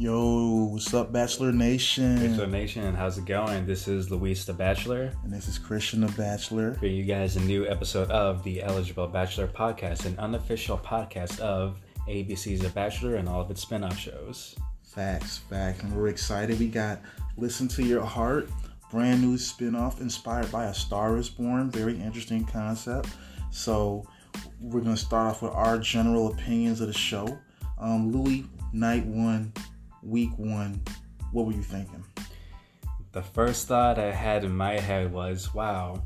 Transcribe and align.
Yo, 0.00 0.68
what's 0.70 0.94
up, 0.94 1.10
Bachelor 1.10 1.50
Nation? 1.50 2.24
Bachelor 2.24 2.46
Nation, 2.46 2.94
how's 2.94 3.18
it 3.18 3.24
going? 3.24 3.66
This 3.66 3.88
is 3.88 4.12
Luis 4.12 4.44
the 4.44 4.52
Bachelor. 4.52 5.12
And 5.24 5.32
this 5.32 5.48
is 5.48 5.58
Christian 5.58 6.02
the 6.02 6.12
Bachelor. 6.12 6.74
For 6.74 6.86
you 6.86 7.02
guys, 7.02 7.34
a 7.34 7.40
new 7.40 7.66
episode 7.66 8.08
of 8.12 8.44
the 8.44 8.62
Eligible 8.62 9.08
Bachelor 9.08 9.48
Podcast, 9.48 10.04
an 10.04 10.16
unofficial 10.20 10.78
podcast 10.78 11.40
of 11.40 11.80
ABC's 12.06 12.60
The 12.60 12.68
Bachelor 12.68 13.16
and 13.16 13.28
all 13.28 13.40
of 13.40 13.50
its 13.50 13.62
spin 13.62 13.82
off 13.82 13.98
shows. 13.98 14.54
Facts, 14.84 15.38
facts. 15.38 15.82
And 15.82 15.92
we're 15.92 16.06
excited. 16.06 16.60
We 16.60 16.68
got 16.68 17.00
Listen 17.36 17.66
to 17.66 17.82
Your 17.82 18.04
Heart, 18.04 18.50
brand 18.92 19.20
new 19.20 19.36
spin 19.36 19.74
off 19.74 20.00
inspired 20.00 20.52
by 20.52 20.66
A 20.66 20.74
Star 20.74 21.16
is 21.16 21.28
Born. 21.28 21.72
Very 21.72 22.00
interesting 22.00 22.44
concept. 22.44 23.08
So, 23.50 24.06
we're 24.60 24.80
going 24.80 24.94
to 24.94 25.00
start 25.00 25.28
off 25.28 25.42
with 25.42 25.54
our 25.54 25.76
general 25.76 26.28
opinions 26.28 26.80
of 26.80 26.86
the 26.86 26.92
show. 26.92 27.36
Um, 27.80 28.12
Luis, 28.12 28.44
night 28.72 29.04
one, 29.06 29.52
week 30.02 30.30
one, 30.36 30.82
what 31.32 31.46
were 31.46 31.52
you 31.52 31.62
thinking? 31.62 32.04
The 33.12 33.22
first 33.22 33.68
thought 33.68 33.98
I 33.98 34.12
had 34.12 34.44
in 34.44 34.56
my 34.56 34.78
head 34.78 35.12
was, 35.12 35.54
wow, 35.54 36.02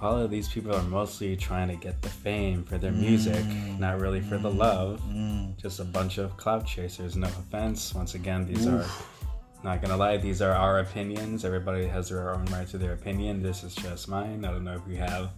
all 0.00 0.18
of 0.18 0.30
these 0.30 0.48
people 0.48 0.74
are 0.74 0.82
mostly 0.82 1.36
trying 1.36 1.68
to 1.68 1.76
get 1.76 2.02
the 2.02 2.08
fame 2.08 2.64
for 2.64 2.76
their 2.76 2.92
music, 2.92 3.44
mm, 3.44 3.78
not 3.78 4.00
really 4.00 4.20
for 4.20 4.36
mm, 4.36 4.42
the 4.42 4.50
love. 4.50 5.00
Mm. 5.08 5.56
Just 5.56 5.78
a 5.78 5.84
bunch 5.84 6.18
of 6.18 6.36
clout 6.36 6.66
chasers. 6.66 7.16
No 7.16 7.28
offense. 7.28 7.94
Once 7.94 8.16
again, 8.16 8.44
these 8.44 8.66
Oof. 8.66 8.74
are 8.74 9.64
not 9.64 9.80
gonna 9.80 9.96
lie, 9.96 10.16
these 10.16 10.42
are 10.42 10.52
our 10.52 10.80
opinions. 10.80 11.44
Everybody 11.44 11.86
has 11.86 12.08
their 12.08 12.34
own 12.34 12.44
right 12.46 12.66
to 12.68 12.78
their 12.78 12.94
opinion. 12.94 13.42
This 13.42 13.62
is 13.62 13.76
just 13.76 14.08
mine. 14.08 14.44
I 14.44 14.50
don't 14.50 14.64
know 14.64 14.74
if 14.74 14.82
you 14.88 14.96
have 14.96 15.30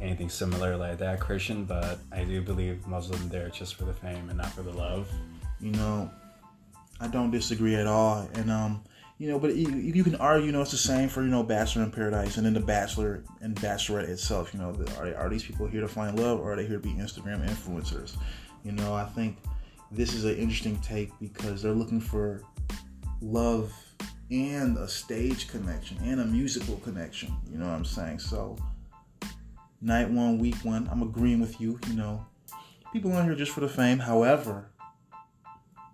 anything 0.00 0.30
similar 0.30 0.76
like 0.76 0.96
that, 0.98 1.20
Christian, 1.20 1.64
but 1.64 1.98
I 2.10 2.24
do 2.24 2.40
believe 2.40 2.86
most 2.86 3.12
of 3.12 3.18
them 3.18 3.28
there 3.28 3.50
just 3.50 3.74
for 3.74 3.84
the 3.84 3.92
fame 3.92 4.30
and 4.30 4.38
not 4.38 4.50
for 4.52 4.62
the 4.62 4.72
love. 4.72 5.10
You 5.60 5.72
know, 5.72 6.10
I 7.00 7.08
don't 7.08 7.30
disagree 7.30 7.74
at 7.74 7.86
all. 7.86 8.28
And 8.34 8.50
um, 8.50 8.82
you 9.18 9.28
know, 9.28 9.38
but 9.38 9.54
you, 9.56 9.70
you 9.70 10.04
can 10.04 10.16
argue, 10.16 10.46
you 10.46 10.52
know, 10.52 10.62
it's 10.62 10.70
the 10.70 10.76
same 10.76 11.08
for 11.08 11.22
you 11.22 11.28
know 11.28 11.42
Bachelor 11.42 11.82
in 11.84 11.90
Paradise 11.90 12.36
and 12.36 12.44
then 12.44 12.54
the 12.54 12.60
Bachelor 12.60 13.24
and 13.40 13.54
Bachelorette 13.56 14.08
itself. 14.08 14.52
You 14.52 14.60
know, 14.60 14.76
are 14.98 15.14
are 15.16 15.28
these 15.28 15.44
people 15.44 15.66
here 15.66 15.80
to 15.80 15.88
find 15.88 16.18
love 16.18 16.40
or 16.40 16.52
are 16.52 16.56
they 16.56 16.66
here 16.66 16.78
to 16.78 16.82
be 16.82 16.94
Instagram 16.94 17.46
influencers? 17.48 18.16
You 18.64 18.72
know, 18.72 18.94
I 18.94 19.04
think 19.04 19.38
this 19.90 20.14
is 20.14 20.24
an 20.24 20.36
interesting 20.36 20.78
take 20.80 21.10
because 21.20 21.62
they're 21.62 21.72
looking 21.72 22.00
for 22.00 22.42
love 23.20 23.72
and 24.30 24.76
a 24.78 24.88
stage 24.88 25.48
connection 25.48 25.98
and 26.04 26.20
a 26.20 26.24
musical 26.24 26.76
connection. 26.78 27.34
You 27.50 27.58
know 27.58 27.66
what 27.66 27.74
I'm 27.74 27.84
saying? 27.84 28.18
So 28.18 28.56
night 29.80 30.10
one, 30.10 30.38
week 30.38 30.56
one, 30.56 30.88
I'm 30.90 31.02
agreeing 31.02 31.40
with 31.40 31.60
you. 31.60 31.78
You 31.88 31.94
know, 31.94 32.26
people 32.92 33.12
on 33.12 33.24
here 33.24 33.34
just 33.34 33.52
for 33.52 33.60
the 33.60 33.68
fame. 33.68 33.98
However, 33.98 34.68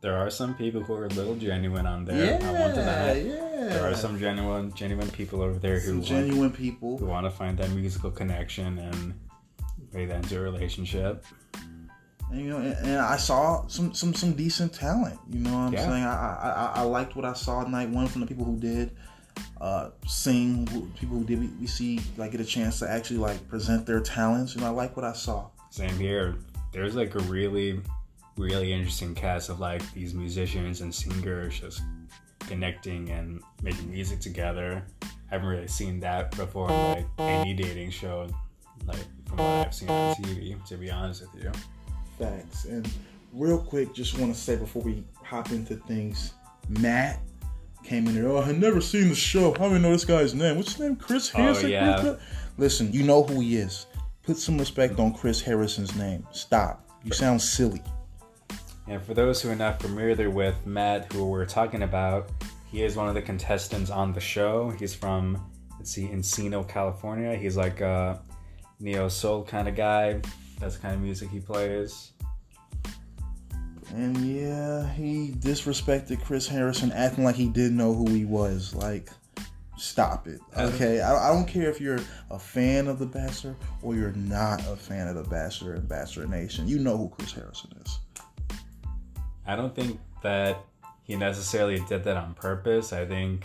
there 0.03 0.17
are 0.17 0.31
some 0.31 0.55
people 0.55 0.83
who 0.83 0.95
are 0.95 1.07
a 1.07 1.11
little 1.11 1.37
genuine 1.37 1.87
on 1.87 2.05
there. 2.05 2.41
Yeah, 2.41 2.49
I 2.49 2.61
want 2.61 2.75
to 2.75 2.81
that. 2.81 3.25
Yeah. 3.25 3.69
There 3.69 3.89
are 3.89 3.95
some 3.95 4.19
genuine, 4.19 4.75
genuine 4.75 5.09
people 5.11 5.41
over 5.41 5.59
there 5.59 5.79
who 5.79 5.93
some 5.93 6.03
genuine 6.03 6.41
want, 6.41 6.57
people 6.57 6.99
who 6.99 7.07
want 7.07 7.25
to 7.25 7.31
find 7.31 7.57
that 7.59 7.71
musical 7.71 8.11
connection 8.11 8.79
and 8.79 9.15
make 9.93 10.09
that 10.09 10.25
into 10.25 10.39
a 10.39 10.43
relationship. 10.43 11.25
And, 12.33 12.41
you 12.41 12.51
know, 12.51 12.57
and, 12.57 12.75
and, 12.79 12.99
I 12.99 13.17
saw 13.17 13.67
some 13.69 13.95
some 13.95 14.13
some 14.13 14.33
decent 14.33 14.75
talent. 14.75 15.21
You 15.31 15.41
know 15.41 15.53
what 15.53 15.59
I'm 15.59 15.73
yeah. 15.73 15.85
saying? 15.85 16.05
I, 16.05 16.73
I 16.75 16.81
I 16.81 16.83
liked 16.83 17.15
what 17.15 17.25
I 17.25 17.35
saw 17.35 17.63
night 17.63 17.89
one 17.89 18.09
from 18.09 18.23
the 18.23 18.27
people 18.27 18.45
who 18.45 18.59
did 18.59 18.91
uh, 19.61 19.91
sing, 20.07 20.67
people 20.99 21.19
who 21.19 21.25
did 21.25 21.39
we, 21.39 21.47
we 21.61 21.67
see 21.69 22.01
like 22.17 22.33
get 22.33 22.41
a 22.41 22.45
chance 22.45 22.81
to 22.81 22.91
actually 22.91 23.19
like 23.19 23.49
present 23.49 23.87
their 23.87 24.01
talents. 24.01 24.57
You 24.57 24.63
know, 24.63 24.67
I 24.67 24.71
like 24.71 24.97
what 24.97 25.05
I 25.05 25.13
saw. 25.13 25.51
Same 25.71 25.97
here. 25.97 26.37
There's 26.73 26.97
like 26.97 27.15
a 27.15 27.21
really 27.21 27.81
really 28.37 28.73
interesting 28.73 29.15
cast 29.15 29.49
of 29.49 29.61
like 29.61 29.83
these 29.93 30.15
musicians 30.15 30.81
and 30.81 30.95
singers 30.95 31.61
just 31.61 31.83
connecting 32.41 33.11
and 33.11 33.43
making 33.63 33.91
music 33.91 34.21
together. 34.21 34.85
I 35.03 35.07
haven't 35.31 35.49
really 35.49 35.69
seen 35.69 36.01
that 36.01 36.37
before 36.37 36.71
in 36.71 36.93
like 36.93 37.07
any 37.19 37.55
dating 37.55 37.91
show, 37.91 38.29
like 38.87 39.05
from 39.27 39.39
what 39.39 39.67
I've 39.67 39.75
seen 39.75 39.89
on 39.89 40.15
TV. 40.17 40.65
To 40.67 40.77
be 40.77 40.91
honest 40.91 41.23
with 41.23 41.45
you. 41.45 41.53
Thanks. 42.19 42.65
And 42.65 42.89
real 43.33 43.59
quick, 43.59 43.95
just 43.95 44.19
want 44.19 44.35
to 44.35 44.39
say 44.39 44.57
before 44.57 44.83
we 44.83 45.05
hop 45.23 45.51
into 45.51 45.77
things, 45.77 46.35
Matt 46.69 47.21
came 47.83 48.07
in 48.07 48.15
there. 48.15 48.29
Oh, 48.29 48.39
I 48.39 48.45
had 48.45 48.61
never 48.61 48.81
seen 48.81 49.09
the 49.09 49.15
show. 49.15 49.55
I 49.55 49.59
don't 49.59 49.71
even 49.71 49.83
know 49.83 49.93
this 49.93 50.05
guy's 50.05 50.35
name. 50.35 50.57
What's 50.57 50.73
his 50.73 50.81
name? 50.81 50.97
Chris 50.97 51.33
oh, 51.35 51.39
Harrison. 51.39 51.67
Oh, 51.67 51.69
yeah. 51.69 52.17
Listen, 52.59 52.93
you 52.93 53.03
know 53.03 53.23
who 53.23 53.41
he 53.41 53.57
is. 53.57 53.87
Put 54.23 54.37
some 54.37 54.59
respect 54.59 55.01
on 55.01 55.15
Chris 55.15 55.41
Harrison's 55.41 55.97
name. 55.97 56.27
Stop. 56.31 56.89
You 57.03 57.13
sound 57.13 57.43
silly. 57.43 57.83
And 58.93 59.03
for 59.03 59.15
those 59.15 59.41
who 59.41 59.51
are 59.51 59.57
not 59.57 59.81
familiar 59.81 60.29
with 60.29 60.67
Matt, 60.67 61.11
who 61.15 61.25
we're 61.25 61.47
talking 61.47 61.83
about, 61.83 62.29
he 62.71 62.83
is 62.83 62.95
one 62.95 63.09
of 63.09 63.15
the 63.15 63.23
contestants 63.23 63.89
on 63.89 64.13
the 64.13 64.21
show. 64.21 64.69
He's 64.69 64.95
from, 64.95 65.51
let's 65.79 65.91
see, 65.91 66.09
Encino, 66.09 66.69
California. 66.69 67.35
He's 67.35 67.57
like 67.57 67.81
a 67.81 68.21
neo 68.81 69.09
soul 69.09 69.45
kind 69.45 69.67
of 69.67 69.77
guy. 69.77 70.21
That's 70.61 70.77
the 70.77 70.83
kind 70.83 70.95
of 70.95 71.01
music 71.01 71.31
he 71.31 71.41
plays. 71.41 72.13
And 73.95 74.15
yeah, 74.19 74.87
he 74.93 75.33
disrespected 75.39 76.23
Chris 76.23 76.47
Harrison, 76.47 76.93
acting 76.93 77.25
like 77.25 77.37
he 77.37 77.49
didn't 77.49 77.79
know 77.79 77.95
who 77.95 78.11
he 78.11 78.27
was. 78.27 78.75
Like, 78.75 79.09
stop 79.79 80.27
it. 80.27 80.39
Uh-huh. 80.55 80.71
Okay, 80.75 81.01
I, 81.01 81.31
I, 81.31 81.33
don't 81.33 81.49
care 81.49 81.71
if 81.71 81.81
you're 81.81 82.01
a 82.31 82.39
fan 82.39 82.89
of 82.89 82.99
The 82.99 83.07
Bachelor 83.07 83.57
or 83.81 83.95
you're 83.95 84.13
not 84.13 84.61
a 84.69 84.77
fan 84.77 85.09
of 85.09 85.17
The 85.17 85.25
Bachelor 85.31 85.73
and 85.73 85.89
Bachelor 85.89 86.27
Nation. 86.27 86.69
You 86.69 86.79
know 86.79 86.99
who 86.99 87.09
Chris 87.09 87.33
Harrison 87.33 87.73
is. 87.83 87.99
I 89.47 89.57
don't 89.57 89.75
think 89.75 90.01
that 90.23 90.65
he 91.05 91.17
necessarily 91.17 91.81
did 91.89 92.05
that 92.05 92.17
on 92.17 92.35
purpose. 92.35 92.93
I 92.93 93.05
think 93.05 93.45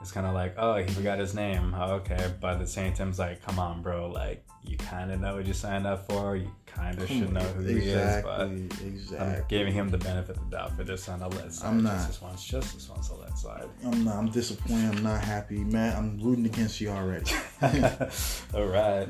it's 0.00 0.12
kind 0.12 0.26
of 0.26 0.34
like, 0.34 0.54
oh, 0.56 0.76
he 0.76 0.86
forgot 0.92 1.18
his 1.18 1.34
name. 1.34 1.74
Oh, 1.76 1.94
okay, 1.94 2.32
but 2.40 2.54
at 2.54 2.58
the 2.60 2.66
same 2.66 2.92
time, 2.92 3.10
it's 3.10 3.18
like, 3.18 3.42
come 3.44 3.58
on, 3.58 3.82
bro. 3.82 4.08
Like, 4.08 4.44
you 4.64 4.76
kind 4.76 5.10
of 5.10 5.20
know 5.20 5.36
what 5.36 5.46
you 5.46 5.52
signed 5.52 5.86
up 5.86 6.10
for. 6.10 6.36
You 6.36 6.50
kind 6.66 7.00
of 7.00 7.08
should 7.08 7.28
hmm, 7.28 7.34
know 7.34 7.40
who 7.40 7.66
exactly, 7.66 7.80
he 7.80 7.90
is. 7.90 8.22
But 8.22 8.86
exactly. 8.86 9.36
I'm 9.36 9.44
giving 9.48 9.72
him 9.72 9.88
the 9.88 9.98
benefit 9.98 10.36
of 10.36 10.50
the 10.50 10.56
doubt 10.56 10.76
for 10.76 10.84
this 10.84 11.08
on 11.08 11.18
the 11.18 11.50
side. 11.50 11.68
I'm 11.68 11.82
not. 11.82 11.96
Just 11.96 12.08
this 12.08 12.22
one's 12.22 12.44
just 12.44 12.74
this 12.74 12.88
one's 12.88 13.08
the 13.08 13.16
let 13.16 13.36
side. 13.36 13.68
I'm 13.84 14.04
not. 14.04 14.16
I'm 14.16 14.30
disappointed. 14.30 14.96
I'm 14.96 15.02
not 15.02 15.22
happy, 15.22 15.58
man. 15.58 15.96
I'm 15.96 16.18
rooting 16.20 16.46
against 16.46 16.80
you 16.80 16.90
already. 16.90 17.30
All 18.54 18.66
right. 18.66 19.08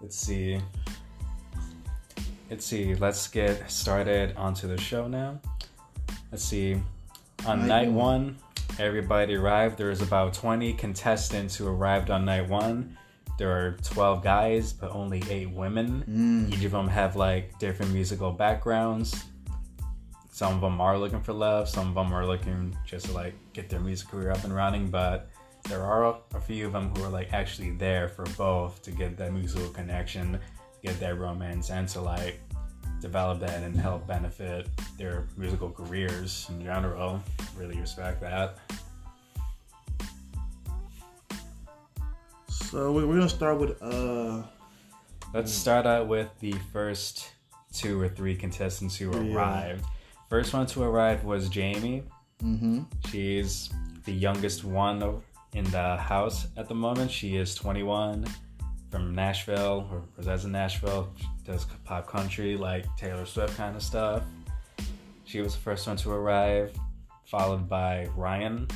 Let's 0.00 0.16
see. 0.16 0.60
Let's 2.48 2.64
see. 2.64 2.94
Let's 2.94 3.28
get 3.28 3.70
started 3.70 4.34
onto 4.36 4.66
the 4.68 4.78
show 4.78 5.06
now 5.06 5.40
let's 6.30 6.44
see. 6.44 6.80
On 7.46 7.60
night, 7.60 7.86
night 7.86 7.92
one, 7.92 8.36
everybody 8.78 9.34
arrived. 9.34 9.78
There 9.78 9.88
was 9.88 10.02
about 10.02 10.34
20 10.34 10.74
contestants 10.74 11.56
who 11.56 11.66
arrived 11.66 12.10
on 12.10 12.24
night 12.24 12.48
one. 12.48 12.96
There 13.38 13.50
are 13.50 13.78
12 13.82 14.22
guys, 14.22 14.72
but 14.72 14.90
only 14.90 15.22
eight 15.30 15.50
women. 15.50 16.04
Mm. 16.06 16.54
Each 16.54 16.64
of 16.64 16.72
them 16.72 16.88
have 16.88 17.16
like 17.16 17.58
different 17.58 17.92
musical 17.92 18.30
backgrounds. 18.32 19.24
Some 20.30 20.54
of 20.54 20.60
them 20.60 20.80
are 20.80 20.98
looking 20.98 21.20
for 21.20 21.32
love. 21.32 21.68
Some 21.68 21.88
of 21.88 21.94
them 21.94 22.12
are 22.12 22.26
looking 22.26 22.76
just 22.86 23.06
to 23.06 23.12
like 23.12 23.34
get 23.52 23.70
their 23.70 23.80
music 23.80 24.08
career 24.08 24.30
up 24.30 24.44
and 24.44 24.54
running. 24.54 24.88
But 24.90 25.30
there 25.68 25.82
are 25.82 26.16
a 26.34 26.40
few 26.40 26.66
of 26.66 26.72
them 26.72 26.94
who 26.94 27.04
are 27.04 27.08
like 27.08 27.32
actually 27.32 27.70
there 27.72 28.08
for 28.08 28.24
both 28.36 28.82
to 28.82 28.90
get 28.90 29.16
that 29.16 29.32
musical 29.32 29.68
connection, 29.70 30.38
get 30.82 31.00
that 31.00 31.18
romance, 31.18 31.70
and 31.70 31.88
to 31.88 32.00
like 32.00 32.40
develop 33.00 33.40
that 33.40 33.62
and 33.62 33.76
help 33.76 34.06
benefit 34.06 34.68
their 34.98 35.26
musical 35.36 35.70
careers 35.70 36.46
in 36.50 36.62
general. 36.62 37.22
Really 37.56 37.78
respect 37.80 38.20
that. 38.20 38.58
So 42.48 42.92
we're 42.92 43.06
gonna 43.06 43.28
start 43.28 43.58
with 43.58 43.82
uh. 43.82 44.42
Let's 45.32 45.52
start 45.52 45.86
out 45.86 46.08
with 46.08 46.28
the 46.40 46.52
first 46.72 47.30
two 47.72 48.00
or 48.00 48.08
three 48.08 48.34
contestants 48.34 48.96
who 48.96 49.12
yeah. 49.12 49.34
arrived. 49.34 49.84
First 50.28 50.52
one 50.52 50.66
to 50.66 50.82
arrive 50.82 51.24
was 51.24 51.48
Jamie. 51.48 52.02
Mm-hmm. 52.42 52.82
She's 53.08 53.70
the 54.04 54.12
youngest 54.12 54.64
one 54.64 55.22
in 55.54 55.64
the 55.70 55.96
house 55.96 56.48
at 56.56 56.68
the 56.68 56.74
moment. 56.74 57.10
She 57.10 57.36
is 57.36 57.54
21 57.54 58.26
from 58.90 59.14
Nashville 59.14 59.88
or 59.90 60.02
resides 60.16 60.44
in 60.44 60.52
Nashville, 60.52 61.12
does 61.44 61.66
pop 61.84 62.06
country 62.06 62.56
like 62.56 62.84
Taylor 62.96 63.24
Swift 63.24 63.56
kind 63.56 63.76
of 63.76 63.82
stuff. 63.82 64.22
She 65.24 65.40
was 65.40 65.54
the 65.54 65.60
first 65.60 65.86
one 65.86 65.96
to 65.98 66.10
arrive, 66.10 66.72
followed 67.26 67.68
by 67.68 68.08
Ryan. 68.16 68.66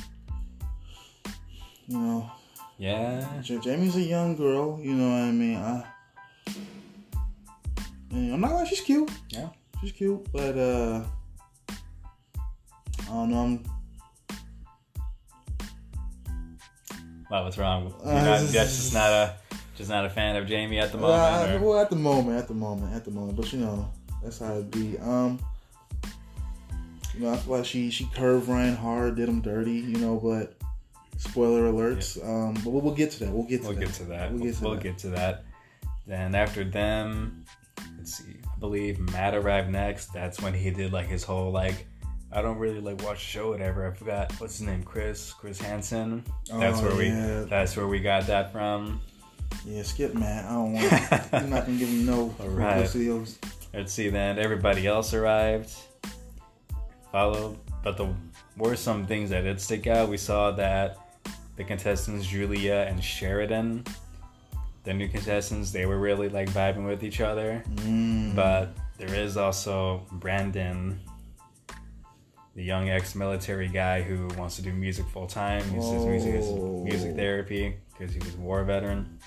You 1.87 1.99
know. 1.99 2.31
Yeah. 2.77 3.41
Jamie's 3.41 3.95
a 3.95 4.01
young 4.01 4.35
girl. 4.35 4.79
You 4.81 4.93
know 4.93 5.09
what 5.09 5.27
I 5.27 5.31
mean. 5.31 5.57
I, 5.57 5.83
I'm 8.11 8.39
not 8.41 8.53
like 8.53 8.67
she's 8.67 8.81
cute. 8.81 9.11
Yeah. 9.29 9.49
She's 9.81 9.91
cute, 9.91 10.25
but 10.31 10.57
uh, 10.57 11.03
I 11.69 13.07
don't 13.09 13.29
know. 13.29 13.39
I'm. 13.39 13.63
Wow, 17.29 17.43
what's 17.43 17.57
wrong? 17.57 17.93
Uh, 18.03 18.13
not, 18.13 18.23
that's 18.23 18.51
just 18.51 18.93
not 18.93 19.09
a 19.11 19.35
just 19.75 19.89
not 19.89 20.05
a 20.05 20.09
fan 20.09 20.35
of 20.35 20.47
Jamie 20.47 20.79
at 20.79 20.91
the 20.91 20.97
moment. 20.97 21.21
Uh, 21.21 21.59
well, 21.61 21.79
at 21.79 21.89
the 21.89 21.95
moment, 21.95 22.37
at 22.37 22.47
the 22.47 22.53
moment, 22.53 22.93
at 22.93 23.05
the 23.05 23.11
moment. 23.11 23.37
But 23.37 23.51
you 23.53 23.59
know, 23.59 23.89
that's 24.23 24.39
how 24.39 24.55
it 24.55 24.71
be. 24.71 24.97
Um, 24.99 25.39
You 27.13 27.21
know, 27.21 27.33
I 27.33 27.37
feel 27.37 27.57
like 27.57 27.65
she 27.65 27.89
she 27.89 28.05
curved 28.13 28.47
Ryan 28.49 28.75
hard, 28.75 29.15
did 29.15 29.29
him 29.29 29.41
dirty. 29.41 29.73
You 29.73 29.97
know, 29.97 30.17
but 30.17 30.55
spoiler 31.17 31.71
alerts. 31.71 32.17
Um, 32.25 32.53
but 32.55 32.71
we'll, 32.71 32.81
we'll 32.81 32.95
get 32.95 33.11
to 33.11 33.19
that. 33.25 33.31
We'll 33.31 33.43
get 33.43 33.61
to 33.63 33.67
that. 33.67 33.69
We'll 33.69 33.79
that. 33.79 33.85
get 33.85 33.93
to 33.95 34.03
that. 34.05 34.31
We'll 34.31 34.39
We'll, 34.39 34.47
get 34.51 34.55
to 34.57 34.63
we'll 34.63 34.73
that. 34.75 34.83
get 34.83 34.97
to 34.99 35.09
that. 35.11 35.43
Then 36.07 36.35
after 36.35 36.63
them, 36.63 37.45
let's 37.97 38.15
see. 38.17 38.35
I 38.53 38.59
believe 38.59 38.99
Matt 39.11 39.33
arrived 39.33 39.69
next. 39.71 40.13
That's 40.13 40.41
when 40.41 40.53
he 40.53 40.69
did 40.71 40.91
like 40.93 41.07
his 41.07 41.23
whole 41.23 41.51
like. 41.51 41.87
I 42.31 42.41
don't 42.41 42.57
really 42.57 42.81
like 42.81 43.01
watch 43.01 43.19
the 43.19 43.23
show, 43.25 43.51
whatever. 43.51 43.89
I 43.89 43.93
forgot 43.93 44.33
what's 44.41 44.57
his 44.57 44.67
name, 44.67 44.83
Chris, 44.83 45.31
Chris 45.31 45.57
Hansen. 45.59 46.21
That's 46.51 46.79
Oh, 46.79 46.83
where 46.87 46.95
we. 46.97 47.07
yeah. 47.07 47.45
That's 47.47 47.77
where 47.77 47.87
we 47.87 47.99
got 47.99 48.27
that 48.27 48.51
from. 48.51 48.99
Yeah, 49.65 49.83
skip 49.83 50.13
Matt. 50.13 50.45
I 50.45 50.53
don't 50.53 50.73
want. 50.73 50.93
I'm 51.33 51.49
not 51.49 51.65
gonna 51.65 51.77
give 51.77 51.89
him 51.89 52.05
no 52.05 52.35
right. 52.39 52.85
publicity. 52.85 53.37
Let's 53.73 53.91
see. 53.91 54.09
Then 54.09 54.37
everybody 54.39 54.87
else 54.87 55.13
arrived. 55.13 55.73
Followed, 57.11 57.57
but 57.83 57.97
the 57.97 58.13
were 58.57 58.75
some 58.75 59.05
things 59.05 59.29
that 59.31 59.41
did 59.41 59.59
stick 59.59 59.87
out. 59.87 60.09
We 60.09 60.17
saw 60.17 60.51
that 60.51 60.97
the 61.55 61.63
contestants 61.63 62.25
Julia 62.25 62.85
and 62.87 63.03
Sheridan, 63.03 63.85
the 64.83 64.93
new 64.93 65.07
contestants, 65.07 65.71
they 65.71 65.85
were 65.85 65.97
really 65.97 66.29
like 66.29 66.49
vibing 66.49 66.85
with 66.85 67.03
each 67.03 67.21
other. 67.21 67.63
Mm. 67.77 68.35
But 68.35 68.75
there 68.97 69.13
is 69.13 69.37
also 69.37 70.05
Brandon, 70.13 70.99
the 72.55 72.63
young 72.63 72.89
ex-military 72.89 73.67
guy 73.67 74.01
who 74.01 74.27
wants 74.37 74.55
to 74.57 74.61
do 74.61 74.71
music 74.71 75.05
full 75.07 75.27
time. 75.27 75.63
Uses 75.73 76.05
music 76.05 76.35
as 76.35 76.45
Oh. 76.45 76.83
music 76.83 77.15
therapy 77.15 77.75
because 77.91 78.13
he 78.13 78.19
was 78.19 78.35
a 78.35 78.37
war 78.37 78.63
veteran. 78.63 79.19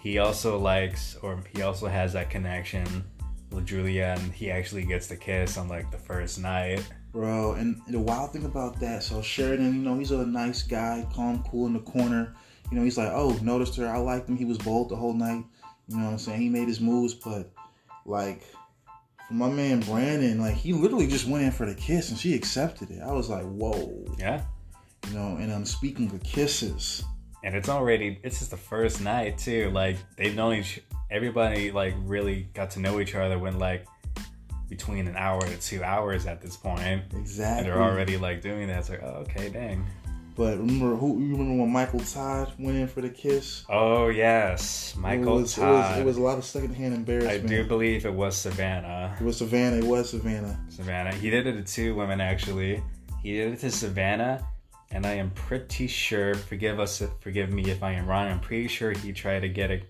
He 0.00 0.18
also 0.18 0.58
likes, 0.58 1.16
or 1.22 1.42
he 1.54 1.62
also 1.62 1.86
has 1.88 2.12
that 2.12 2.30
connection 2.30 3.04
with 3.50 3.66
Julia, 3.66 4.14
and 4.18 4.32
he 4.32 4.50
actually 4.50 4.84
gets 4.84 5.06
the 5.06 5.16
kiss 5.16 5.56
on 5.56 5.68
like 5.68 5.90
the 5.90 5.98
first 5.98 6.38
night. 6.38 6.86
Bro, 7.12 7.54
and 7.54 7.80
the 7.88 7.98
wild 7.98 8.32
thing 8.32 8.44
about 8.44 8.78
that, 8.80 9.02
so 9.02 9.22
Sheridan, 9.22 9.74
you 9.74 9.82
know, 9.82 9.98
he's 9.98 10.10
a 10.10 10.24
nice 10.26 10.62
guy, 10.62 11.06
calm, 11.12 11.42
cool 11.48 11.66
in 11.66 11.72
the 11.72 11.80
corner. 11.80 12.34
You 12.70 12.76
know, 12.76 12.84
he's 12.84 12.98
like, 12.98 13.10
oh, 13.12 13.38
noticed 13.42 13.76
her. 13.76 13.88
I 13.88 13.96
liked 13.96 14.28
him. 14.28 14.36
He 14.36 14.44
was 14.44 14.58
bold 14.58 14.90
the 14.90 14.96
whole 14.96 15.14
night. 15.14 15.44
You 15.88 15.96
know 15.96 16.04
what 16.04 16.12
I'm 16.12 16.18
saying? 16.18 16.40
He 16.40 16.48
made 16.50 16.68
his 16.68 16.80
moves, 16.80 17.14
but 17.14 17.50
like, 18.04 18.42
for 19.26 19.34
my 19.34 19.48
man 19.48 19.80
Brandon, 19.80 20.38
like, 20.40 20.54
he 20.54 20.72
literally 20.74 21.06
just 21.06 21.26
went 21.26 21.44
in 21.44 21.50
for 21.50 21.66
the 21.66 21.74
kiss 21.74 22.10
and 22.10 22.18
she 22.18 22.34
accepted 22.34 22.90
it. 22.90 23.02
I 23.02 23.12
was 23.12 23.30
like, 23.30 23.44
whoa. 23.44 24.04
Yeah, 24.18 24.42
You 25.08 25.14
know, 25.14 25.36
and 25.40 25.50
I'm 25.50 25.64
speaking 25.64 26.10
of 26.10 26.22
kisses. 26.22 27.04
And 27.44 27.54
it's 27.54 27.68
already 27.68 28.18
it's 28.22 28.38
just 28.38 28.50
the 28.50 28.56
first 28.56 29.00
night 29.00 29.38
too. 29.38 29.70
Like 29.70 29.96
they've 30.16 30.34
known 30.34 30.54
each 30.54 30.80
everybody 31.10 31.70
like 31.70 31.94
really 32.04 32.48
got 32.54 32.70
to 32.72 32.80
know 32.80 33.00
each 33.00 33.14
other 33.14 33.38
when 33.38 33.58
like 33.58 33.86
between 34.68 35.06
an 35.08 35.16
hour 35.16 35.40
to 35.40 35.56
two 35.60 35.82
hours 35.82 36.26
at 36.26 36.40
this 36.40 36.56
point. 36.56 37.02
Exactly. 37.14 37.58
And 37.58 37.66
they're 37.66 37.82
already 37.82 38.16
like 38.16 38.42
doing 38.42 38.68
that. 38.68 38.80
It's 38.80 38.90
like, 38.90 39.02
oh, 39.02 39.24
okay, 39.28 39.48
dang. 39.48 39.86
But 40.36 40.58
remember 40.58 40.94
who? 40.94 41.18
You 41.20 41.32
remember 41.32 41.62
when 41.62 41.72
Michael 41.72 41.98
Todd 41.98 42.52
went 42.60 42.76
in 42.76 42.86
for 42.86 43.00
the 43.00 43.08
kiss? 43.08 43.64
Oh 43.68 44.08
yes, 44.08 44.94
Michael 44.96 45.38
it 45.38 45.42
was, 45.42 45.54
Todd. 45.56 45.64
It 45.64 45.72
was, 45.72 45.98
it 45.98 46.04
was 46.04 46.16
a 46.18 46.22
lot 46.22 46.38
of 46.38 46.44
secondhand 46.44 46.94
embarrassment. 46.94 47.44
I 47.44 47.46
do 47.48 47.64
believe 47.64 48.06
it 48.06 48.14
was 48.14 48.36
Savannah. 48.36 49.16
It 49.20 49.24
was 49.24 49.38
Savannah. 49.38 49.78
It 49.78 49.84
was 49.84 50.10
Savannah. 50.10 50.60
Savannah. 50.68 51.12
He 51.12 51.28
did 51.30 51.48
it 51.48 51.54
to 51.54 51.64
two 51.64 51.96
women 51.96 52.20
actually. 52.20 52.80
He 53.20 53.32
did 53.32 53.54
it 53.54 53.58
to 53.60 53.70
Savannah, 53.72 54.46
and 54.90 55.06
I 55.06 55.14
am 55.14 55.30
pretty 55.30 55.86
sure. 55.86 56.34
Forgive 56.34 56.80
us, 56.80 57.02
forgive 57.20 57.50
me 57.50 57.70
if 57.70 57.82
I 57.82 57.92
am 57.92 58.06
wrong. 58.06 58.28
I'm 58.28 58.40
pretty 58.40 58.68
sure 58.68 58.92
he 58.92 59.12
tried 59.12 59.40
to 59.40 59.48
get 59.48 59.70
a, 59.70 59.82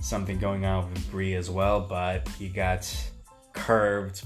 something 0.00 0.38
going 0.38 0.64
on 0.64 0.90
with 0.92 1.10
Bri 1.10 1.34
as 1.34 1.50
well, 1.50 1.80
but 1.80 2.28
he 2.38 2.48
got 2.48 2.90
curved 3.52 4.22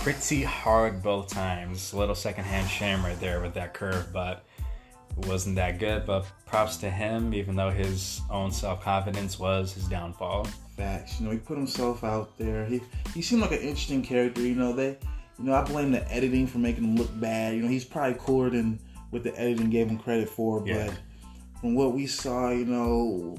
pretty 0.00 0.42
hard 0.42 1.02
both 1.02 1.28
times. 1.28 1.92
Little 1.92 2.14
secondhand 2.14 2.68
shame 2.68 3.04
right 3.04 3.18
there 3.20 3.40
with 3.40 3.54
that 3.54 3.74
curve, 3.74 4.12
but 4.12 4.44
it 5.18 5.26
wasn't 5.26 5.56
that 5.56 5.78
good. 5.78 6.06
But 6.06 6.26
props 6.46 6.76
to 6.78 6.90
him, 6.90 7.34
even 7.34 7.56
though 7.56 7.70
his 7.70 8.20
own 8.30 8.52
self 8.52 8.82
confidence 8.82 9.38
was 9.38 9.72
his 9.72 9.84
downfall. 9.84 10.46
Facts. 10.76 11.20
You 11.20 11.26
know, 11.26 11.32
he 11.32 11.38
put 11.38 11.56
himself 11.58 12.04
out 12.04 12.36
there. 12.38 12.64
He 12.66 12.80
he 13.14 13.22
seemed 13.22 13.42
like 13.42 13.52
an 13.52 13.58
interesting 13.58 14.02
character. 14.02 14.40
You 14.40 14.54
know, 14.54 14.72
they, 14.72 14.98
you 15.38 15.44
know, 15.44 15.54
I 15.54 15.62
blame 15.62 15.90
the 15.92 16.10
editing 16.12 16.46
for 16.46 16.58
making 16.58 16.84
him 16.84 16.96
look 16.96 17.10
bad. 17.20 17.54
You 17.54 17.62
know, 17.62 17.68
he's 17.68 17.84
probably 17.84 18.16
cooler 18.18 18.50
than 18.50 18.78
what 19.12 19.22
the 19.22 19.38
editing 19.38 19.70
gave 19.70 19.88
him 19.88 19.98
credit 19.98 20.28
for. 20.28 20.62
Yeah. 20.66 20.86
But 20.88 21.60
from 21.60 21.74
what 21.76 21.92
we 21.92 22.06
saw, 22.06 22.50
you 22.50 22.64
know, 22.64 23.36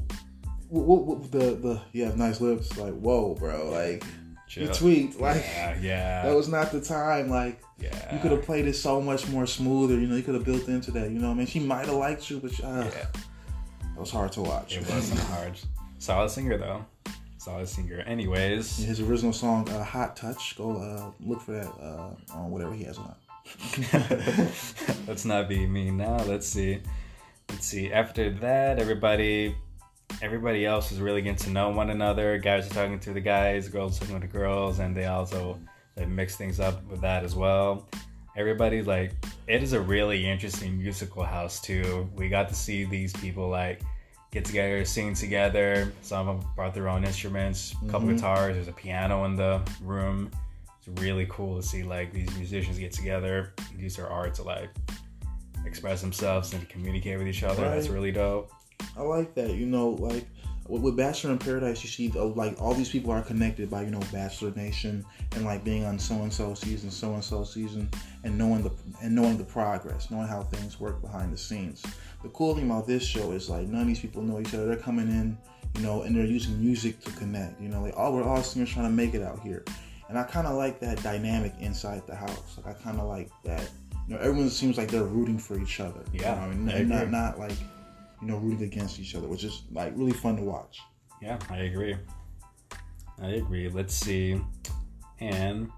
what, 0.69 1.03
what, 1.05 1.31
the 1.31 1.55
the 1.55 1.81
you 1.91 2.05
have 2.05 2.17
nice 2.17 2.39
lips. 2.39 2.77
Like, 2.77 2.93
whoa, 2.93 3.35
bro. 3.35 3.69
Like, 3.69 4.03
you 4.49 4.65
Chill. 4.67 4.73
tweaked. 4.73 5.19
Like, 5.19 5.43
yeah, 5.43 5.77
yeah, 5.81 6.23
that 6.23 6.35
was 6.35 6.47
not 6.47 6.71
the 6.71 6.79
time. 6.81 7.27
Like. 7.29 7.59
yeah. 7.79 8.13
You 8.15 8.19
could 8.21 8.31
have 8.31 8.43
played 8.43 8.67
it 8.67 8.75
so 8.75 9.01
much 9.01 9.27
more 9.29 9.45
smoother, 9.47 9.95
you 9.99 10.07
know. 10.07 10.15
You 10.15 10.23
could 10.23 10.35
have 10.35 10.45
built 10.45 10.67
into 10.67 10.91
that, 10.91 11.09
you 11.11 11.19
know. 11.19 11.27
what 11.29 11.33
I 11.33 11.37
mean, 11.37 11.47
she 11.47 11.59
might 11.59 11.85
have 11.87 11.95
liked 11.95 12.29
you, 12.29 12.39
but 12.39 12.53
uh, 12.63 12.85
Yeah. 12.85 13.07
that 13.11 13.99
was 13.99 14.11
hard 14.11 14.31
to 14.33 14.41
watch. 14.41 14.77
It 14.77 14.87
wasn't 14.89 15.19
hard. 15.33 15.59
Solid 15.99 16.29
singer 16.29 16.57
though. 16.57 16.85
Solid 17.39 17.67
singer. 17.67 17.99
Anyways, 18.05 18.77
His 18.77 19.01
original 19.01 19.33
song, 19.33 19.67
uh, 19.69 19.83
"Hot 19.83 20.15
Touch." 20.15 20.55
Go 20.57 20.77
uh, 20.77 21.11
look 21.27 21.41
for 21.41 21.51
that 21.53 21.67
uh, 21.81 22.11
on 22.37 22.51
whatever 22.51 22.73
he 22.73 22.83
has 22.85 22.97
on. 22.97 23.13
let's 25.07 25.25
not 25.25 25.49
be 25.49 25.65
mean 25.65 25.97
now. 25.97 26.17
Let's 26.23 26.47
see. 26.47 26.79
Let's 27.49 27.65
see. 27.65 27.91
After 27.91 28.31
that, 28.31 28.79
everybody, 28.79 29.55
everybody 30.21 30.65
else 30.65 30.91
is 30.91 30.99
really 30.99 31.21
getting 31.21 31.37
to 31.45 31.49
know 31.49 31.69
one 31.69 31.89
another. 31.89 32.37
Guys 32.37 32.69
are 32.69 32.73
talking 32.73 32.99
to 32.99 33.13
the 33.13 33.21
guys, 33.21 33.67
girls 33.69 33.99
talking 33.99 34.15
to 34.19 34.21
the 34.21 34.31
girls, 34.31 34.79
and 34.79 34.95
they 34.95 35.05
also 35.05 35.59
they 35.95 36.05
mix 36.05 36.35
things 36.35 36.59
up 36.59 36.83
with 36.85 37.01
that 37.01 37.23
as 37.23 37.35
well. 37.35 37.87
Everybody 38.35 38.81
like 38.81 39.13
it 39.47 39.61
is 39.61 39.73
a 39.73 39.81
really 39.81 40.25
interesting 40.27 40.77
musical 40.77 41.23
house 41.23 41.61
too. 41.61 42.09
We 42.15 42.29
got 42.29 42.49
to 42.49 42.55
see 42.55 42.85
these 42.85 43.13
people 43.13 43.49
like 43.49 43.81
get 44.31 44.45
together, 44.45 44.83
sing 44.85 45.13
together. 45.13 45.93
Some 46.01 46.27
of 46.27 46.39
them 46.41 46.49
brought 46.55 46.73
their 46.73 46.89
own 46.89 47.03
instruments, 47.03 47.75
a 47.85 47.91
couple 47.91 48.07
Mhm. 48.07 48.15
guitars. 48.15 48.55
There's 48.55 48.67
a 48.67 48.71
piano 48.73 49.25
in 49.25 49.35
the 49.35 49.61
room. 49.83 50.31
It's 50.85 51.01
really 51.01 51.25
cool 51.29 51.55
to 51.55 51.65
see 51.65 51.83
like 51.83 52.11
these 52.11 52.33
musicians 52.35 52.77
get 52.77 52.91
together, 52.91 53.53
use 53.77 53.95
their 53.95 54.09
art 54.09 54.33
to 54.35 54.43
like 54.43 54.69
express 55.65 56.01
themselves 56.01 56.53
and 56.53 56.67
communicate 56.67 57.17
with 57.17 57.27
each 57.27 57.43
other. 57.43 57.61
That's 57.61 57.87
really 57.87 58.11
dope. 58.11 58.51
I 58.97 59.01
like 59.01 59.33
that. 59.35 59.51
You 59.51 59.65
know, 59.65 59.89
like 59.91 60.27
with, 60.67 60.81
with 60.81 60.97
Bachelor 60.97 61.31
in 61.31 61.37
Paradise, 61.37 61.83
you 61.83 61.89
see 61.89 62.17
uh, 62.17 62.25
like 62.25 62.61
all 62.61 62.73
these 62.73 62.89
people 62.89 63.11
are 63.11 63.21
connected 63.21 63.69
by 63.69 63.83
you 63.83 63.91
know 63.91 64.01
Bachelor 64.11 64.51
Nation 64.51 65.05
and 65.35 65.45
like 65.45 65.63
being 65.63 65.85
on 65.85 65.97
so 65.97 66.15
and 66.15 66.33
so 66.33 66.53
season, 66.53 66.91
so 66.91 67.13
and 67.13 67.23
so 67.23 67.43
season, 67.43 67.89
and 68.23 68.37
knowing 68.37 68.61
the 68.61 68.71
and 69.01 69.15
knowing 69.15 69.37
the 69.37 69.43
progress, 69.43 70.11
knowing 70.11 70.27
how 70.27 70.43
things 70.43 70.79
work 70.79 71.01
behind 71.01 71.31
the 71.31 71.37
scenes. 71.37 71.81
The 72.23 72.29
cool 72.29 72.55
thing 72.55 72.69
about 72.69 72.87
this 72.87 73.03
show 73.03 73.31
is 73.31 73.49
like 73.49 73.67
none 73.67 73.81
of 73.81 73.87
these 73.87 73.99
people 73.99 74.21
know 74.21 74.39
each 74.39 74.53
other. 74.53 74.67
They're 74.67 74.77
coming 74.77 75.09
in, 75.09 75.37
you 75.75 75.81
know, 75.81 76.03
and 76.03 76.15
they're 76.15 76.25
using 76.25 76.59
music 76.59 76.99
to 77.01 77.11
connect. 77.11 77.61
You 77.61 77.69
know, 77.69 77.81
like 77.81 77.93
oh, 77.97 78.13
we're 78.13 78.23
all 78.23 78.41
singers 78.43 78.71
trying 78.71 78.85
to 78.85 78.91
make 78.91 79.13
it 79.13 79.21
out 79.21 79.39
here, 79.39 79.63
and 80.09 80.17
I 80.17 80.23
kind 80.23 80.47
of 80.47 80.55
like 80.55 80.79
that 80.81 81.01
dynamic 81.03 81.53
inside 81.59 82.05
the 82.07 82.15
house. 82.15 82.57
Like 82.57 82.75
I 82.75 82.79
kind 82.81 82.99
of 82.99 83.07
like 83.07 83.29
that. 83.43 83.69
You 84.07 84.15
know, 84.15 84.21
everyone 84.21 84.49
seems 84.49 84.77
like 84.77 84.89
they're 84.89 85.05
rooting 85.05 85.37
for 85.37 85.57
each 85.59 85.79
other. 85.79 86.03
you 86.11 86.19
Yeah, 86.21 86.35
know 86.35 86.41
what 86.41 86.49
I 86.49 86.55
mean, 86.55 86.69
and 86.69 86.89
not 86.89 87.09
not 87.09 87.39
like 87.39 87.55
you 88.23 88.29
know, 88.29 88.37
rooting 88.37 88.63
against 88.63 88.99
each 88.99 89.15
other, 89.15 89.27
which 89.27 89.43
is 89.43 89.63
like 89.71 89.91
really 89.97 90.13
fun 90.13 90.37
to 90.37 90.43
watch. 90.43 90.79
Yeah, 91.21 91.37
I 91.49 91.57
agree. 91.57 91.95
I 93.21 93.27
agree. 93.31 93.67
Let's 93.69 93.93
see. 93.93 94.39
And 95.19 95.69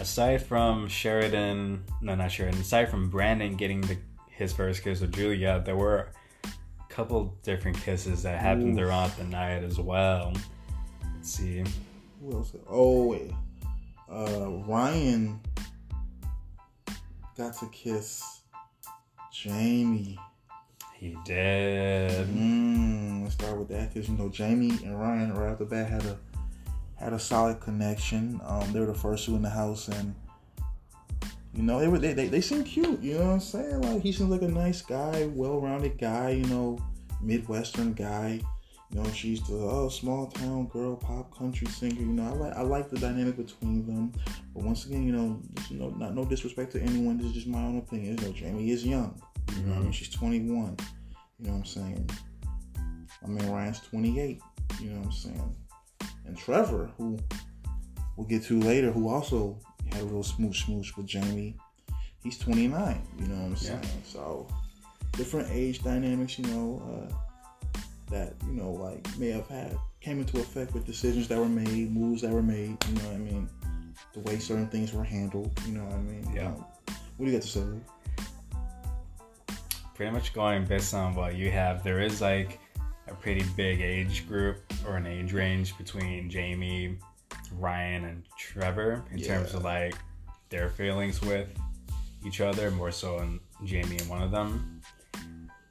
aside 0.00 0.42
from 0.42 0.88
Sheridan, 0.88 1.84
no, 2.00 2.14
not 2.14 2.32
Sheridan. 2.32 2.60
Aside 2.60 2.88
from 2.88 3.10
Brandon 3.10 3.54
getting 3.56 3.82
the, 3.82 3.98
his 4.30 4.52
first 4.52 4.82
kiss 4.82 5.02
with 5.02 5.12
Julia, 5.12 5.62
there 5.64 5.76
were 5.76 6.08
a 6.44 6.48
couple 6.88 7.36
different 7.42 7.76
kisses 7.82 8.22
that 8.22 8.40
happened 8.40 8.70
Oof. 8.70 8.78
throughout 8.78 9.16
the 9.18 9.24
night 9.24 9.62
as 9.62 9.78
well. 9.78 10.32
Let's 11.14 11.30
see. 11.30 11.64
Who 12.22 12.32
else? 12.34 12.52
Oh 12.68 13.06
wait, 13.08 13.32
uh, 14.08 14.48
Ryan 14.66 15.40
got 17.36 17.54
to 17.58 17.66
kiss 17.72 18.42
Jamie. 19.32 20.18
He 20.94 21.16
did. 21.24 22.28
Mm, 22.28 23.24
let's 23.24 23.34
start 23.34 23.58
with 23.58 23.68
that 23.70 23.92
because 23.92 24.08
you 24.08 24.16
know 24.16 24.28
Jamie 24.28 24.78
and 24.84 25.00
Ryan 25.00 25.34
right 25.34 25.50
off 25.50 25.58
the 25.58 25.64
bat 25.64 25.90
had 25.90 26.04
a 26.04 26.16
had 26.94 27.12
a 27.12 27.18
solid 27.18 27.60
connection. 27.60 28.40
Um, 28.44 28.72
they 28.72 28.78
were 28.78 28.86
the 28.86 28.94
first 28.94 29.24
two 29.24 29.34
in 29.34 29.42
the 29.42 29.50
house, 29.50 29.88
and 29.88 30.14
you 31.54 31.64
know 31.64 31.80
they 31.80 31.88
were 31.88 31.98
they 31.98 32.12
they, 32.12 32.28
they 32.28 32.40
seem 32.40 32.62
cute. 32.62 33.00
You 33.00 33.18
know 33.18 33.24
what 33.24 33.32
I'm 33.32 33.40
saying? 33.40 33.80
Like 33.80 34.00
he 34.00 34.12
seems 34.12 34.30
like 34.30 34.42
a 34.42 34.48
nice 34.48 34.80
guy, 34.80 35.26
well-rounded 35.34 35.98
guy. 35.98 36.30
You 36.30 36.44
know, 36.44 36.78
Midwestern 37.20 37.94
guy. 37.94 38.42
You 38.92 39.02
know, 39.02 39.10
she's 39.10 39.40
the 39.46 39.54
oh 39.54 39.88
small 39.88 40.26
town 40.26 40.66
girl, 40.66 40.96
pop 40.96 41.34
country 41.36 41.66
singer. 41.68 42.00
You 42.00 42.06
know, 42.06 42.24
I 42.24 42.30
like 42.32 42.56
I 42.56 42.60
like 42.62 42.90
the 42.90 42.98
dynamic 42.98 43.36
between 43.38 43.86
them. 43.86 44.12
But 44.54 44.64
once 44.64 44.84
again, 44.84 45.04
you 45.06 45.12
know, 45.12 45.40
know, 45.70 45.90
not 45.90 46.14
no 46.14 46.24
disrespect 46.26 46.72
to 46.72 46.80
anyone. 46.82 47.16
This 47.16 47.28
is 47.28 47.32
just 47.32 47.46
my 47.46 47.60
own 47.62 47.78
opinion. 47.78 48.18
You 48.18 48.26
know, 48.26 48.32
Jamie 48.32 48.70
is 48.70 48.84
young. 48.84 49.20
You 49.56 49.62
know, 49.62 49.72
what 49.72 49.78
I 49.78 49.82
mean, 49.84 49.92
she's 49.92 50.10
21. 50.10 50.76
You 51.38 51.46
know 51.46 51.52
what 51.52 51.58
I'm 51.58 51.64
saying? 51.64 52.10
I 53.24 53.26
mean, 53.28 53.50
Ryan's 53.50 53.80
28. 53.80 54.40
You 54.80 54.90
know 54.90 54.98
what 54.98 55.06
I'm 55.06 55.12
saying? 55.12 55.56
And 56.26 56.36
Trevor, 56.36 56.90
who 56.98 57.18
we'll 58.16 58.26
get 58.26 58.42
to 58.44 58.60
later, 58.60 58.92
who 58.92 59.08
also 59.08 59.58
had 59.90 60.02
a 60.02 60.04
little 60.04 60.22
smooch 60.22 60.66
smooch 60.66 60.94
with 60.98 61.06
Jamie. 61.06 61.56
He's 62.22 62.38
29. 62.38 63.00
You 63.18 63.26
know 63.26 63.34
what 63.36 63.42
I'm 63.42 63.50
Yeah. 63.52 63.56
saying? 63.56 64.02
So 64.04 64.46
different 65.12 65.48
age 65.50 65.82
dynamics. 65.82 66.38
You 66.38 66.44
know 66.46 67.08
uh, 67.10 67.14
that 68.10 68.34
you 68.46 68.52
know 68.52 68.72
like 68.72 69.06
may 69.18 69.30
have 69.30 69.48
had 69.48 69.76
came 70.00 70.18
into 70.20 70.40
effect 70.40 70.74
with 70.74 70.84
decisions 70.84 71.28
that 71.28 71.38
were 71.38 71.48
made, 71.48 71.94
moves 71.94 72.22
that 72.22 72.30
were 72.30 72.42
made. 72.42 72.76
You 72.88 72.94
know 72.96 73.04
what 73.04 73.14
I 73.14 73.18
mean? 73.18 73.48
The 74.12 74.20
way 74.20 74.38
certain 74.38 74.68
things 74.68 74.92
were 74.92 75.04
handled. 75.04 75.50
You 75.66 75.74
know 75.74 75.84
what 75.84 75.94
I 75.94 75.98
mean? 75.98 76.32
Yeah. 76.34 76.48
Um, 76.48 76.64
what 77.16 77.26
do 77.26 77.32
you 77.32 77.32
got 77.32 77.42
to 77.42 77.48
say? 77.48 77.64
Pretty 79.94 80.10
much 80.10 80.32
going 80.32 80.64
based 80.64 80.94
on 80.94 81.14
what 81.14 81.36
you 81.36 81.50
have, 81.50 81.84
there 81.84 82.00
is 82.00 82.20
like 82.20 82.58
a 83.08 83.14
pretty 83.14 83.44
big 83.56 83.80
age 83.80 84.26
group 84.26 84.60
or 84.86 84.96
an 84.96 85.06
age 85.06 85.32
range 85.32 85.76
between 85.78 86.28
Jamie, 86.30 86.98
Ryan, 87.52 88.04
and 88.04 88.24
Trevor 88.38 89.04
in 89.12 89.20
terms 89.20 89.54
of 89.54 89.64
like 89.64 89.94
their 90.48 90.70
feelings 90.70 91.20
with 91.22 91.48
each 92.24 92.40
other, 92.40 92.70
more 92.70 92.90
so 92.90 93.18
in 93.18 93.40
Jamie 93.64 93.98
and 93.98 94.08
one 94.08 94.22
of 94.22 94.30
them. 94.30 94.80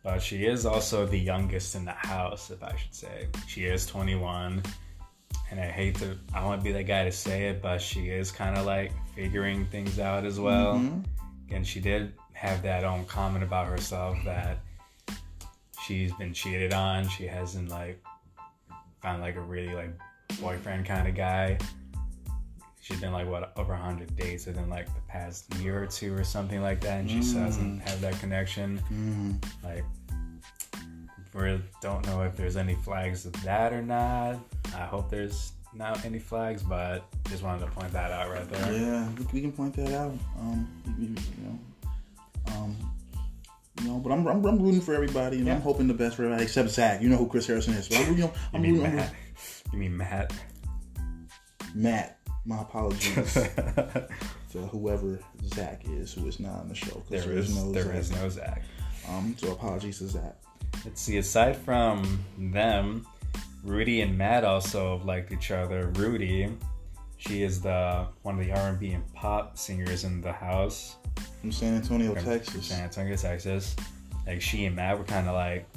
But 0.04 0.20
she 0.22 0.46
is 0.46 0.66
also 0.66 1.06
the 1.06 1.18
youngest 1.20 1.76
in 1.76 1.86
the 1.86 1.92
house, 1.92 2.50
if 2.50 2.64
I 2.64 2.76
should 2.76 2.94
say. 2.96 3.28
She 3.48 3.66
is 3.66 3.86
21. 3.86 4.64
And 5.52 5.60
I 5.60 5.66
hate 5.68 5.96
to, 5.96 6.18
I 6.34 6.44
want 6.46 6.62
to 6.62 6.64
be 6.64 6.72
that 6.72 6.84
guy 6.88 7.04
to 7.04 7.12
say 7.12 7.50
it, 7.50 7.62
but 7.62 7.82
she 7.82 8.10
is 8.10 8.32
kind 8.32 8.58
of 8.58 8.66
like 8.66 8.92
figuring 9.16 9.66
things 9.66 10.00
out 10.00 10.24
as 10.26 10.40
well 10.40 10.76
Mhm. 10.76 11.04
and 11.52 11.68
she 11.68 11.80
did 11.82 12.14
have 12.34 12.62
that 12.64 12.84
own 12.86 13.04
comment 13.06 13.44
about 13.44 13.68
herself 13.68 14.18
that 14.24 14.60
she's 15.86 16.14
been 16.14 16.34
cheated 16.34 16.74
on. 16.74 17.08
She 17.10 17.28
hasn't 17.28 17.70
like 17.70 18.02
found 19.02 19.22
like 19.22 19.36
a 19.36 19.42
really 19.42 19.74
like 19.76 19.92
boyfriend 20.40 20.86
kind 20.86 21.08
of 21.08 21.16
guy. 21.16 21.58
She's 22.82 23.00
been 23.00 23.14
like 23.14 23.28
what 23.28 23.54
over 23.58 23.76
hundred 23.76 24.16
dates 24.16 24.48
within 24.48 24.70
like 24.70 24.88
the 24.88 25.02
past 25.08 25.54
year 25.56 25.84
or 25.84 25.86
two 25.86 26.16
or 26.16 26.24
something 26.24 26.62
like 26.62 26.82
that, 26.82 27.00
and 27.00 27.10
she 27.10 27.22
still 27.22 27.46
doesn't 27.46 27.80
have 27.82 28.02
that 28.02 28.20
connection. 28.20 28.82
Mhm. 28.92 29.44
Like, 29.64 29.86
we 31.34 31.62
don't 31.80 32.06
know 32.08 32.24
if 32.24 32.36
there's 32.36 32.58
any 32.58 32.76
flags 32.76 33.26
of 33.26 33.34
that 33.44 33.72
or 33.72 33.82
not. 33.84 34.40
I 34.76 34.86
hope 34.86 35.10
there's 35.12 35.54
not 35.74 36.04
any 36.06 36.20
flags, 36.20 36.64
but 36.64 37.04
just 37.30 37.44
wanted 37.44 37.66
to 37.66 37.72
point 37.72 37.94
that 37.94 38.12
out 38.12 38.30
right 38.30 38.50
there. 38.50 38.74
Yeah, 38.74 39.08
we, 39.32 39.42
can 39.42 39.52
point 39.52 39.76
that 39.76 39.94
out. 39.94 40.14
Um, 40.40 40.68
you 41.00 41.16
know, 41.46 41.60
um, 42.54 42.76
you 43.80 43.88
know, 43.88 44.00
but 44.00 44.12
I'm, 44.12 44.28
I'm, 44.28 44.44
I'm 44.46 44.62
rooting 44.62 44.82
for 44.82 44.94
everybody, 44.94 45.38
and 45.38 45.46
Yeah. 45.48 45.56
I'm 45.56 45.62
hoping 45.62 45.88
the 45.88 45.94
best 45.94 46.16
for 46.16 46.24
everybody 46.24 46.44
except 46.44 46.70
Zach. 46.70 47.02
You 47.02 47.10
know 47.10 47.18
who 47.18 47.28
Chris 47.28 47.48
Harrison 47.48 47.74
is. 47.76 47.88
But 47.88 48.00
I'm, 48.00 48.14
you 48.18 48.24
know, 48.24 48.34
I'm 48.54 48.62
mean 48.62 48.74
rooting, 48.74 48.88
I'm 48.88 48.96
Matt? 48.98 49.14
You 49.72 49.80
mean 49.80 49.98
Matt? 49.98 50.34
Matt. 51.74 52.18
My 52.46 52.62
apologies 52.62 53.34
to 54.52 54.60
whoever 54.72 55.20
Zach 55.46 55.84
is, 55.88 56.14
who 56.14 56.28
is 56.28 56.40
not 56.40 56.62
on 56.62 56.70
the 56.70 56.76
show. 56.76 57.04
There 57.10 57.32
is 57.32 57.56
no 57.56 57.72
there 57.72 57.84
Zach. 57.86 57.96
is 57.96 58.12
no 58.12 58.30
Zach. 58.30 58.64
Um, 59.10 59.36
so 59.38 59.52
apologies 59.52 60.00
to 60.00 60.08
Zach. 60.08 60.36
Let's 60.84 61.02
see. 61.02 61.18
Aside 61.18 61.56
from 61.56 62.24
them, 62.38 63.06
Rudi 63.64 64.02
and 64.02 64.18
Matt 64.18 64.44
also 64.44 65.02
liked 65.06 65.32
each 65.32 65.52
other. 65.52 65.92
Rudi, 65.96 66.50
she 67.18 67.44
is 67.44 67.62
the 67.62 68.08
one 68.24 68.40
of 68.40 68.46
the 68.46 68.52
R 68.52 68.70
and 68.70 68.80
B 68.80 68.92
and 68.92 69.14
pop 69.14 69.58
singers 69.58 70.04
in 70.04 70.22
the 70.22 70.32
house 70.34 70.96
From 71.42 71.52
San 71.52 71.76
Antonio, 71.76 72.16
from 72.16 72.26
Texas. 72.26 72.66
San 72.68 72.84
Antonio, 72.86 73.16
Texas. 73.16 73.76
Like 74.26 74.42
she 74.42 74.66
and 74.66 74.76
Matt 74.76 74.98
were 74.98 75.04
kind 75.04 75.28
of 75.28 75.36
like 75.36 75.68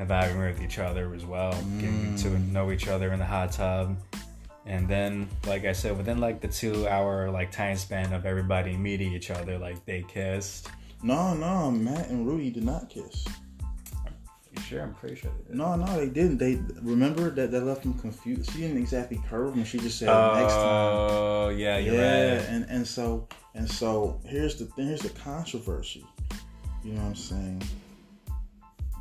vibing 0.00 0.38
with 0.38 0.62
each 0.62 0.78
other 0.78 1.14
as 1.14 1.24
well, 1.26 1.52
getting 1.78 2.16
to 2.16 2.30
know 2.50 2.70
each 2.70 2.88
other 2.88 3.12
in 3.12 3.18
the 3.18 3.24
hot 3.26 3.52
tub. 3.52 3.96
And 4.66 4.88
then, 4.88 5.28
like 5.46 5.64
I 5.64 5.72
said, 5.72 5.96
within 5.96 6.20
like 6.20 6.40
the 6.40 6.48
two-hour 6.48 7.30
like 7.30 7.50
time 7.50 7.76
span 7.76 8.12
of 8.12 8.24
everybody 8.24 8.76
meeting 8.76 9.12
each 9.12 9.30
other, 9.30 9.58
like 9.58 9.84
they 9.84 10.02
kissed. 10.02 10.68
No, 11.02 11.34
no, 11.34 11.70
Matt 11.70 12.08
and 12.08 12.26
Rudi 12.26 12.50
did 12.50 12.64
not 12.64 12.88
kiss. 12.88 13.26
You 14.56 14.62
sure? 14.62 14.82
I'm 14.82 14.94
pretty 14.94 15.16
sure. 15.16 15.30
They 15.36 15.48
did. 15.48 15.56
No, 15.56 15.76
no, 15.76 15.98
they 15.98 16.08
didn't. 16.08 16.38
They 16.38 16.60
remember 16.80 17.28
that 17.30 17.50
that 17.50 17.64
left 17.64 17.82
them 17.82 17.94
confused. 17.94 18.52
She 18.52 18.60
didn't 18.60 18.78
exactly 18.78 19.20
curve 19.28 19.54
him. 19.54 19.64
She 19.64 19.78
just 19.78 19.98
said 19.98 20.08
oh, 20.08 20.34
next 20.40 20.54
time. 20.54 20.62
Oh, 20.62 21.48
yeah, 21.50 21.78
you're 21.78 21.94
yeah, 21.94 22.36
right. 22.36 22.48
and 22.48 22.64
and 22.70 22.86
so 22.86 23.28
and 23.54 23.68
so 23.68 24.20
here's 24.24 24.56
the 24.56 24.66
thing. 24.66 24.86
Here's 24.86 25.00
the 25.00 25.10
controversy. 25.10 26.06
You 26.84 26.92
know 26.92 27.00
what 27.00 27.08
I'm 27.08 27.14
saying? 27.16 27.62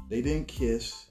They 0.10 0.22
didn't 0.22 0.48
kiss. 0.48 1.06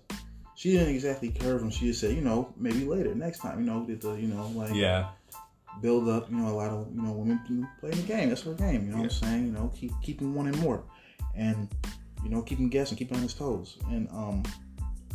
She 0.62 0.71
didn't 0.71 0.95
exactly 0.95 1.31
curve 1.31 1.61
him. 1.61 1.71
She 1.71 1.87
just 1.87 1.99
said, 1.99 2.14
you 2.14 2.21
know, 2.21 2.54
maybe 2.57 2.85
later, 2.85 3.12
next 3.16 3.40
time. 3.40 3.59
You 3.59 3.66
know, 3.66 3.85
did 3.85 4.00
the 4.00 4.12
you 4.12 4.28
know 4.28 4.47
like 4.54 4.73
Yeah, 4.73 5.09
build 5.81 6.09
up. 6.09 6.31
You 6.31 6.37
know, 6.37 6.52
a 6.52 6.54
lot 6.54 6.71
of 6.71 6.87
you 6.95 7.02
know 7.02 7.11
women 7.11 7.40
do 7.49 7.66
play 7.81 7.90
the 7.90 8.02
game. 8.02 8.28
That's 8.28 8.42
her 8.42 8.54
game. 8.54 8.85
You 8.85 8.92
know 8.92 8.99
what 8.99 9.04
I'm 9.07 9.11
saying? 9.11 9.47
You 9.47 9.50
know, 9.50 9.73
keep 9.75 9.90
keep 10.02 10.21
him 10.21 10.37
wanting 10.37 10.61
more, 10.61 10.85
and 11.35 11.69
you 12.23 12.31
know 12.31 12.42
keep 12.42 12.61
him 12.61 12.69
guessing, 12.69 12.97
keep 12.97 13.11
him 13.11 13.16
on 13.16 13.25
his 13.25 13.35
toes. 13.35 13.76
And 13.90 14.09
um, 14.11 14.45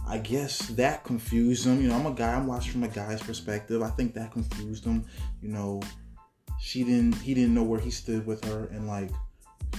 I 0.06 0.18
guess 0.18 0.68
that 0.68 1.06
confused 1.06 1.66
him. 1.66 1.82
You 1.82 1.88
know, 1.88 1.96
I'm 1.96 2.08
a 2.08 2.12
guy. 2.12 2.34
I'm 2.34 2.46
watching 2.46 2.74
from 2.74 2.84
a 2.84 2.90
guy's 2.90 3.22
perspective. 3.22 3.82
I 3.82 3.90
think 3.92 4.16
that 4.16 4.34
confused 4.34 4.84
him. 4.84 5.06
You 5.42 5.48
know, 5.48 5.82
she 6.60 6.84
didn't. 6.84 7.14
He 7.16 7.34
didn't 7.34 7.54
know 7.54 7.64
where 7.64 7.80
he 7.80 7.92
stood 7.92 8.28
with 8.28 8.44
her, 8.44 8.66
and 8.74 8.86
like, 8.86 9.12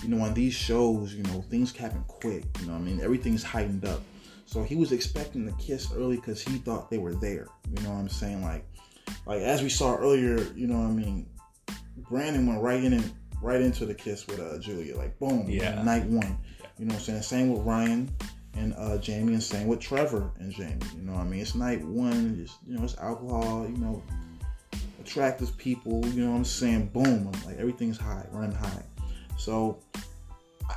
you 0.02 0.08
know, 0.08 0.24
on 0.24 0.32
these 0.32 0.54
shows, 0.54 1.12
you 1.12 1.24
know, 1.24 1.42
things 1.50 1.76
happen 1.76 2.02
quick. 2.08 2.46
You 2.58 2.68
know, 2.68 2.72
what 2.72 2.78
I 2.78 2.84
mean, 2.84 3.02
everything's 3.02 3.42
heightened 3.42 3.84
up. 3.84 4.00
So 4.48 4.62
he 4.62 4.76
was 4.76 4.92
expecting 4.92 5.44
the 5.44 5.52
kiss 5.52 5.92
early 5.92 6.16
because 6.16 6.40
he 6.40 6.56
thought 6.56 6.88
they 6.88 6.96
were 6.96 7.14
there. 7.14 7.48
You 7.70 7.82
know 7.82 7.90
what 7.90 7.98
I'm 7.98 8.08
saying? 8.08 8.42
Like, 8.42 8.64
like 9.26 9.42
as 9.42 9.60
we 9.60 9.68
saw 9.68 9.94
earlier, 9.94 10.38
you 10.56 10.66
know 10.66 10.78
what 10.78 10.86
I 10.86 10.92
mean. 10.92 11.28
Brandon 12.08 12.46
went 12.46 12.62
right 12.62 12.82
in 12.82 12.94
and 12.94 13.12
right 13.42 13.60
into 13.60 13.84
the 13.84 13.94
kiss 13.94 14.26
with 14.26 14.40
uh, 14.40 14.58
Julia, 14.58 14.96
like 14.96 15.18
boom, 15.18 15.50
Yeah. 15.50 15.82
night 15.82 16.06
one. 16.06 16.38
You 16.78 16.86
know 16.86 16.94
what 16.94 17.00
I'm 17.00 17.00
saying? 17.00 17.22
Same 17.22 17.52
with 17.52 17.60
Ryan 17.60 18.10
and 18.54 18.74
uh, 18.78 18.96
Jamie, 18.96 19.34
and 19.34 19.42
same 19.42 19.66
with 19.66 19.80
Trevor 19.80 20.30
and 20.38 20.50
Jamie. 20.50 20.78
You 20.96 21.02
know 21.02 21.12
what 21.12 21.20
I 21.20 21.24
mean? 21.24 21.40
It's 21.40 21.54
night 21.54 21.84
one. 21.84 22.40
It's, 22.42 22.56
you 22.66 22.78
know, 22.78 22.84
it's 22.84 22.96
alcohol. 22.96 23.66
You 23.68 23.76
know, 23.76 24.02
attractive 24.98 25.54
people. 25.58 26.06
You 26.06 26.24
know 26.24 26.30
what 26.30 26.38
I'm 26.38 26.44
saying? 26.46 26.86
Boom, 26.86 27.30
like 27.44 27.58
everything's 27.58 27.98
high, 27.98 28.24
running 28.30 28.56
high. 28.56 28.82
So, 29.36 29.78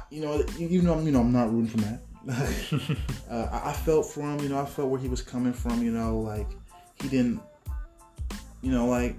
you 0.09 0.19
know, 0.19 0.43
you, 0.57 0.67
you 0.67 0.81
know, 0.81 0.99
you 0.99 1.11
know, 1.11 1.21
I'm 1.21 1.31
not 1.31 1.49
rooting 1.53 1.67
for 1.67 1.77
Matt. 1.85 2.01
uh, 2.29 3.47
I, 3.51 3.69
I 3.69 3.73
felt 3.73 4.05
for 4.05 4.21
him. 4.21 4.39
You 4.39 4.49
know, 4.49 4.59
I 4.61 4.65
felt 4.65 4.89
where 4.89 4.99
he 4.99 5.07
was 5.07 5.21
coming 5.21 5.53
from. 5.53 5.81
You 5.83 5.91
know, 5.91 6.19
like 6.19 6.47
he 7.01 7.09
didn't. 7.09 7.41
You 8.61 8.71
know, 8.71 8.85
like 8.87 9.15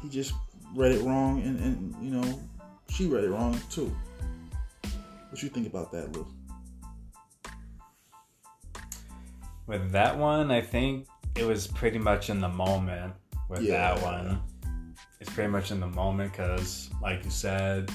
he 0.00 0.08
just 0.08 0.34
read 0.74 0.92
it 0.92 1.02
wrong, 1.02 1.42
and 1.42 1.58
and 1.60 1.94
you 2.04 2.10
know, 2.10 2.40
she 2.88 3.06
read 3.06 3.24
it 3.24 3.30
wrong 3.30 3.58
too. 3.70 3.94
What 5.30 5.42
you 5.42 5.48
think 5.48 5.66
about 5.66 5.90
that, 5.92 6.12
Lou? 6.12 6.26
With 9.66 9.90
that 9.92 10.18
one, 10.18 10.50
I 10.50 10.60
think 10.60 11.06
it 11.36 11.44
was 11.44 11.66
pretty 11.66 11.98
much 11.98 12.30
in 12.30 12.40
the 12.40 12.48
moment 12.48 13.14
with 13.48 13.62
Yeah. 13.62 13.94
that 13.94 14.02
one. 14.02 14.42
It's 15.20 15.30
pretty 15.30 15.50
much 15.50 15.70
in 15.70 15.80
the 15.80 15.86
moment 15.86 16.32
because, 16.32 16.90
like 17.00 17.24
you 17.24 17.30
said, 17.30 17.90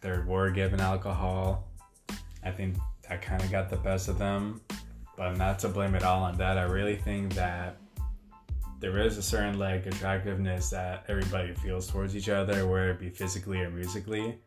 they 0.00 0.18
were 0.18 0.50
given 0.50 0.80
alcohol. 0.80 1.68
I 2.44 2.50
think 2.50 2.76
that 3.12 3.20
kind 3.20 3.42
of 3.42 3.50
got 3.50 3.68
the 3.68 3.76
best 3.76 4.08
of 4.08 4.18
them. 4.18 4.60
But 5.16 5.36
not 5.36 5.58
to 5.60 5.68
blame 5.68 5.94
it 5.94 6.02
all 6.02 6.22
on 6.22 6.38
that, 6.38 6.56
I 6.56 6.62
really 6.62 6.96
think 6.96 7.34
that 7.34 7.76
there 8.80 8.98
is 8.98 9.18
a 9.18 9.22
certain 9.22 9.58
like 9.58 9.84
attractiveness 9.86 10.70
that 10.70 11.04
everybody 11.08 11.52
feels 11.54 11.86
towards 11.86 12.16
each 12.16 12.30
other, 12.30 12.66
whether 12.66 12.90
it 12.90 12.98
be 12.98 13.10
physically 13.10 13.60
or 13.60 13.70
musically. 13.70 14.38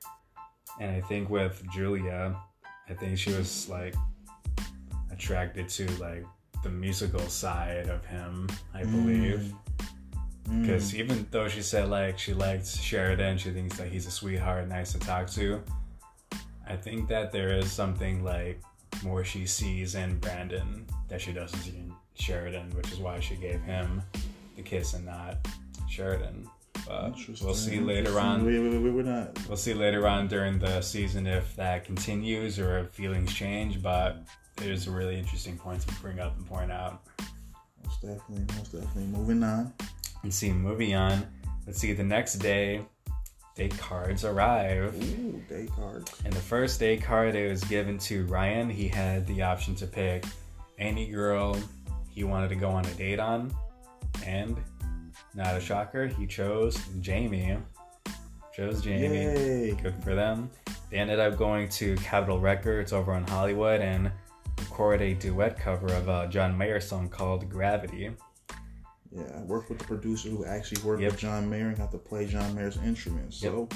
And 0.81 0.91
I 0.91 1.01
think 1.01 1.29
with 1.29 1.63
Julia, 1.71 2.35
I 2.89 2.93
think 2.93 3.19
she 3.19 3.31
was 3.31 3.69
like 3.69 3.93
attracted 5.11 5.69
to 5.69 5.89
like 5.99 6.25
the 6.63 6.69
musical 6.69 7.27
side 7.29 7.87
of 7.87 8.03
him, 8.05 8.49
I 8.73 8.83
believe. 8.83 9.53
Mm. 10.49 10.61
Because 10.61 10.95
even 10.95 11.27
though 11.29 11.47
she 11.47 11.61
said 11.61 11.89
like 11.89 12.17
she 12.17 12.33
liked 12.33 12.67
Sheridan, 12.67 13.37
she 13.37 13.51
thinks 13.51 13.77
that 13.77 13.89
he's 13.89 14.07
a 14.07 14.11
sweetheart, 14.11 14.67
nice 14.67 14.91
to 14.93 14.99
talk 14.99 15.29
to. 15.31 15.61
I 16.67 16.75
think 16.75 17.07
that 17.09 17.31
there 17.31 17.57
is 17.57 17.71
something 17.71 18.23
like 18.23 18.61
more 19.03 19.23
she 19.23 19.45
sees 19.45 19.95
in 19.95 20.17
Brandon 20.19 20.85
that 21.09 21.21
she 21.21 21.33
doesn't 21.33 21.59
see 21.59 21.71
in 21.71 21.93
Sheridan, 22.15 22.71
which 22.71 22.91
is 22.91 22.99
why 22.99 23.19
she 23.19 23.35
gave 23.35 23.61
him 23.61 24.01
the 24.55 24.61
kiss 24.61 24.93
and 24.93 25.05
not 25.05 25.47
Sheridan. 25.89 26.49
But 26.87 27.15
we'll 27.41 27.53
see 27.53 27.79
later 27.79 28.19
on. 28.19 28.45
We, 28.45 28.59
we, 28.59 28.77
we, 28.77 28.91
we're 28.91 29.03
not. 29.03 29.37
We'll 29.47 29.57
see 29.57 29.73
later 29.73 30.07
on 30.07 30.27
during 30.27 30.59
the 30.59 30.81
season 30.81 31.25
if 31.25 31.55
that 31.55 31.83
continues 31.83 32.59
or 32.59 32.79
if 32.79 32.89
feelings 32.89 33.33
change. 33.33 33.81
But 33.81 34.23
it 34.57 34.69
is 34.69 34.87
a 34.87 34.91
really 34.91 35.17
interesting 35.17 35.57
point 35.57 35.81
to 35.81 35.93
bring 35.95 36.19
up 36.19 36.37
and 36.37 36.45
point 36.47 36.71
out. 36.71 37.01
Most 37.83 38.01
definitely, 38.01 38.55
most 38.55 38.71
definitely. 38.71 39.05
Moving 39.05 39.43
on. 39.43 39.73
And 40.23 40.33
see, 40.33 40.51
moving 40.51 40.95
on. 40.95 41.25
Let's 41.65 41.79
see. 41.79 41.93
The 41.93 42.03
next 42.03 42.35
day, 42.35 42.81
date 43.55 43.77
cards 43.77 44.25
arrive. 44.25 44.93
Ooh, 44.95 45.41
day 45.49 45.67
cards. 45.75 46.11
And 46.25 46.33
the 46.33 46.41
first 46.41 46.79
date 46.79 47.01
card 47.01 47.35
it 47.35 47.49
was 47.49 47.63
given 47.63 47.97
to 47.99 48.25
Ryan. 48.25 48.69
He 48.69 48.87
had 48.87 49.25
the 49.27 49.41
option 49.41 49.75
to 49.75 49.87
pick 49.87 50.25
any 50.77 51.07
girl 51.09 51.57
he 52.09 52.23
wanted 52.23 52.49
to 52.49 52.55
go 52.55 52.69
on 52.69 52.85
a 52.85 52.93
date 52.93 53.19
on, 53.19 53.53
and 54.25 54.57
not 55.33 55.55
a 55.55 55.59
shocker, 55.59 56.07
he 56.07 56.25
chose 56.25 56.77
Jamie. 57.01 57.57
chose 58.55 58.81
Jamie. 58.81 59.17
Yay. 59.17 59.71
Good 59.81 59.95
for 60.01 60.15
them. 60.15 60.49
They 60.89 60.97
ended 60.97 61.19
up 61.19 61.37
going 61.37 61.67
to 61.69 61.95
Capitol 61.97 62.39
Records 62.39 62.93
over 62.93 63.15
in 63.15 63.27
Hollywood 63.27 63.81
and 63.81 64.11
recorded 64.59 65.01
a 65.01 65.13
duet 65.19 65.59
cover 65.59 65.87
of 65.87 66.07
a 66.07 66.29
John 66.29 66.57
Mayer 66.57 66.79
song 66.79 67.09
called 67.09 67.49
Gravity. 67.49 68.11
Yeah, 69.11 69.23
I 69.37 69.41
worked 69.43 69.69
with 69.69 69.79
the 69.79 69.85
producer 69.85 70.29
who 70.29 70.45
actually 70.45 70.81
worked 70.83 71.01
Yep. 71.01 71.11
with 71.11 71.19
John 71.19 71.49
Mayer 71.49 71.67
and 71.69 71.77
got 71.77 71.91
to 71.91 71.97
play 71.97 72.25
John 72.25 72.53
Mayer's 72.55 72.77
instruments. 72.77 73.37
So 73.37 73.69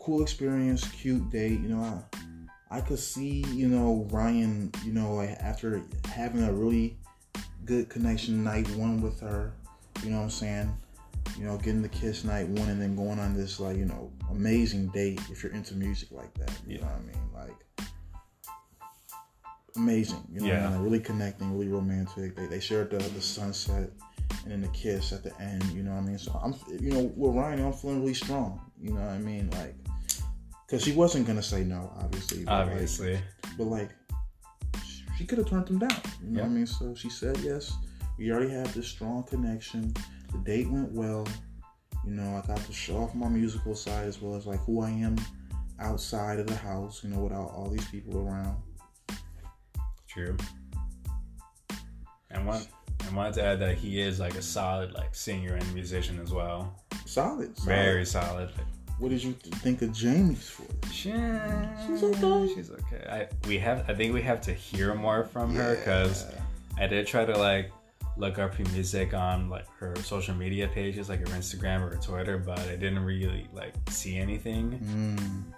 cool 0.00 0.22
experience, 0.22 0.86
cute 0.88 1.28
date. 1.30 1.60
You 1.60 1.68
know, 1.68 1.82
I 1.82 2.78
I 2.78 2.80
could 2.80 2.98
see 2.98 3.44
you 3.52 3.68
know 3.68 4.06
Ryan. 4.10 4.72
You 4.84 4.92
know, 4.92 5.14
like 5.14 5.30
after 5.40 5.82
having 6.08 6.42
a 6.44 6.52
really 6.52 6.98
good 7.64 7.88
connection 7.88 8.42
night 8.44 8.68
one 8.76 9.00
with 9.02 9.20
her. 9.20 9.52
You 10.02 10.10
know 10.10 10.18
what 10.18 10.24
I'm 10.24 10.30
saying? 10.30 10.76
You 11.38 11.44
know, 11.44 11.56
getting 11.58 11.82
the 11.82 11.88
kiss 11.88 12.22
night 12.24 12.48
one 12.48 12.68
and 12.68 12.80
then 12.80 12.94
going 12.96 13.18
on 13.18 13.34
this 13.34 13.58
like 13.60 13.76
you 13.76 13.84
know 13.86 14.12
amazing 14.30 14.88
date 14.88 15.20
if 15.30 15.42
you're 15.42 15.52
into 15.52 15.74
music 15.74 16.10
like 16.12 16.32
that. 16.38 16.50
You 16.66 16.76
Yeah. 16.76 16.80
know 16.82 16.86
what 16.86 16.96
I 16.96 17.00
mean? 17.00 17.32
Like 17.34 17.88
amazing. 19.76 20.22
You 20.32 20.40
know, 20.40 20.46
what 20.46 20.54
I 20.54 20.58
Yeah. 20.58 20.62
mean? 20.62 20.70
Like, 20.72 20.80
uh, 20.80 20.84
really 20.84 21.00
connecting, 21.00 21.52
really 21.52 21.68
romantic. 21.68 22.36
They, 22.36 22.46
they 22.46 22.60
shared 22.60 22.90
the, 22.90 22.98
the 22.98 23.20
sunset 23.20 23.90
and 24.42 24.52
then 24.52 24.60
the 24.60 24.68
kiss 24.68 25.12
at 25.12 25.22
the 25.22 25.38
end. 25.40 25.62
You 25.72 25.82
know 25.82 25.92
what 25.92 25.98
I 26.02 26.06
mean? 26.06 26.18
So 26.18 26.32
I'm, 26.42 26.54
you 26.80 26.92
know, 26.92 27.12
with 27.16 27.34
Ryan, 27.34 27.64
I'm 27.64 27.72
feeling 27.72 28.00
really 28.00 28.14
strong. 28.14 28.60
You 28.80 28.92
know 28.92 29.00
what 29.00 29.10
I 29.10 29.18
mean? 29.18 29.50
Like, 29.50 29.74
because 30.66 30.82
she 30.84 30.92
wasn't 30.92 31.26
gonna 31.26 31.42
say 31.42 31.64
no, 31.64 31.92
obviously. 31.98 32.44
but, 32.44 32.52
like- 32.66 32.70
Obviously. 32.72 33.18
but 33.56 33.64
like, 33.64 33.90
she 35.16 35.24
could 35.24 35.38
have 35.38 35.48
turned 35.48 35.68
him 35.68 35.78
down. 35.78 36.00
You 36.22 36.30
know 36.32 36.42
what 36.42 36.50
I 36.50 36.52
mean? 36.52 36.66
So 36.66 36.94
she 36.94 37.08
said 37.10 37.38
yes. 37.38 37.72
We 38.18 38.30
already 38.30 38.50
have 38.50 38.72
this 38.74 38.86
strong 38.88 39.22
connection. 39.24 39.92
The 40.32 40.38
date 40.38 40.70
went 40.70 40.92
well. 40.92 41.26
You 42.04 42.12
know, 42.12 42.40
I 42.42 42.46
got 42.46 42.58
to 42.58 42.72
show 42.72 42.98
off 42.98 43.14
my 43.14 43.28
musical 43.28 43.74
side 43.74 44.06
as 44.06 44.20
well 44.20 44.36
as 44.36 44.46
like 44.46 44.60
who 44.60 44.80
I 44.82 44.90
am 44.90 45.16
outside 45.80 46.38
of 46.38 46.46
the 46.46 46.54
house. 46.56 47.02
You 47.02 47.10
know, 47.10 47.20
without 47.20 47.50
all 47.50 47.68
these 47.70 47.86
people 47.88 48.18
around. 48.26 48.56
True. 50.08 50.36
And 52.30 52.46
one 52.46 52.62
I 53.10 53.14
wanted 53.14 53.34
to 53.34 53.42
add 53.44 53.60
that 53.60 53.76
he 53.76 54.00
is 54.00 54.18
like 54.20 54.34
a 54.34 54.42
solid 54.42 54.92
like 54.92 55.14
singer 55.14 55.54
and 55.54 55.74
musician 55.74 56.18
as 56.20 56.32
well. 56.32 56.74
Solid. 57.04 57.56
solid. 57.56 57.66
Very 57.66 58.04
solid. 58.06 58.50
What 58.98 59.10
did 59.10 59.22
you 59.22 59.32
th- 59.34 59.54
think 59.56 59.82
of 59.82 59.92
Jamie's 59.92 60.48
voice? 60.50 60.92
She, 60.92 61.12
She's 61.86 62.02
okay. 62.02 62.54
She's 62.54 62.70
okay. 62.70 63.06
I 63.08 63.28
we 63.46 63.58
have 63.58 63.88
I 63.88 63.94
think 63.94 64.14
we 64.14 64.22
have 64.22 64.40
to 64.42 64.52
hear 64.52 64.94
more 64.94 65.24
from 65.24 65.54
her 65.54 65.76
because 65.76 66.26
I 66.78 66.86
did 66.86 67.06
try 67.06 67.24
to 67.24 67.36
like 67.36 67.70
look 68.16 68.38
up 68.38 68.54
her 68.54 68.64
music 68.72 69.12
on 69.12 69.50
like 69.50 69.68
her 69.78 69.94
social 69.96 70.34
media 70.34 70.66
pages, 70.68 71.08
like 71.10 71.20
her 71.20 71.26
Instagram 71.36 71.82
or 71.82 71.90
her 71.90 72.00
Twitter, 72.00 72.38
but 72.38 72.58
I 72.60 72.76
didn't 72.76 73.00
really 73.00 73.46
like 73.52 73.74
see 73.90 74.16
anything. 74.16 74.80
Mm. 74.82 75.52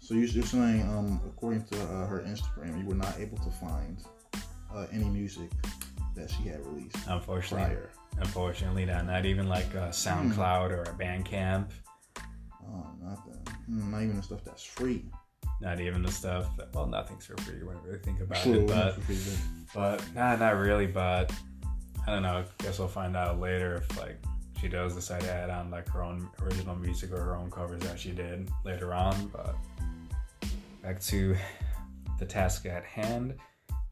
So 0.00 0.14
you- 0.14 0.22
you're 0.26 0.44
saying, 0.44 0.82
um, 0.82 1.20
according 1.24 1.64
to 1.66 1.80
uh, 1.82 2.06
her 2.06 2.20
Instagram, 2.26 2.80
you 2.80 2.86
were 2.86 2.96
not 2.96 3.18
able 3.20 3.38
to 3.38 3.50
find 3.50 3.98
uh, 4.74 4.86
any 4.92 5.04
music 5.08 5.50
that 6.16 6.30
she 6.30 6.44
had 6.48 6.64
released 6.66 6.96
Unfortunately, 7.08 7.66
prior. 7.76 7.90
unfortunately, 8.18 8.84
not 8.84 9.06
not 9.06 9.24
even 9.26 9.48
like 9.48 9.72
a 9.74 9.88
SoundCloud 9.90 10.70
or 10.70 10.82
a 10.82 10.94
Bandcamp. 10.94 11.70
Oh, 12.66 12.86
nothing. 13.02 13.42
Mm, 13.70 13.90
not 13.90 14.02
even 14.02 14.16
the 14.16 14.22
stuff 14.22 14.44
that's 14.44 14.62
free. 14.64 15.04
Not 15.60 15.80
even 15.80 16.02
the 16.02 16.10
stuff. 16.10 16.56
That, 16.56 16.74
well, 16.74 16.86
nothing's 16.86 17.26
for 17.26 17.36
free 17.38 17.62
when 17.62 17.76
you 17.76 17.82
really 17.84 17.98
think 17.98 18.20
about 18.20 18.42
True, 18.42 18.60
it, 18.60 18.66
but 18.66 19.02
free, 19.02 19.18
but- 19.74 19.98
but 20.00 20.14
nah, 20.14 20.36
not 20.36 20.56
really. 20.56 20.86
But 20.86 21.32
I 22.06 22.12
don't 22.12 22.22
know. 22.22 22.38
I 22.38 22.62
guess 22.62 22.78
we'll 22.78 22.88
find 22.88 23.16
out 23.16 23.38
later 23.40 23.76
if 23.76 23.98
like 23.98 24.16
she 24.60 24.68
does 24.68 24.94
decide 24.94 25.20
to 25.22 25.32
add 25.32 25.50
on 25.50 25.70
like 25.70 25.88
her 25.90 26.02
own 26.02 26.28
original 26.42 26.74
music 26.76 27.12
or 27.12 27.20
her 27.20 27.36
own 27.36 27.50
covers 27.50 27.80
that 27.82 27.98
she 27.98 28.10
did 28.12 28.50
later 28.64 28.92
on. 28.94 29.28
But 29.28 29.54
back 30.82 31.00
to 31.02 31.36
the 32.18 32.26
task 32.26 32.66
at 32.66 32.84
hand. 32.84 33.34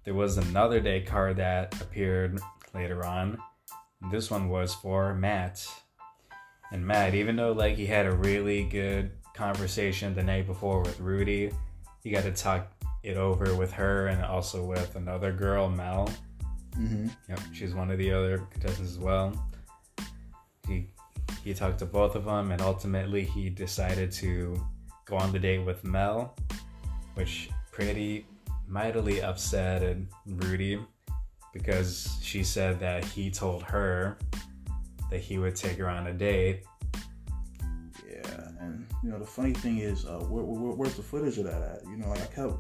There 0.09 0.15
was 0.15 0.39
another 0.39 0.81
day 0.81 1.03
card 1.03 1.37
that 1.37 1.79
appeared 1.83 2.41
later 2.75 3.05
on. 3.05 3.37
This 4.11 4.31
one 4.31 4.49
was 4.49 4.75
for 4.75 5.15
Matt. 5.15 5.69
And 6.73 6.87
Matt, 6.87 7.15
even 7.15 7.37
though 7.37 7.53
like 7.53 7.77
he 7.77 7.85
had 7.85 8.07
a 8.07 8.13
really 8.13 8.65
good 8.65 9.11
conversation 9.35 10.15
the 10.15 10.23
night 10.23 10.47
before 10.47 10.81
with 10.81 10.99
Rudi, 10.99 11.53
he 12.03 12.09
got 12.09 12.23
to 12.23 12.33
talk 12.33 12.73
it 13.03 13.19
over 13.19 13.55
with 13.55 13.71
her 13.73 14.07
and 14.07 14.25
also 14.25 14.65
with 14.65 14.97
another 14.97 15.31
girl, 15.31 15.69
Mel. 15.69 16.09
Mhm. 16.71 17.15
Yep, 17.29 17.41
she's 17.53 17.75
one 17.75 17.91
of 17.91 17.99
the 17.99 18.11
other 18.11 18.39
contestants 18.51 18.93
as 18.93 18.99
well. 18.99 19.35
He 20.67 20.89
he 21.45 21.53
talked 21.53 21.81
to 21.81 21.85
both 21.85 22.15
of 22.15 22.25
them, 22.25 22.51
and 22.51 22.63
ultimately 22.63 23.25
he 23.25 23.51
decided 23.51 24.11
to 24.13 24.59
go 25.05 25.19
on 25.19 25.33
the 25.33 25.39
date 25.39 25.67
with 25.67 25.85
Mel, 25.85 26.35
which 27.13 27.51
pretty 27.73 28.25
mightily 28.69 29.23
upset 29.23 29.83
at 29.83 29.97
Rudi 30.27 30.81
because 31.53 32.19
she 32.23 32.45
said 32.45 32.79
that 32.81 33.05
he 33.05 33.31
told 33.31 33.63
her 33.63 34.19
that 35.11 35.21
he 35.21 35.39
would 35.39 35.57
take 35.57 35.79
her 35.79 35.89
on 35.89 36.07
a 36.07 36.13
date. 36.13 36.65
Yeah, 38.07 38.49
and 38.61 38.87
you 39.03 39.11
know 39.11 39.19
the 39.19 39.27
funny 39.27 39.53
thing 39.53 39.79
is, 39.79 40.05
uh, 40.05 40.19
where, 40.19 40.45
where, 40.45 40.73
where's 40.73 40.95
the 40.95 41.03
footage 41.03 41.39
of 41.39 41.45
that 41.45 41.63
at? 41.63 41.85
You 41.87 41.97
know, 41.97 42.09
like 42.09 42.21
I 42.21 42.27
kept 42.27 42.55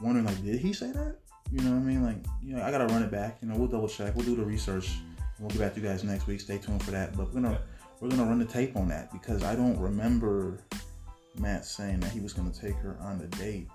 wondering, 0.00 0.26
like, 0.26 0.42
did 0.44 0.60
he 0.60 0.72
say 0.72 0.92
that? 0.92 1.16
You 1.52 1.60
know 1.62 1.70
what 1.72 1.78
I 1.78 1.80
mean? 1.80 2.02
Like, 2.04 2.16
you 2.42 2.54
know, 2.54 2.62
I 2.62 2.70
gotta 2.70 2.86
run 2.86 3.02
it 3.02 3.10
back. 3.10 3.38
You 3.42 3.48
know, 3.48 3.56
we'll 3.56 3.68
double 3.68 3.88
check. 3.88 4.14
We'll 4.14 4.24
do 4.24 4.36
the 4.36 4.44
research. 4.44 4.88
And 5.18 5.40
we'll 5.40 5.50
get 5.50 5.58
back 5.58 5.74
to 5.74 5.80
you 5.80 5.86
guys 5.86 6.04
next 6.04 6.26
week. 6.26 6.40
Stay 6.40 6.58
tuned 6.58 6.82
for 6.82 6.92
that. 6.92 7.16
But 7.16 7.26
we're 7.26 7.40
gonna 7.40 7.60
we're 8.00 8.08
gonna 8.08 8.24
run 8.24 8.38
the 8.38 8.44
tape 8.44 8.76
on 8.76 8.88
that 8.88 9.12
because 9.12 9.42
I 9.42 9.56
don't 9.56 9.78
remember 9.78 10.60
Matt 11.38 11.64
saying 11.64 12.00
that 12.00 12.12
he 12.12 12.20
was 12.20 12.32
gonna 12.32 12.52
take 12.52 12.76
her 12.76 12.96
on 13.00 13.18
the 13.18 13.26
date. 13.36 13.68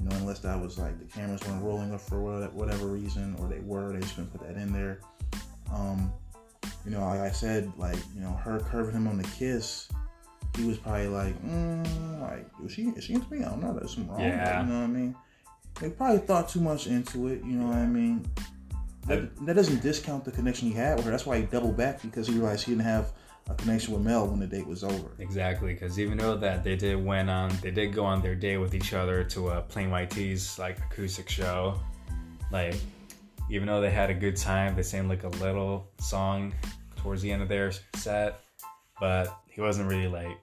You 0.00 0.08
know, 0.08 0.16
unless 0.16 0.38
that 0.40 0.60
was 0.60 0.78
like 0.78 0.98
the 0.98 1.04
cameras 1.06 1.40
weren't 1.46 1.62
rolling 1.62 1.92
up 1.92 2.00
for 2.00 2.20
whatever 2.20 2.86
reason, 2.86 3.36
or 3.40 3.48
they 3.48 3.60
were, 3.60 3.92
they 3.92 4.00
just 4.00 4.16
gonna 4.16 4.28
put 4.28 4.46
that 4.46 4.56
in 4.56 4.72
there. 4.72 5.00
Um, 5.72 6.12
you 6.84 6.92
know, 6.92 7.04
like 7.04 7.20
I 7.20 7.30
said, 7.30 7.72
like 7.76 7.98
you 8.14 8.20
know, 8.20 8.32
her 8.32 8.60
curving 8.60 8.94
him 8.94 9.08
on 9.08 9.18
the 9.18 9.24
kiss, 9.24 9.88
he 10.56 10.64
was 10.64 10.78
probably 10.78 11.08
like, 11.08 11.42
mm, 11.44 12.20
like, 12.20 12.46
is 12.64 12.72
she 12.72 12.88
is 12.90 13.04
she 13.04 13.14
into 13.14 13.32
me? 13.32 13.44
I 13.44 13.50
don't 13.50 13.62
know. 13.62 13.74
There's 13.74 13.94
something 13.94 14.12
wrong. 14.12 14.20
Yeah. 14.20 14.62
You 14.62 14.68
know 14.68 14.78
what 14.78 14.84
I 14.84 14.86
mean? 14.86 15.16
They 15.80 15.90
probably 15.90 16.18
thought 16.18 16.48
too 16.48 16.60
much 16.60 16.86
into 16.86 17.28
it. 17.28 17.42
You 17.44 17.52
know 17.52 17.68
what 17.68 17.76
I 17.76 17.86
mean? 17.86 18.26
That, 19.06 19.34
that 19.46 19.54
doesn't 19.54 19.80
discount 19.80 20.24
the 20.24 20.30
connection 20.30 20.68
he 20.68 20.74
had 20.74 20.96
with 20.96 21.06
her. 21.06 21.10
That's 21.10 21.24
why 21.24 21.38
he 21.38 21.44
doubled 21.44 21.76
back 21.76 22.02
because 22.02 22.26
he 22.26 22.34
realized 22.34 22.64
he 22.64 22.72
didn't 22.72 22.84
have 22.84 23.12
a 23.48 23.54
connection 23.54 23.94
with 23.94 24.02
Mel 24.02 24.26
when 24.26 24.38
the 24.38 24.46
date 24.46 24.66
was 24.66 24.84
over. 24.84 25.10
Exactly, 25.18 25.72
because 25.72 25.98
even 25.98 26.18
though 26.18 26.36
that 26.36 26.62
they 26.62 26.76
did 26.76 27.02
went 27.02 27.30
on, 27.30 27.50
they 27.62 27.70
did 27.70 27.94
go 27.94 28.04
on 28.04 28.20
their 28.20 28.34
date 28.34 28.58
with 28.58 28.74
each 28.74 28.92
other 28.92 29.24
to 29.24 29.50
a 29.50 29.62
Plain 29.62 29.90
White 29.90 30.10
T's 30.10 30.58
like 30.58 30.78
acoustic 30.78 31.28
show. 31.28 31.80
Like, 32.52 32.74
even 33.50 33.66
though 33.66 33.80
they 33.80 33.90
had 33.90 34.10
a 34.10 34.14
good 34.14 34.36
time, 34.36 34.76
they 34.76 34.82
sang 34.82 35.08
like 35.08 35.24
a 35.24 35.28
little 35.28 35.88
song 36.00 36.52
towards 36.96 37.22
the 37.22 37.32
end 37.32 37.42
of 37.42 37.48
their 37.48 37.72
set, 37.96 38.40
but 39.00 39.40
he 39.46 39.60
wasn't 39.60 39.88
really 39.88 40.08
like 40.08 40.36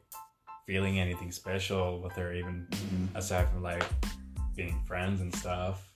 feeling 0.66 1.00
anything 1.00 1.32
special 1.32 2.02
with 2.02 2.14
her, 2.14 2.34
even 2.34 2.66
mm-hmm. 2.72 3.16
aside 3.16 3.48
from 3.50 3.62
like 3.62 3.84
being 4.56 4.82
friends 4.88 5.22
and 5.22 5.34
stuff, 5.36 5.92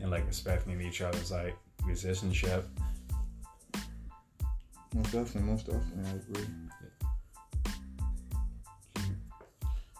and 0.00 0.10
like 0.10 0.26
respecting 0.26 0.80
each 0.80 1.02
other's 1.02 1.30
like 1.30 1.56
musicianship. 1.84 2.66
Most 4.94 5.10
definitely, 5.10 5.42
most 5.42 5.66
definitely, 5.66 6.04
I 6.06 6.14
agree. 6.14 6.46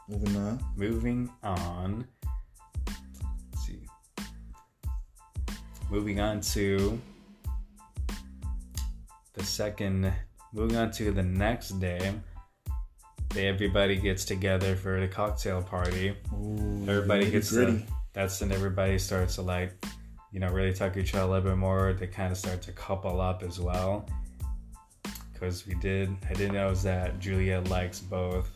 Moving 0.09 0.37
on. 0.37 0.64
moving 0.76 1.30
on. 1.42 2.07
Let's 2.87 3.66
see. 3.66 3.80
Moving 5.90 6.20
on 6.20 6.40
to 6.42 7.00
the 9.33 9.42
second. 9.42 10.12
Moving 10.52 10.76
on 10.76 10.92
to 10.92 11.11
the 11.11 11.22
next 11.24 11.80
day. 11.80 12.14
Day 13.30 13.48
everybody 13.48 13.96
gets 13.96 14.24
together 14.24 14.76
for 14.76 15.00
the 15.00 15.09
cocktail 15.09 15.61
party. 15.61 16.14
Ooh, 16.35 16.85
Everybody 16.87 17.30
gets 17.33 17.50
to, 17.50 17.83
that's 18.12 18.40
when 18.40 18.52
everybody 18.52 18.96
starts 19.00 19.35
to 19.37 19.42
like, 19.42 19.72
you 20.30 20.38
know, 20.38 20.50
really 20.50 20.72
talk 20.72 20.92
to 20.92 21.00
each 21.00 21.14
other 21.14 21.24
a 21.24 21.26
little 21.26 21.50
bit 21.50 21.59
more. 21.59 21.94
They 21.94 22.07
kind 22.07 22.30
of 22.30 22.38
start 22.38 22.62
to 22.62 22.72
couple 22.72 23.20
up 23.20 23.42
as 23.42 23.59
well. 23.59 24.07
Because 25.35 25.66
we 25.66 25.75
did, 25.75 26.16
I 26.31 26.33
didn't 26.33 26.55
know 26.55 26.73
that 26.75 27.18
Julia 27.18 27.61
likes 27.68 28.01
both, 28.01 28.49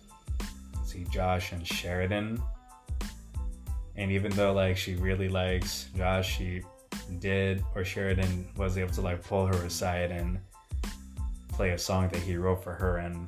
see, 0.85 1.05
Josh 1.11 1.53
and 1.53 1.67
Sheridan. 1.67 2.41
And 3.97 4.12
even 4.12 4.31
though 4.33 4.53
like 4.53 4.77
she 4.77 4.95
really 4.95 5.29
likes 5.29 5.88
Josh, 5.97 6.38
she 6.38 6.62
did, 7.19 7.64
or 7.75 7.85
Sheridan 7.85 8.49
was 8.57 8.79
able 8.79 8.93
to 8.95 9.01
like 9.03 9.23
pull 9.23 9.47
her 9.47 9.64
aside 9.64 10.11
and 10.12 10.38
play 11.49 11.71
a 11.71 11.79
song 11.79 12.09
that 12.11 12.23
he 12.23 12.37
wrote 12.37 12.62
for 12.62 12.73
her 12.75 12.99
and 12.99 13.27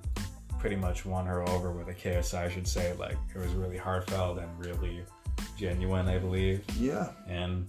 pretty 0.61 0.77
much 0.77 1.05
won 1.05 1.27
her 1.27 1.47
over 1.49 1.73
with 1.73 1.89
a 1.89 1.95
kiss, 1.95 2.35
I 2.35 2.49
should 2.49 2.69
say. 2.69 2.93
Like 2.95 3.17
it 3.35 3.39
was 3.39 3.53
really 3.55 3.77
heartfelt 3.79 4.39
and 4.39 4.49
really 4.65 5.03
genuine, 5.59 6.09
I 6.09 6.19
believe. 6.19 6.63
Yeah, 6.79 7.11
And 7.27 7.69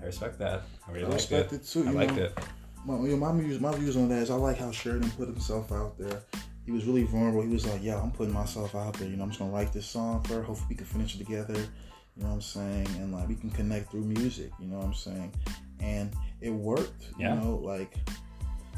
I 0.00 0.04
respect 0.06 0.38
that. 0.40 0.62
I 0.86 0.90
really 0.90 1.06
I 1.06 1.08
liked 1.08 1.20
respect 1.20 1.52
it. 1.54 1.56
it 1.62 1.66
too. 1.66 1.88
I 1.88 1.92
liked 1.92 2.16
know. 2.16 2.24
it. 2.24 2.38
My, 2.84 2.94
you 3.00 3.16
know, 3.16 3.16
my 3.16 3.32
views, 3.40 3.60
my 3.60 3.74
views 3.74 3.96
on 3.96 4.08
that 4.08 4.22
is 4.22 4.30
I 4.30 4.34
like 4.34 4.58
how 4.58 4.70
Sheridan 4.70 5.10
put 5.12 5.28
himself 5.28 5.70
out 5.70 5.96
there. 5.98 6.22
he 6.64 6.72
was 6.72 6.84
really 6.84 7.04
vulnerable. 7.04 7.42
He 7.42 7.48
was 7.48 7.66
like, 7.66 7.82
yeah, 7.82 8.00
I'm 8.00 8.10
putting 8.10 8.34
myself 8.34 8.74
out 8.74 8.94
there. 8.94 9.08
You 9.08 9.16
know, 9.16 9.24
I'm 9.24 9.30
just 9.30 9.38
gonna 9.38 9.52
write 9.52 9.72
this 9.72 9.86
song 9.86 10.22
for 10.24 10.34
her. 10.34 10.42
Hopefully, 10.42 10.66
we 10.70 10.76
can 10.76 10.86
finish 10.86 11.14
it 11.14 11.18
together. 11.18 11.54
You 11.54 12.22
know 12.22 12.28
what 12.28 12.34
I'm 12.34 12.42
saying? 12.42 12.86
And 12.98 13.12
like, 13.12 13.28
we 13.28 13.36
can 13.36 13.50
connect 13.50 13.90
through 13.90 14.02
music. 14.02 14.50
You 14.60 14.66
know 14.66 14.78
what 14.78 14.86
I'm 14.86 14.94
saying? 14.94 15.32
And 15.80 16.12
it 16.40 16.50
worked. 16.50 17.10
Yeah. 17.18 17.34
You 17.34 17.40
know, 17.40 17.56
like 17.56 17.94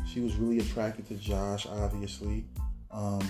she 0.07 0.21
was 0.21 0.37
really 0.37 0.59
attracted 0.59 1.09
to 1.09 1.15
Josh. 1.15 1.67
Obviously, 1.67 2.45
um, 2.91 3.27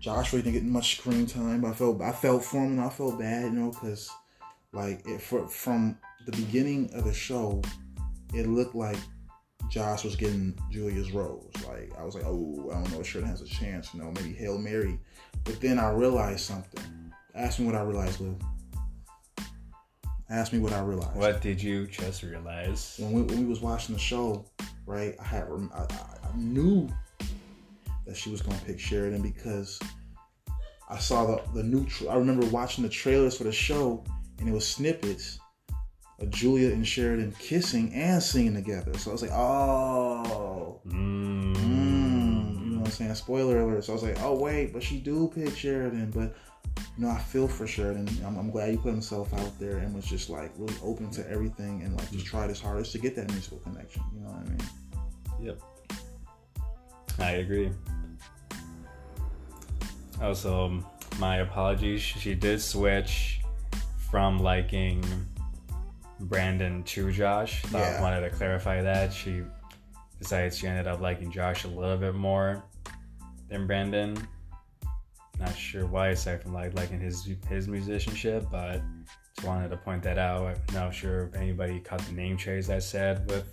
Josh 0.00 0.32
really 0.32 0.42
didn't 0.42 0.54
get 0.54 0.64
much 0.64 0.98
screen 0.98 1.26
time. 1.26 1.60
But 1.60 1.68
I 1.68 1.74
felt 1.74 2.00
I 2.00 2.12
felt 2.12 2.44
for 2.44 2.58
him 2.58 2.78
and 2.78 2.80
I 2.80 2.88
felt 2.88 3.18
bad. 3.18 3.44
You 3.44 3.50
know, 3.50 3.70
because 3.70 4.10
like 4.72 5.06
it 5.06 5.20
for, 5.20 5.46
from 5.48 5.98
the 6.26 6.32
beginning 6.32 6.90
of 6.94 7.04
the 7.04 7.12
show, 7.12 7.62
it 8.32 8.46
looked 8.46 8.74
like 8.74 8.98
Josh 9.70 10.04
was 10.04 10.16
getting 10.16 10.58
Julia's 10.70 11.12
rose. 11.12 11.50
Like 11.66 11.92
I 11.98 12.04
was 12.04 12.14
like, 12.14 12.24
oh, 12.24 12.70
I 12.70 12.74
don't 12.74 12.92
know 12.92 13.00
if 13.00 13.06
Sheridan 13.06 13.30
has 13.30 13.42
a 13.42 13.46
chance, 13.46 13.92
you 13.94 14.00
know, 14.00 14.12
maybe 14.12 14.32
Hail 14.32 14.58
Mary. 14.58 14.98
But 15.44 15.60
then 15.60 15.78
I 15.78 15.90
realized 15.90 16.40
something. 16.40 17.12
Ask 17.34 17.58
me 17.58 17.66
what 17.66 17.74
I 17.74 17.82
realized, 17.82 18.20
Lou. 18.20 18.38
Ask 20.30 20.52
me 20.52 20.58
what 20.58 20.72
I 20.72 20.80
realized. 20.80 21.16
What 21.16 21.40
did 21.40 21.62
you 21.62 21.86
just 21.86 22.22
realize? 22.22 22.96
When 22.98 23.12
we, 23.12 23.22
when 23.22 23.40
we 23.40 23.44
was 23.44 23.60
watching 23.60 23.94
the 23.94 24.00
show, 24.00 24.44
right? 24.86 25.14
I 25.20 25.24
had 25.24 25.48
I, 25.74 25.82
I, 25.82 26.36
knew 26.36 26.88
that 28.06 28.16
she 28.16 28.30
was 28.30 28.40
gonna 28.40 28.58
pick 28.64 28.80
Sheridan 28.80 29.22
because 29.22 29.78
I 30.88 30.98
saw 30.98 31.26
the 31.26 31.42
the 31.52 31.62
new. 31.62 31.84
Tra- 31.86 32.08
I 32.08 32.16
remember 32.16 32.46
watching 32.46 32.82
the 32.82 32.90
trailers 32.90 33.36
for 33.36 33.44
the 33.44 33.52
show, 33.52 34.02
and 34.38 34.48
it 34.48 34.52
was 34.52 34.66
snippets 34.66 35.38
Julia 36.30 36.70
and 36.70 36.86
Sheridan 36.86 37.32
kissing 37.38 37.92
and 37.94 38.22
singing 38.22 38.54
together. 38.54 38.96
So 38.98 39.10
I 39.10 39.12
was 39.12 39.22
like, 39.22 39.32
oh, 39.32 40.80
Mm. 40.86 41.54
mm, 41.54 42.64
you 42.64 42.70
know 42.72 42.78
what 42.78 42.86
I'm 42.86 42.92
saying? 42.92 43.14
Spoiler 43.14 43.60
alert. 43.60 43.84
So 43.84 43.92
I 43.92 43.94
was 43.94 44.02
like, 44.02 44.22
oh 44.22 44.34
wait, 44.34 44.72
but 44.72 44.82
she 44.82 44.98
do 44.98 45.30
pick 45.34 45.56
Sheridan, 45.56 46.10
but. 46.10 46.34
You 46.98 47.04
know, 47.04 47.10
I 47.10 47.18
feel 47.18 47.46
for 47.46 47.68
Sheridan. 47.68 48.08
I'm, 48.24 48.36
I'm 48.36 48.50
glad 48.50 48.70
he 48.70 48.76
put 48.76 48.90
himself 48.90 49.32
out 49.34 49.56
there 49.60 49.78
and 49.78 49.94
was 49.94 50.04
just 50.04 50.28
like 50.28 50.50
really 50.56 50.74
open 50.82 51.08
to 51.12 51.28
everything 51.30 51.82
and 51.82 51.96
like 51.96 52.10
just 52.10 52.26
tried 52.26 52.48
his 52.48 52.60
hardest 52.60 52.90
to 52.92 52.98
get 52.98 53.14
that 53.14 53.30
musical 53.30 53.58
connection. 53.58 54.02
You 54.12 54.20
know 54.22 54.30
what 54.30 54.40
I 54.40 54.48
mean? 54.48 54.58
Yep. 55.46 55.60
I 57.20 57.30
agree. 57.32 57.70
Also, 60.20 60.64
um, 60.66 60.86
my 61.18 61.36
apologies. 61.38 62.00
She 62.00 62.34
did 62.34 62.60
switch 62.60 63.40
from 64.10 64.38
liking 64.40 65.04
Brandon 66.20 66.82
to 66.84 67.10
Josh. 67.12 67.62
Thought 67.62 67.80
Yeah. 67.80 68.00
wanted 68.02 68.20
to 68.20 68.30
clarify 68.30 68.80
that. 68.82 69.12
She 69.12 69.42
decided 70.18 70.54
she 70.54 70.66
ended 70.66 70.86
up 70.86 71.00
liking 71.00 71.30
Josh 71.30 71.64
a 71.64 71.68
little 71.68 71.96
bit 71.96 72.14
more 72.14 72.64
than 73.48 73.66
Brandon. 73.66 74.16
Not 75.38 75.56
sure 75.56 75.86
why, 75.86 76.08
aside 76.08 76.42
from 76.42 76.52
like 76.54 76.74
liking 76.74 77.00
his 77.00 77.28
his 77.48 77.66
musicianship, 77.66 78.46
but 78.50 78.80
just 79.34 79.46
wanted 79.46 79.68
to 79.70 79.76
point 79.76 80.02
that 80.04 80.16
out. 80.18 80.56
I'm 80.68 80.74
not 80.74 80.94
sure 80.94 81.24
if 81.24 81.34
anybody 81.34 81.80
caught 81.80 82.00
the 82.02 82.12
name 82.12 82.36
change 82.36 82.70
I 82.70 82.78
said 82.78 83.28
with 83.28 83.52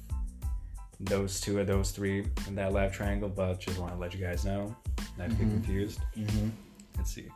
those 0.99 1.41
two 1.41 1.57
or 1.57 1.63
those 1.63 1.89
three 1.89 2.27
in 2.47 2.53
that 2.55 2.71
left 2.73 2.93
triangle, 2.93 3.29
but 3.29 3.59
just 3.59 3.79
want 3.79 3.91
to 3.93 3.97
let 3.97 4.13
you 4.13 4.19
guys 4.23 4.45
know. 4.45 4.75
Not 5.17 5.31
to 5.31 5.35
get 5.35 5.49
confused. 5.49 5.99
Mm-hmm. 6.15 6.49
Let's 6.97 7.11
see. 7.11 7.27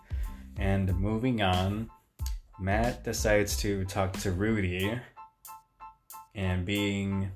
And 0.58 0.96
moving 1.00 1.42
on, 1.42 1.90
Matt 2.60 3.04
decides 3.04 3.58
to 3.58 3.84
talk 3.86 4.14
to 4.20 4.32
Rudi, 4.32 4.98
and 6.36 6.66
being 6.66 7.32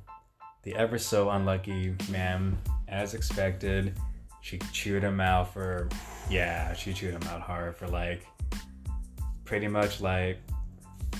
the 0.64 0.76
ever 0.76 0.98
so 0.98 1.30
unlucky 1.30 1.96
man, 2.10 2.58
as 2.88 3.14
expected, 3.14 3.98
she 4.42 4.60
chewed 4.72 5.04
him 5.04 5.20
out 5.20 5.54
for, 5.54 5.90
yeah, 6.30 6.74
she 6.74 6.94
chewed 6.94 7.14
him 7.14 7.24
out 7.30 7.42
hard 7.42 7.76
for 7.76 7.88
like, 7.88 8.26
pretty 9.46 9.68
much 9.68 10.00
like 10.02 10.38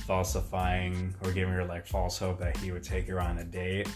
falsifying 0.06 1.14
or 1.24 1.32
giving 1.32 1.52
her 1.52 1.64
like 1.64 1.86
false 1.86 2.18
hope 2.18 2.38
that 2.38 2.56
he 2.58 2.72
would 2.72 2.82
take 2.82 3.08
her 3.08 3.20
on 3.20 3.38
a 3.38 3.44
date. 3.44 3.88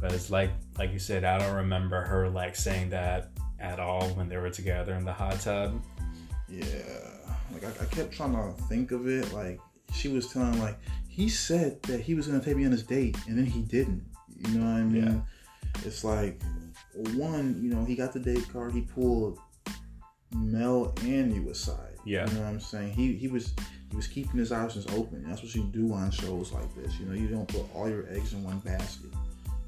But 0.00 0.12
it's 0.12 0.30
like, 0.30 0.50
like 0.78 0.92
you 0.92 0.98
said, 0.98 1.24
I 1.24 1.38
don't 1.38 1.54
remember 1.54 2.02
her 2.02 2.28
like 2.28 2.56
saying 2.56 2.90
that 2.90 3.30
at 3.60 3.80
all 3.80 4.08
when 4.10 4.28
they 4.28 4.36
were 4.36 4.50
together 4.50 4.94
in 4.94 5.04
the 5.04 5.12
hot 5.12 5.40
tub. 5.40 5.80
Yeah, 6.48 6.64
like 7.52 7.64
I, 7.64 7.84
I 7.84 7.86
kept 7.86 8.12
trying 8.12 8.32
to 8.32 8.52
think 8.64 8.90
of 8.92 9.08
it. 9.08 9.32
Like 9.32 9.60
she 9.92 10.08
was 10.08 10.30
telling, 10.32 10.58
like 10.60 10.78
he 11.14 11.28
said 11.28 11.80
that 11.84 12.00
he 12.00 12.14
was 12.14 12.26
gonna 12.26 12.42
take 12.42 12.56
me 12.56 12.64
on 12.64 12.72
this 12.72 12.82
date, 12.82 13.16
and 13.28 13.38
then 13.38 13.46
he 13.46 13.62
didn't. 13.62 14.04
You 14.36 14.58
know 14.58 14.64
what 14.64 14.80
I 14.80 14.82
mean? 14.82 15.04
Yeah. 15.04 15.82
It's 15.84 16.02
like 16.02 16.42
one, 17.14 17.60
you 17.62 17.72
know, 17.72 17.84
he 17.84 17.94
got 17.94 18.12
the 18.12 18.18
date 18.18 18.48
card. 18.52 18.72
He 18.72 18.80
pulled 18.80 19.38
Mel 20.34 20.92
and 21.02 21.32
you 21.32 21.50
aside. 21.50 21.94
Yeah. 22.04 22.28
you 22.28 22.34
know 22.34 22.40
what 22.40 22.48
I'm 22.48 22.60
saying? 22.60 22.94
He 22.94 23.14
he 23.14 23.28
was 23.28 23.54
he 23.90 23.96
was 23.96 24.08
keeping 24.08 24.38
his 24.38 24.50
options 24.50 24.86
open. 24.88 25.24
That's 25.28 25.40
what 25.40 25.54
you 25.54 25.62
do 25.62 25.92
on 25.92 26.10
shows 26.10 26.50
like 26.50 26.74
this. 26.74 26.98
You 26.98 27.06
know, 27.06 27.14
you 27.14 27.28
don't 27.28 27.46
put 27.46 27.62
all 27.74 27.88
your 27.88 28.08
eggs 28.10 28.32
in 28.32 28.42
one 28.42 28.58
basket. 28.58 29.10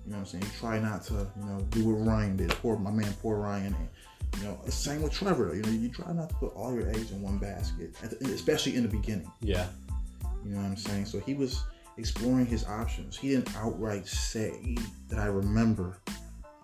You 0.04 0.12
know 0.12 0.18
what 0.18 0.18
I'm 0.18 0.26
saying? 0.26 0.44
You 0.44 0.50
try 0.58 0.78
not 0.80 1.04
to, 1.04 1.14
you 1.38 1.44
know, 1.44 1.60
do 1.70 1.84
what 1.84 2.06
Ryan 2.06 2.36
did. 2.36 2.50
Poor 2.50 2.76
my 2.76 2.90
man, 2.90 3.12
poor 3.22 3.36
Ryan. 3.36 3.66
And, 3.74 3.88
you 4.38 4.44
know, 4.44 4.58
same 4.68 5.02
with 5.02 5.12
Trevor. 5.12 5.54
You 5.54 5.62
know, 5.62 5.70
you 5.70 5.88
try 5.90 6.12
not 6.12 6.28
to 6.28 6.34
put 6.36 6.54
all 6.54 6.74
your 6.74 6.88
eggs 6.90 7.12
in 7.12 7.22
one 7.22 7.38
basket, 7.38 7.94
the- 8.02 8.32
especially 8.32 8.74
in 8.74 8.82
the 8.82 8.88
beginning. 8.88 9.30
Yeah. 9.40 9.66
You 10.48 10.54
know 10.54 10.62
what 10.62 10.68
I'm 10.68 10.76
saying? 10.76 11.06
So 11.06 11.18
he 11.20 11.34
was 11.34 11.64
exploring 11.98 12.46
his 12.46 12.64
options. 12.66 13.16
He 13.16 13.30
didn't 13.30 13.54
outright 13.56 14.06
say 14.06 14.76
that 15.08 15.18
I 15.18 15.26
remember 15.26 15.98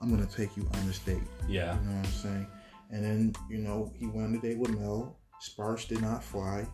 I'm 0.01 0.11
gonna 0.11 0.27
take 0.27 0.57
you 0.57 0.69
on 0.75 0.87
this 0.87 0.99
date. 1.01 1.23
Yeah. 1.49 1.79
You 1.81 1.89
know 1.89 1.97
what 1.97 2.07
I'm 2.07 2.13
saying? 2.13 2.47
And 2.91 3.05
then, 3.05 3.33
you 3.49 3.59
know, 3.59 3.93
he 3.99 4.07
went 4.07 4.29
on 4.29 4.35
a 4.35 4.39
date 4.41 4.59
with 4.59 4.71
Mel. 4.79 5.17
Sparks 5.41 5.87
did 5.87 6.01
not 6.03 6.23
fly. 6.23 6.67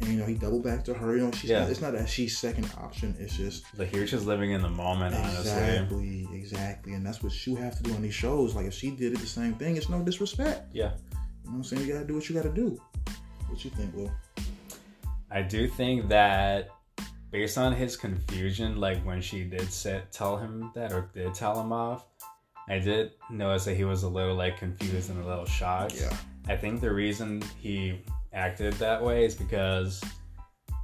And 0.00 0.10
you 0.10 0.18
know, 0.18 0.26
he 0.26 0.34
doubled 0.34 0.62
back 0.62 0.84
to 0.84 0.94
her. 0.94 1.16
You 1.16 1.24
know, 1.24 1.32
she's 1.32 1.50
Yeah. 1.50 1.60
not, 1.60 1.70
it's 1.70 1.80
not 1.80 1.92
that 1.92 2.08
she's 2.08 2.38
second 2.38 2.70
option, 2.78 3.16
it's 3.18 3.36
just 3.36 3.64
Like 3.76 3.88
he 3.92 3.98
was 3.98 4.10
just 4.10 4.26
living 4.26 4.52
in 4.52 4.62
the 4.62 4.68
moment, 4.68 5.14
honestly. 5.14 5.40
Exactly, 5.50 6.28
exactly. 6.32 6.92
And 6.94 7.04
that's 7.04 7.22
what 7.22 7.46
you 7.46 7.56
have 7.56 7.76
to 7.78 7.82
do 7.82 7.92
on 7.94 8.02
these 8.02 8.14
shows. 8.14 8.54
Like 8.54 8.66
if 8.66 8.74
she 8.74 8.90
did 8.92 9.12
it 9.12 9.18
the 9.18 9.26
same 9.26 9.54
thing, 9.54 9.76
it's 9.76 9.88
no 9.88 10.00
disrespect. 10.02 10.68
Yeah. 10.72 10.92
You 10.92 11.50
know 11.50 11.50
what 11.50 11.54
I'm 11.56 11.64
saying? 11.64 11.86
You 11.86 11.94
gotta 11.94 12.06
do 12.06 12.14
what 12.14 12.28
you 12.28 12.34
gotta 12.36 12.52
do. 12.52 12.80
What 13.48 13.64
you 13.64 13.70
think, 13.70 13.94
Will? 13.96 14.12
I 15.30 15.42
do 15.42 15.68
think 15.68 16.08
that 16.08 16.68
based 17.30 17.58
on 17.58 17.72
his 17.72 17.96
confusion, 17.96 18.76
like 18.76 19.02
when 19.04 19.20
she 19.20 19.44
did 19.44 19.70
set, 19.70 20.10
tell 20.12 20.36
him 20.36 20.70
that 20.74 20.92
or 20.92 21.10
did 21.12 21.34
tell 21.34 21.60
him 21.60 21.72
off, 21.72 22.06
I 22.68 22.78
did 22.78 23.12
notice 23.30 23.64
that 23.64 23.74
he 23.76 23.84
was 23.84 24.02
a 24.02 24.08
little 24.08 24.34
like 24.34 24.58
confused 24.58 25.10
and 25.10 25.22
a 25.22 25.26
little 25.26 25.46
shocked. 25.46 26.00
Yeah. 26.00 26.16
I 26.48 26.56
think 26.56 26.80
the 26.80 26.92
reason 26.92 27.42
he 27.58 28.00
acted 28.32 28.74
that 28.74 29.02
way 29.02 29.24
is 29.24 29.34
because 29.34 30.02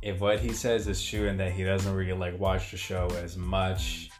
if 0.03 0.21
what 0.21 0.41
he 0.41 0.53
says 0.53 0.87
is 0.87 1.03
true 1.03 1.29
and 1.29 1.41
that 1.41 1.53
he 1.53 1.65
doesn't 1.65 1.95
really 1.95 2.13
like 2.13 2.39
watch 2.39 2.71
the 2.71 2.77
show 2.77 3.09
as 3.23 3.37
much 3.37 4.11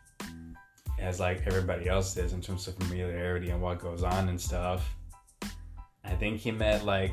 as 0.99 1.21
like 1.21 1.43
everybody 1.47 1.89
else 1.89 2.15
does 2.15 2.33
in 2.33 2.41
terms 2.41 2.67
of 2.67 2.75
familiarity 2.77 3.51
and 3.51 3.61
what 3.61 3.79
goes 3.79 4.03
on 4.03 4.29
and 4.31 4.41
stuff, 4.41 4.95
I 6.05 6.15
think 6.15 6.41
he 6.41 6.51
meant 6.51 6.85
like 6.85 7.13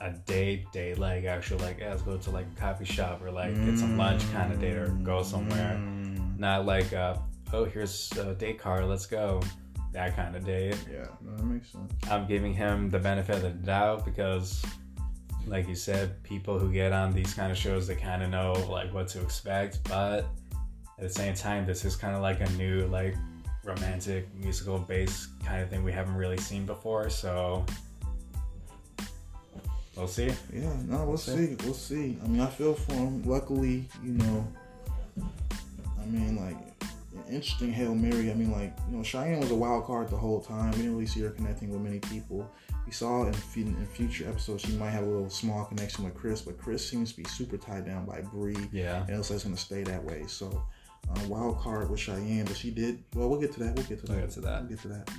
a 0.00 0.12
date 0.26 0.70
date, 0.72 0.98
like 0.98 1.24
actually 1.24 1.62
like 1.62 1.78
yeah, 1.78 1.90
let's 1.90 2.02
go 2.02 2.16
to 2.16 2.30
like 2.30 2.46
a 2.56 2.60
coffee 2.60 2.84
shop 2.84 3.22
or 3.22 3.30
like 3.30 3.54
get 3.64 3.78
some 3.78 3.96
lunch 3.96 4.22
kind 4.32 4.52
of 4.52 4.60
date 4.60 4.76
or 4.76 4.88
go 4.88 5.22
somewhere. 5.22 5.76
Mm, 5.78 6.38
Not 6.38 6.66
like 6.66 6.92
uh 6.92 7.16
oh 7.52 7.64
here's 7.64 8.10
a 8.16 8.34
date 8.34 8.58
card, 8.58 8.84
let's 8.86 9.06
go. 9.06 9.42
That 9.92 10.14
kind 10.14 10.36
of 10.36 10.44
date. 10.44 10.78
Yeah, 10.90 11.06
that 11.36 11.44
makes 11.44 11.72
sense. 11.72 11.92
I'm 12.10 12.26
giving 12.26 12.54
him 12.54 12.90
the 12.90 12.98
benefit 12.98 13.36
of 13.36 13.42
the 13.42 13.50
doubt 13.50 14.04
because, 14.04 14.64
like 15.46 15.68
you 15.68 15.74
said, 15.74 16.22
people 16.22 16.58
who 16.58 16.72
get 16.72 16.92
on 16.92 17.12
these 17.12 17.34
kind 17.34 17.50
of 17.50 17.58
shows 17.58 17.88
they 17.88 17.96
kind 17.96 18.22
of 18.22 18.30
know 18.30 18.52
like 18.70 18.94
what 18.94 19.08
to 19.08 19.20
expect. 19.20 19.82
But 19.84 20.26
at 20.96 21.00
the 21.00 21.08
same 21.08 21.34
time, 21.34 21.66
this 21.66 21.84
is 21.84 21.96
kind 21.96 22.14
of 22.14 22.22
like 22.22 22.40
a 22.40 22.48
new 22.52 22.86
like 22.86 23.16
romantic 23.64 24.32
musical 24.34 24.78
based 24.78 25.28
kind 25.44 25.60
of 25.60 25.68
thing 25.68 25.82
we 25.82 25.92
haven't 25.92 26.14
really 26.14 26.38
seen 26.38 26.64
before. 26.64 27.10
So 27.10 27.66
we'll 29.96 30.08
see. 30.08 30.30
Yeah, 30.52 30.72
no, 30.86 31.04
we'll 31.04 31.16
see. 31.16 31.56
We'll 31.64 31.74
see. 31.74 32.18
I 32.22 32.28
mean, 32.28 32.40
I 32.40 32.46
feel 32.46 32.74
for 32.74 32.92
him. 32.92 33.22
Luckily, 33.24 33.88
you 34.02 34.12
know, 34.12 34.46
I 36.00 36.06
mean, 36.06 36.36
like, 36.36 36.56
an 37.12 37.34
interesting 37.34 37.72
Hail 37.72 37.94
Mary. 37.94 38.30
I 38.30 38.34
mean, 38.34 38.52
like, 38.52 38.76
you 38.88 38.96
know, 38.96 39.02
Cheyenne 39.02 39.40
was 39.40 39.50
a 39.50 39.54
wild 39.54 39.84
card 39.84 40.08
the 40.08 40.16
whole 40.16 40.40
time. 40.40 40.70
We 40.72 40.78
didn't 40.78 40.92
really 40.92 41.06
see 41.06 41.20
her 41.20 41.30
connecting 41.30 41.70
with 41.70 41.80
many 41.80 41.98
people. 42.00 42.50
We 42.86 42.92
saw 42.92 43.24
in, 43.24 43.34
in 43.56 43.86
future 43.86 44.28
episodes 44.28 44.62
she 44.62 44.72
might 44.72 44.90
have 44.90 45.04
a 45.04 45.06
little 45.06 45.30
small 45.30 45.64
connection 45.64 46.04
with 46.04 46.14
Chris, 46.14 46.42
but 46.42 46.58
Chris 46.58 46.88
seems 46.88 47.12
to 47.12 47.18
be 47.18 47.28
super 47.28 47.56
tied 47.56 47.86
down 47.86 48.04
by 48.04 48.20
Bri. 48.20 48.56
Yeah. 48.72 49.02
And 49.02 49.10
it 49.10 49.16
looks 49.16 49.30
like 49.30 49.36
it's 49.36 49.44
going 49.44 49.54
to 49.54 49.60
stay 49.60 49.82
that 49.84 50.02
way. 50.02 50.24
So, 50.26 50.64
uh, 51.08 51.20
wild 51.28 51.58
card 51.58 51.90
with 51.90 52.00
Cheyenne, 52.00 52.46
but 52.46 52.56
she 52.56 52.70
did. 52.70 53.02
Well, 53.14 53.28
we'll 53.28 53.40
get 53.40 53.52
to 53.54 53.60
that. 53.60 53.74
We'll 53.74 53.84
get 53.84 54.00
to 54.00 54.06
that. 54.06 54.12
We'll 54.12 54.20
get 54.22 54.30
to 54.32 54.40
that. 54.40 54.60
We'll 54.62 54.70
get 54.70 54.80
to 54.82 54.88
that. 54.88 55.10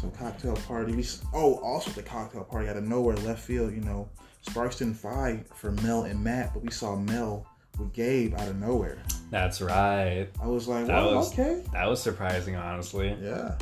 So, 0.00 0.08
cocktail 0.10 0.54
party. 0.54 0.92
We 0.92 1.04
oh, 1.34 1.56
also 1.56 1.90
the 1.90 2.02
cocktail 2.02 2.44
party 2.44 2.68
out 2.68 2.76
of 2.76 2.84
nowhere, 2.84 3.16
left 3.16 3.42
field. 3.42 3.72
You 3.72 3.80
know, 3.80 4.08
Sparks 4.42 4.76
didn't 4.76 4.94
fight 4.94 5.46
for 5.54 5.72
Mel 5.72 6.04
and 6.04 6.22
Matt, 6.22 6.54
but 6.54 6.62
we 6.62 6.70
saw 6.70 6.94
Mel 6.96 7.46
with 7.78 7.92
Gabe 7.92 8.34
out 8.34 8.48
of 8.48 8.56
nowhere. 8.56 9.02
That's 9.30 9.60
right. 9.60 10.28
I 10.42 10.46
was 10.46 10.68
like, 10.68 10.86
That 10.86 11.04
well, 11.04 11.16
was- 11.16 11.32
okay. 11.32 11.62
That 11.72 11.88
was 11.88 12.02
surprising, 12.02 12.56
honestly. 12.56 13.16
Yeah. 13.20 13.56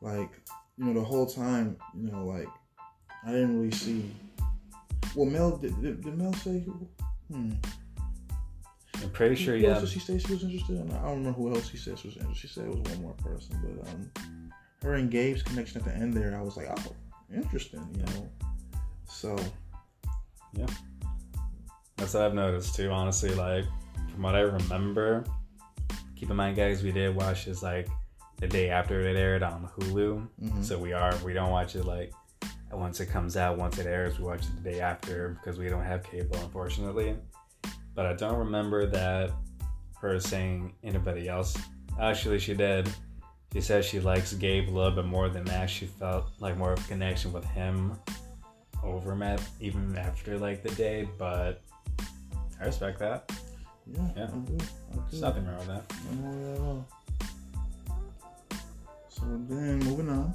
like 0.00 0.30
you 0.76 0.84
know 0.84 0.94
the 0.94 1.04
whole 1.04 1.26
time 1.26 1.76
you 1.92 2.10
know 2.10 2.24
like 2.24 2.46
I 3.26 3.32
didn't 3.32 3.58
really 3.58 3.72
see. 3.72 4.12
Well, 5.16 5.26
Mel 5.26 5.56
did, 5.56 5.80
did, 5.82 6.04
did 6.04 6.16
Mel 6.16 6.32
say? 6.34 6.64
Hmm. 7.32 7.52
I'm 9.02 9.10
pretty 9.10 9.36
sure, 9.36 9.56
Who 9.56 9.62
yeah. 9.62 9.70
else 9.70 9.80
did 9.80 9.90
she 9.90 10.00
say 10.00 10.18
she 10.18 10.32
was 10.32 10.42
interested 10.42 10.76
in? 10.76 10.90
I 10.90 11.02
don't 11.02 11.18
remember 11.18 11.32
who 11.32 11.54
else 11.54 11.68
she 11.70 11.76
said 11.76 11.98
she 11.98 12.08
was 12.08 12.16
interested. 12.16 12.48
She 12.48 12.48
said 12.48 12.64
it 12.66 12.70
was 12.70 12.80
one 12.80 13.02
more 13.02 13.12
person, 13.14 13.56
but 13.62 13.88
um, 13.88 14.10
her 14.82 14.94
and 14.94 15.10
Gabe's 15.10 15.42
connection 15.42 15.78
at 15.78 15.84
the 15.84 15.94
end 15.94 16.14
there, 16.14 16.36
I 16.36 16.42
was 16.42 16.56
like, 16.56 16.68
oh, 16.70 16.94
interesting, 17.34 17.86
you 17.94 18.02
know. 18.14 18.28
So 19.06 19.36
yeah, 20.54 20.66
That's 21.96 22.14
what 22.14 22.24
I've 22.24 22.34
noticed 22.34 22.74
too, 22.74 22.90
honestly. 22.90 23.34
Like, 23.34 23.64
from 24.12 24.22
what 24.22 24.34
I 24.34 24.40
remember, 24.40 25.24
keep 26.16 26.30
in 26.30 26.36
mind, 26.36 26.56
guys, 26.56 26.82
we 26.82 26.92
did 26.92 27.14
watch 27.14 27.44
this 27.46 27.62
like 27.62 27.88
the 28.38 28.46
day 28.48 28.70
after 28.70 29.00
it 29.00 29.16
aired 29.16 29.42
on 29.42 29.68
Hulu. 29.76 30.26
mhm. 30.42 30.64
So 30.64 30.78
we 30.78 30.92
are, 30.92 31.14
we 31.24 31.32
don't 31.32 31.50
watch 31.50 31.74
it 31.76 31.84
like 31.84 32.12
once 32.72 33.00
it 33.00 33.06
comes 33.06 33.36
out, 33.36 33.58
once 33.58 33.78
it 33.78 33.86
airs, 33.86 34.18
we 34.18 34.24
watch 34.24 34.42
it 34.42 34.62
the 34.62 34.70
day 34.70 34.80
after 34.80 35.30
because 35.30 35.58
we 35.58 35.68
don't 35.68 35.84
have 35.84 36.02
cable, 36.04 36.36
unfortunately. 36.36 37.16
But 37.98 38.06
I 38.06 38.12
don't 38.12 38.38
remember 38.38 38.86
that 38.86 39.32
her 40.00 40.20
saying 40.20 40.72
anybody 40.84 41.28
else. 41.28 41.58
Actually, 42.00 42.38
she 42.38 42.54
did. 42.54 42.88
She 43.52 43.60
said 43.60 43.84
she 43.84 43.98
likes 43.98 44.32
Gabe 44.34 44.68
a 44.68 44.70
little 44.70 44.92
bit 44.92 45.04
more 45.04 45.28
than 45.28 45.44
that. 45.46 45.68
She 45.68 45.86
felt 45.86 46.30
like 46.38 46.56
more 46.56 46.74
of 46.74 46.78
a 46.78 46.86
connection 46.86 47.32
with 47.32 47.44
him 47.44 47.98
over 48.84 49.16
Matt, 49.16 49.42
even 49.58 49.98
after 49.98 50.38
like 50.38 50.62
the 50.62 50.70
date. 50.76 51.08
But 51.18 51.60
I 52.60 52.66
respect 52.66 53.00
that. 53.00 53.32
yeah, 53.92 54.00
Yeah. 54.16 54.24
I 54.26 54.26
do. 54.26 54.36
I 54.36 54.94
do. 54.94 55.02
There's 55.10 55.20
nothing 55.20 55.48
wrong 55.48 55.58
with 55.58 55.66
that. 55.66 55.92
No. 56.22 56.86
So 59.08 59.22
then 59.48 59.80
moving 59.80 60.08
on. 60.08 60.32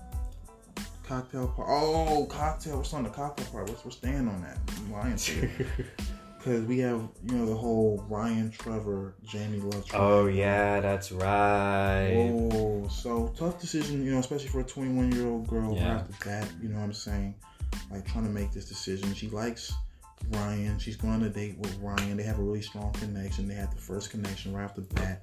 Cocktail 1.08 1.48
part. 1.48 1.70
Oh, 1.72 2.26
cocktail. 2.26 2.76
What's 2.76 2.94
on 2.94 3.04
the 3.04 3.10
cocktail 3.10 3.46
part? 3.54 3.70
What's 3.70 3.86
we're 3.86 3.92
staying 3.92 4.28
on 4.28 4.42
that? 4.42 4.58
Ryan 4.90 5.18
Because 6.44 6.66
we 6.66 6.80
have, 6.80 7.08
you 7.26 7.36
know, 7.36 7.46
the 7.46 7.56
whole 7.56 8.04
Ryan, 8.10 8.52
Trevor, 8.52 9.16
Jamie 9.24 9.60
Love. 9.60 9.86
Trevor. 9.86 10.04
oh 10.04 10.26
yeah, 10.28 10.82
that's 10.82 11.10
right. 11.12 12.18
Oh, 12.52 12.86
so 12.90 13.34
tough 13.38 13.62
decision, 13.62 14.04
you 14.04 14.12
know, 14.12 14.20
especially 14.20 14.50
for 14.50 14.60
a 14.60 14.64
21 14.64 15.14
year 15.14 15.28
old 15.28 15.48
girl 15.48 15.74
Yeah. 15.74 15.96
right 15.96 16.08
the 16.08 16.26
bat. 16.26 16.48
You 16.62 16.68
know 16.70 16.80
what 16.80 16.84
I'm 16.86 16.94
saying? 16.94 17.36
Like 17.90 18.06
trying 18.06 18.26
to 18.26 18.30
make 18.30 18.52
this 18.52 18.66
decision. 18.66 19.14
She 19.14 19.30
likes 19.30 19.74
Ryan. 20.32 20.78
She's 20.80 20.98
going 20.98 21.14
on 21.14 21.24
a 21.24 21.30
date 21.30 21.58
with 21.60 21.78
Ryan. 21.80 22.18
They 22.18 22.24
have 22.24 22.40
a 22.40 22.44
really 22.44 22.62
strong 22.62 22.92
connection. 22.94 23.48
They 23.48 23.56
had 23.56 23.72
the 23.72 23.82
first 23.82 24.10
connection 24.12 24.54
right 24.54 24.66
off 24.66 24.76
the 24.76 24.82
bat. 24.82 25.22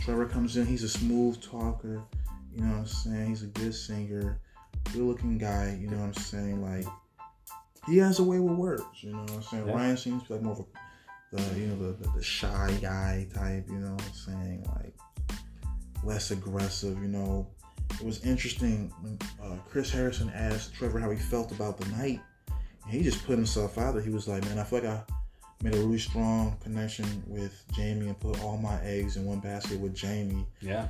Trevor 0.00 0.26
comes 0.26 0.56
in. 0.58 0.66
He's 0.66 0.82
a 0.82 0.88
smooth 0.88 1.40
talker. 1.42 2.02
You 2.54 2.62
know 2.64 2.72
what 2.72 2.78
I'm 2.80 2.86
saying? 2.86 3.28
He's 3.28 3.42
a 3.42 3.46
good 3.46 3.74
singer, 3.74 4.38
good 4.92 5.02
looking 5.02 5.38
guy. 5.38 5.78
You 5.80 5.88
know 5.88 5.96
what 5.96 6.06
I'm 6.08 6.14
saying? 6.14 6.62
Like 6.62 6.84
he 7.86 7.98
has 7.98 8.18
a 8.18 8.22
way 8.24 8.38
with 8.38 8.56
words. 8.56 8.84
You 9.02 9.12
know 9.12 9.20
what 9.20 9.32
I'm 9.32 9.42
saying? 9.42 9.66
Yeah. 9.66 9.74
Ryan 9.74 9.96
seems 9.96 10.30
like 10.30 10.42
more 10.42 10.52
of 10.52 10.60
a 10.60 10.64
the 11.32 11.58
you 11.58 11.66
know 11.68 11.76
the, 11.76 12.04
the, 12.04 12.08
the 12.16 12.22
shy 12.22 12.76
guy 12.80 13.26
type. 13.34 13.66
You 13.68 13.78
know 13.78 13.92
what 13.92 14.02
I'm 14.04 14.12
saying? 14.12 14.66
Like 14.76 14.94
less 16.04 16.30
aggressive. 16.30 17.00
You 17.00 17.08
know, 17.08 17.46
it 18.00 18.04
was 18.04 18.24
interesting 18.24 18.92
when 19.00 19.18
uh, 19.42 19.56
Chris 19.68 19.90
Harrison 19.90 20.30
asked 20.34 20.74
Trevor 20.74 21.00
how 21.00 21.10
he 21.10 21.18
felt 21.18 21.52
about 21.52 21.78
the 21.78 21.88
night. 21.96 22.20
And 22.84 22.92
he 22.92 23.02
just 23.02 23.24
put 23.24 23.36
himself 23.36 23.78
out 23.78 23.94
there. 23.94 24.02
He 24.02 24.10
was 24.10 24.28
like, 24.28 24.44
"Man, 24.44 24.58
I 24.58 24.64
feel 24.64 24.80
like 24.80 24.88
I 24.88 25.02
made 25.62 25.74
a 25.74 25.78
really 25.78 25.98
strong 25.98 26.56
connection 26.62 27.22
with 27.26 27.64
Jamie 27.72 28.08
and 28.08 28.18
put 28.18 28.42
all 28.42 28.58
my 28.58 28.80
eggs 28.82 29.16
in 29.16 29.24
one 29.24 29.40
basket 29.40 29.78
with 29.80 29.94
Jamie." 29.94 30.46
Yeah, 30.60 30.88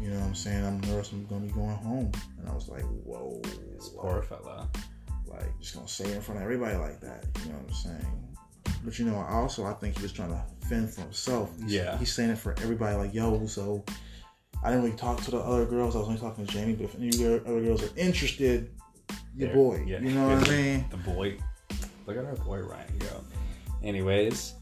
You 0.00 0.10
know 0.10 0.20
what 0.20 0.26
I'm 0.26 0.34
saying? 0.34 0.64
I'm 0.64 0.80
nervous. 0.82 1.12
I'm 1.12 1.26
gonna 1.26 1.46
be 1.46 1.52
going 1.52 1.76
home, 1.76 2.12
and 2.38 2.48
I 2.48 2.54
was 2.54 2.68
like, 2.68 2.84
"Whoa!" 3.04 3.40
this 3.74 3.88
poor 3.88 4.22
fella. 4.22 4.68
Like 5.30 5.58
just 5.60 5.74
gonna 5.74 5.88
say 5.88 6.04
it 6.04 6.16
in 6.16 6.20
front 6.20 6.38
of 6.38 6.42
everybody 6.44 6.76
like 6.76 7.00
that. 7.00 7.24
You 7.44 7.52
know 7.52 7.58
what 7.58 7.68
I'm 7.68 7.74
saying? 7.74 8.26
But 8.84 8.98
you 8.98 9.04
know, 9.06 9.16
I 9.18 9.32
also 9.34 9.64
I 9.66 9.72
think 9.74 9.96
he 9.96 10.02
was 10.02 10.12
trying 10.12 10.30
to 10.30 10.42
fend 10.68 10.90
for 10.92 11.02
himself. 11.02 11.50
He's, 11.62 11.72
Yeah. 11.74 11.96
he's 11.98 12.12
saying 12.12 12.30
it 12.30 12.38
for 12.38 12.52
everybody. 12.62 12.96
Like, 12.96 13.14
yo, 13.14 13.46
so 13.46 13.84
I 14.62 14.70
didn't 14.70 14.84
really 14.84 14.96
talk 14.96 15.22
to 15.22 15.30
the 15.30 15.38
other 15.38 15.66
girls. 15.66 15.94
I 15.96 16.00
was 16.00 16.08
only 16.08 16.20
talking 16.20 16.46
to 16.46 16.52
Jamie. 16.52 16.74
But 16.74 16.84
if 16.84 16.94
any 16.96 17.08
other 17.26 17.40
girls 17.60 17.82
are 17.82 17.96
interested, 17.96 18.70
your 19.36 19.52
boy. 19.54 19.84
yeah. 19.86 20.00
You 20.00 20.10
know 20.10 20.28
what 20.28 20.48
I 20.48 20.50
mean? 20.50 20.84
The 20.90 20.96
boy. 20.98 21.36
Look 22.06 22.16
at 22.16 22.24
our 22.24 22.34
boy 22.36 22.58
Ryan 22.58 22.98
go. 22.98 23.24
Anyways, 23.82 24.54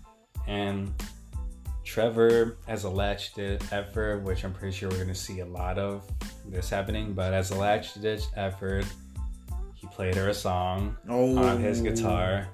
and 0.47 0.93
Trevor 1.85 2.59
has 2.67 2.85
a 2.85 2.91
latch 2.91 3.35
ditch 3.35 3.63
effort, 3.73 4.23
which 4.23 4.45
I'm 4.45 4.53
pretty 4.53 4.77
sure 4.77 4.89
we're 4.91 4.99
gonna 4.99 5.15
see 5.15 5.41
a 5.41 5.47
lot 5.47 5.79
of 5.79 6.05
this 6.47 6.69
happening. 6.71 7.15
But 7.15 7.33
as 7.33 7.51
a 7.51 7.55
latch 7.57 7.95
ditch 7.95 8.25
effort, 8.37 8.85
played 9.91 10.15
her 10.15 10.29
a 10.29 10.35
song 10.35 10.97
Oh, 11.09 11.37
on 11.39 11.61
his 11.61 11.81
oh. 11.81 11.85
guitar 11.85 12.49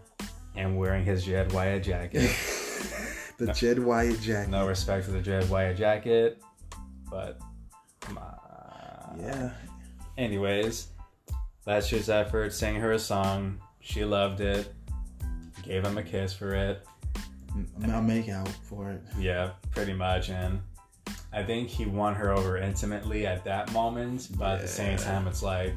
and 0.57 0.77
wearing 0.77 1.05
his 1.05 1.25
Jed 1.25 1.53
Wyatt 1.53 1.83
jacket. 1.85 2.31
the 3.39 3.53
Jed 3.53 3.79
Wyatt 3.79 4.21
jacket. 4.21 4.51
no 4.51 4.67
respect 4.67 5.05
for 5.05 5.11
the 5.13 5.21
Jed 5.21 5.49
Wyatt 5.51 5.77
jacket, 5.77 6.43
but 7.11 7.39
come 8.01 8.19
on. 8.19 9.19
Yeah. 9.21 9.51
Anyways, 10.19 10.89
that's 11.65 11.89
his 11.89 12.09
effort. 12.09 12.53
Sang 12.53 12.77
her 12.77 12.93
a 12.93 12.99
song. 12.99 13.61
She 13.81 14.05
loved 14.05 14.41
it. 14.41 14.73
Gave 15.63 15.85
him 15.85 15.99
a 15.99 16.03
kiss 16.03 16.33
for 16.33 16.55
it. 16.55 16.87
I'll 17.89 18.03
make 18.03 18.29
out 18.29 18.49
for 18.49 18.91
it. 18.91 19.01
Yeah, 19.19 19.51
pretty 19.71 19.93
much. 19.93 20.29
And 20.29 20.61
I 21.33 21.43
think 21.43 21.69
he 21.69 21.87
won 21.87 22.15
her 22.15 22.33
over 22.33 22.59
intimately 22.59 23.27
at 23.27 23.45
that 23.45 23.73
moment. 23.73 24.29
But 24.37 24.57
at 24.57 24.63
the 24.63 24.69
same 24.69 24.99
time, 24.99 25.27
it's 25.27 25.43
like 25.43 25.75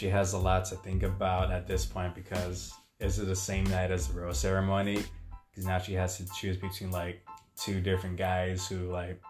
she 0.00 0.08
has 0.08 0.32
a 0.32 0.38
lot 0.38 0.64
to 0.64 0.76
think 0.76 1.02
about 1.02 1.50
at 1.50 1.66
this 1.66 1.84
point 1.84 2.14
because 2.14 2.72
is 3.00 3.18
it 3.18 3.26
the 3.26 3.36
same 3.36 3.64
night 3.64 3.90
as 3.90 4.08
the 4.08 4.18
rose 4.18 4.38
ceremony? 4.38 5.02
Because 5.50 5.66
now 5.66 5.78
she 5.78 5.92
has 5.92 6.16
to 6.16 6.26
choose 6.34 6.56
between 6.56 6.90
like 6.90 7.22
two 7.54 7.82
different 7.82 8.16
guys 8.16 8.66
who 8.66 8.90
like 8.90 9.20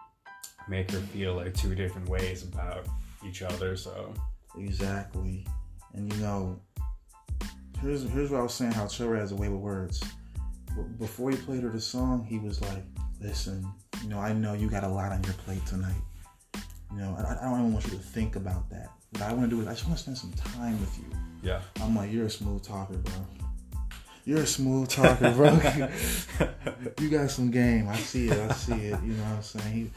make 0.69 0.89
her 0.91 0.99
feel 0.99 1.33
like 1.33 1.53
two 1.53 1.75
different 1.75 2.07
ways 2.07 2.43
about 2.43 2.85
each 3.27 3.41
other. 3.41 3.75
So 3.75 4.13
Exactly. 4.57 5.45
And 5.93 6.11
you 6.13 6.19
know, 6.21 6.61
here's 7.81 8.09
here's 8.09 8.31
what 8.31 8.39
I 8.39 8.43
was 8.43 8.53
saying. 8.53 8.71
How 8.71 8.87
Trevor 8.87 9.17
has 9.17 9.33
a 9.33 9.35
way 9.35 9.49
with 9.49 9.59
words. 9.59 10.01
Before 10.99 11.31
he 11.31 11.35
played 11.35 11.63
her 11.63 11.69
the 11.69 11.81
song, 11.81 12.23
he 12.23 12.39
was 12.39 12.61
like, 12.61 12.83
"Listen, 13.19 13.67
you 14.01 14.07
know, 14.07 14.19
I 14.19 14.31
know 14.31 14.53
you 14.53 14.69
got 14.69 14.85
a 14.85 14.87
lot 14.87 15.11
on 15.11 15.21
your 15.25 15.33
plate 15.33 15.65
tonight. 15.65 16.01
You 16.91 16.97
know, 16.97 17.15
I, 17.17 17.41
I 17.41 17.49
don't 17.49 17.59
even 17.59 17.73
want 17.73 17.85
you 17.85 17.91
to 17.91 17.97
think 17.97 18.37
about 18.37 18.69
that. 18.69 18.89
What 19.11 19.23
I 19.23 19.33
want 19.33 19.49
to 19.49 19.55
do 19.55 19.61
is 19.61 19.67
I 19.67 19.71
just 19.71 19.85
want 19.85 19.97
to 19.97 20.03
spend 20.03 20.17
some 20.17 20.31
time 20.33 20.79
with 20.79 20.97
you." 20.97 21.05
yeah. 21.43 21.61
I'm 21.81 21.95
like, 21.95 22.11
"You're 22.11 22.25
a 22.25 22.29
smooth 22.29 22.63
talker, 22.63 22.97
bro. 22.97 23.13
You're 24.25 24.43
a 24.43 24.47
smooth 24.47 24.87
talker, 24.87 25.31
bro. 25.31 25.59
you 26.99 27.09
got 27.09 27.31
some 27.31 27.49
game. 27.49 27.87
I 27.89 27.95
see 27.95 28.27
it. 28.27 28.37
I 28.37 28.53
see 28.53 28.73
it. 28.73 29.01
You 29.03 29.13
know 29.13 29.23
what 29.23 29.37
I'm 29.37 29.43
saying? 29.43 29.73
He, 29.73 29.91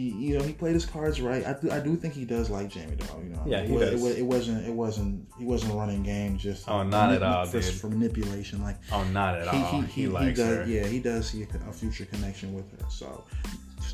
he, 0.00 0.10
you 0.26 0.38
know, 0.38 0.44
he 0.44 0.52
played 0.52 0.74
his 0.74 0.84
cards 0.86 1.20
right. 1.20 1.44
I 1.46 1.54
do, 1.54 1.70
I 1.70 1.80
do 1.80 1.96
think 1.96 2.14
he 2.14 2.24
does 2.24 2.48
like 2.50 2.68
Jamie 2.68 2.96
though. 2.96 3.20
You 3.22 3.30
know, 3.30 3.42
Yeah, 3.46 3.60
it, 3.60 3.68
he 3.68 3.72
wa- 3.72 3.80
does. 3.80 4.04
It, 4.04 4.18
it 4.18 4.22
wasn't, 4.22 4.66
it 4.66 4.72
wasn't, 4.72 5.26
he 5.38 5.44
wasn't 5.44 5.74
running 5.74 6.02
game 6.02 6.36
just. 6.38 6.68
Oh, 6.68 6.82
not 6.82 7.12
at 7.12 7.22
all, 7.22 7.46
for, 7.46 7.60
dude. 7.60 7.74
for 7.74 7.88
manipulation. 7.88 8.62
Like 8.62 8.76
Oh, 8.92 9.04
not 9.04 9.36
at 9.36 9.48
all. 9.48 9.80
He, 9.82 10.06
likes 10.06 10.38
does, 10.38 10.48
her. 10.48 10.64
Yeah, 10.66 10.86
he 10.86 10.98
does 11.00 11.30
see 11.30 11.42
a, 11.42 11.68
a 11.68 11.72
future 11.72 12.04
connection 12.04 12.54
with 12.54 12.70
her. 12.72 12.90
So, 12.90 13.24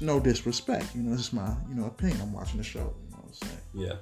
no 0.01 0.21
disrespect. 0.21 0.95
You 0.95 1.03
know, 1.03 1.13
this 1.13 1.27
is 1.27 1.33
my, 1.33 1.53
you 1.69 1.75
know, 1.75 1.87
opinion. 1.87 2.21
I'm 2.21 2.33
watching 2.33 2.59
the 2.59 2.65
show. 2.65 2.79
You 2.81 3.11
know 3.11 3.23
what 3.23 3.27
I'm 3.27 3.49
saying? 3.49 3.61
Yeah. 3.75 3.95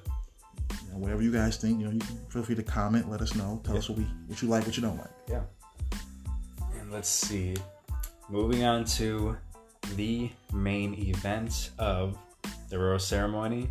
You 0.71 0.93
know, 0.93 0.99
whatever 0.99 1.23
you 1.23 1.33
guys 1.33 1.57
think, 1.57 1.79
you 1.81 1.87
know, 1.87 1.93
you 1.93 2.01
can 2.01 2.17
feel 2.29 2.43
free 2.43 2.55
to 2.55 2.63
comment. 2.63 3.11
Let 3.11 3.21
us 3.21 3.35
know. 3.35 3.61
Tell 3.65 3.77
us 3.77 3.89
what 3.89 3.99
we, 3.99 4.05
what 4.27 4.41
you 4.43 4.49
like, 4.49 4.65
what 4.67 4.77
you 4.77 4.83
don't 4.83 4.99
like. 4.99 5.11
Yeah. 5.29 5.43
And 6.81 6.91
let's 6.93 7.09
see. 7.09 7.55
Moving 8.29 8.65
on 8.65 8.85
to 8.85 9.37
the 9.95 10.31
main 10.53 10.95
event 10.95 11.71
of 11.79 12.19
the 12.71 12.79
rose 12.79 13.07
ceremony. 13.07 13.71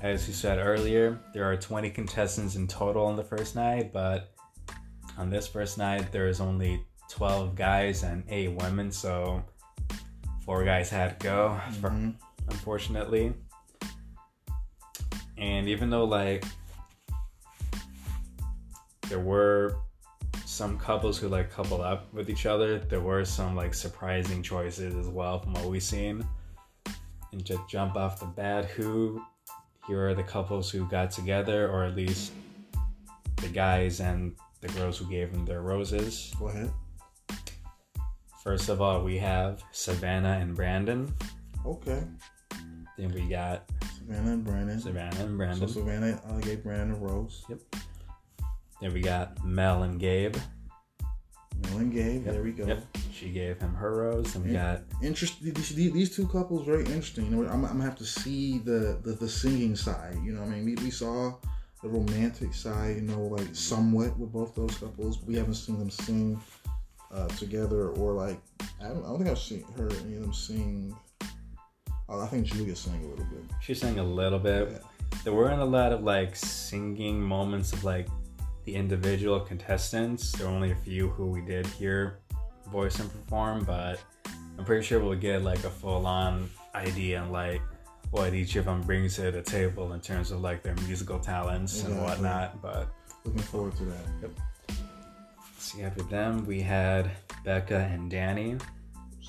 As 0.00 0.28
you 0.28 0.34
said 0.34 0.58
earlier, 0.58 1.18
there 1.34 1.44
are 1.50 1.56
20 1.56 1.90
contestants 1.90 2.54
in 2.54 2.68
total 2.68 3.04
on 3.06 3.16
the 3.16 3.24
first 3.24 3.56
night, 3.56 3.92
but 3.92 4.32
on 5.16 5.28
this 5.30 5.48
first 5.48 5.76
night, 5.78 6.12
there 6.12 6.28
is 6.28 6.40
only 6.40 6.84
12 7.10 7.56
guys 7.56 8.04
and 8.04 8.22
8 8.28 8.52
women, 8.62 8.92
so 8.92 9.42
four 10.44 10.64
guys 10.64 10.88
had 10.88 11.18
to 11.18 11.24
go, 11.26 11.60
for- 11.80 11.90
Mhm. 11.90 12.14
unfortunately. 12.48 13.34
And 15.38 15.68
even 15.68 15.90
though, 15.90 16.04
like, 16.04 16.44
there 19.08 19.20
were 19.20 19.76
some 20.58 20.78
couples 20.78 21.18
who 21.18 21.28
like 21.28 21.50
couple 21.50 21.82
up 21.82 22.12
with 22.12 22.28
each 22.28 22.46
other. 22.46 22.78
There 22.78 23.00
were 23.00 23.24
some 23.24 23.54
like 23.54 23.74
surprising 23.74 24.42
choices 24.42 24.94
as 24.94 25.06
well 25.06 25.38
from 25.38 25.52
what 25.52 25.66
we've 25.66 25.82
seen. 25.82 26.26
And 27.32 27.44
to 27.46 27.60
jump 27.68 27.96
off 27.96 28.18
the 28.18 28.26
bat, 28.26 28.64
who 28.64 29.22
here 29.86 30.08
are 30.08 30.14
the 30.14 30.22
couples 30.22 30.70
who 30.70 30.88
got 30.88 31.10
together, 31.10 31.70
or 31.70 31.84
at 31.84 31.94
least 31.94 32.32
the 33.36 33.48
guys 33.48 34.00
and 34.00 34.34
the 34.60 34.68
girls 34.68 34.98
who 34.98 35.08
gave 35.08 35.32
them 35.32 35.44
their 35.44 35.62
roses. 35.62 36.34
Go 36.38 36.48
ahead. 36.48 36.72
First 38.42 38.68
of 38.68 38.80
all, 38.80 39.04
we 39.04 39.18
have 39.18 39.62
Savannah 39.70 40.38
and 40.40 40.56
Brandon. 40.56 41.12
Okay. 41.64 42.02
Then 42.98 43.12
we 43.12 43.28
got 43.28 43.62
Savannah 43.96 44.32
and 44.32 44.44
Brandon. 44.44 44.80
Savannah 44.80 45.20
and 45.20 45.38
Brandon. 45.38 45.68
So 45.68 45.72
Savannah 45.72 46.20
uh, 46.28 46.40
gave 46.40 46.64
Brandon 46.64 46.90
a 46.90 46.98
rose. 46.98 47.44
Yep. 47.48 47.60
Then 48.80 48.92
we 48.92 49.00
got 49.00 49.44
Mel 49.44 49.84
and 49.84 50.00
Gabe. 50.00 50.36
Mel 51.62 51.78
and 51.78 51.92
Gabe. 51.92 52.24
Yep, 52.24 52.34
There 52.34 52.42
we 52.42 52.50
go. 52.50 52.66
Yep. 52.66 52.84
She 53.12 53.30
gave 53.30 53.60
him 53.60 53.72
her 53.74 53.98
rose, 53.98 54.34
and 54.34 54.44
we 54.44 54.52
got 54.52 54.82
Interesting. 55.00 55.52
These, 55.54 56.14
two 56.14 56.26
couples 56.26 56.66
very 56.66 56.84
interesting. 56.86 57.26
You 57.26 57.30
know, 57.30 57.48
I'm, 57.48 57.64
I'm 57.64 57.72
gonna 57.72 57.84
have 57.84 57.98
to 57.98 58.04
see 58.04 58.58
the, 58.58 58.98
the 59.02 59.12
the 59.12 59.28
singing 59.28 59.76
side. 59.76 60.18
You 60.24 60.32
know, 60.32 60.40
what 60.40 60.48
I 60.50 60.56
mean, 60.56 60.64
we, 60.64 60.74
we 60.84 60.90
saw 60.90 61.34
the 61.82 61.88
romantic 61.88 62.52
side. 62.52 62.96
You 62.96 63.02
know, 63.02 63.22
like 63.22 63.54
somewhat 63.54 64.18
with 64.18 64.32
both 64.32 64.56
those 64.56 64.76
couples. 64.76 65.22
We 65.24 65.36
haven't 65.36 65.54
seen 65.54 65.78
them 65.78 65.90
sing 65.90 66.40
uh, 67.12 67.28
together, 67.28 67.90
or 67.90 68.12
like 68.12 68.40
I 68.80 68.88
don't, 68.88 69.04
I 69.04 69.08
don't 69.08 69.18
think 69.18 69.30
I've 69.30 69.38
seen 69.38 69.64
heard 69.76 69.94
any 70.04 70.16
of 70.16 70.22
them 70.22 70.34
sing. 70.34 70.96
Oh, 72.08 72.20
I 72.20 72.26
think 72.26 72.46
Julia 72.46 72.74
sang 72.74 73.04
a 73.04 73.08
little 73.08 73.24
bit. 73.26 73.42
she 73.60 73.74
sang 73.74 73.98
a 73.98 74.04
little 74.04 74.38
bit. 74.38 74.68
Yeah. 74.70 74.78
There 75.24 75.32
weren't 75.32 75.60
a 75.60 75.64
lot 75.64 75.92
of 75.92 76.02
like 76.02 76.34
singing 76.36 77.20
moments 77.20 77.72
of 77.72 77.84
like 77.84 78.08
the 78.64 78.74
individual 78.74 79.40
contestants. 79.40 80.32
There 80.32 80.46
were 80.46 80.52
only 80.52 80.70
a 80.72 80.76
few 80.76 81.08
who 81.08 81.26
we 81.26 81.40
did 81.42 81.66
hear 81.66 82.18
voice 82.70 82.98
and 83.00 83.10
perform, 83.10 83.64
but 83.64 84.00
I'm 84.58 84.64
pretty 84.64 84.84
sure 84.84 85.00
we'll 85.00 85.18
get 85.18 85.42
like 85.42 85.64
a 85.64 85.70
full 85.70 86.06
on 86.06 86.48
idea 86.74 87.20
on 87.20 87.30
like 87.30 87.62
what 88.10 88.32
each 88.34 88.56
of 88.56 88.64
them 88.64 88.80
brings 88.82 89.16
to 89.16 89.30
the 89.30 89.42
table 89.42 89.92
in 89.92 90.00
terms 90.00 90.30
of 90.30 90.40
like 90.40 90.62
their 90.62 90.74
musical 90.86 91.18
talents 91.18 91.82
and 91.84 92.00
whatnot. 92.02 92.60
But 92.62 92.88
Looking 93.24 93.42
forward 93.42 93.76
to 93.76 93.84
that. 93.84 94.04
Yep. 94.22 94.30
See, 95.58 95.82
after 95.82 96.02
them, 96.04 96.46
we 96.46 96.60
had 96.62 97.10
Becca 97.44 97.76
and 97.92 98.10
Danny. 98.10 98.56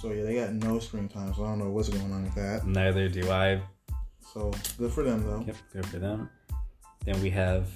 So 0.02 0.12
yeah, 0.12 0.24
they 0.24 0.36
got 0.36 0.54
no 0.54 0.80
screen 0.80 1.10
time, 1.10 1.34
so 1.34 1.44
I 1.44 1.48
don't 1.50 1.60
know 1.60 1.70
what's 1.70 1.90
going 1.90 2.12
on 2.12 2.24
with 2.24 2.36
that. 2.36 2.66
Neither 2.66 3.10
do 3.10 3.30
I. 3.30 3.62
So 4.34 4.52
good 4.78 4.92
for 4.92 5.04
them 5.04 5.24
though. 5.26 5.44
Yep, 5.46 5.56
good 5.74 5.86
for 5.88 6.00
them. 6.00 6.30
Then 7.06 7.22
we 7.22 7.30
have 7.32 7.68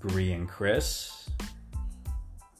Bri 0.00 0.32
and 0.32 0.48
Chris. 0.48 1.30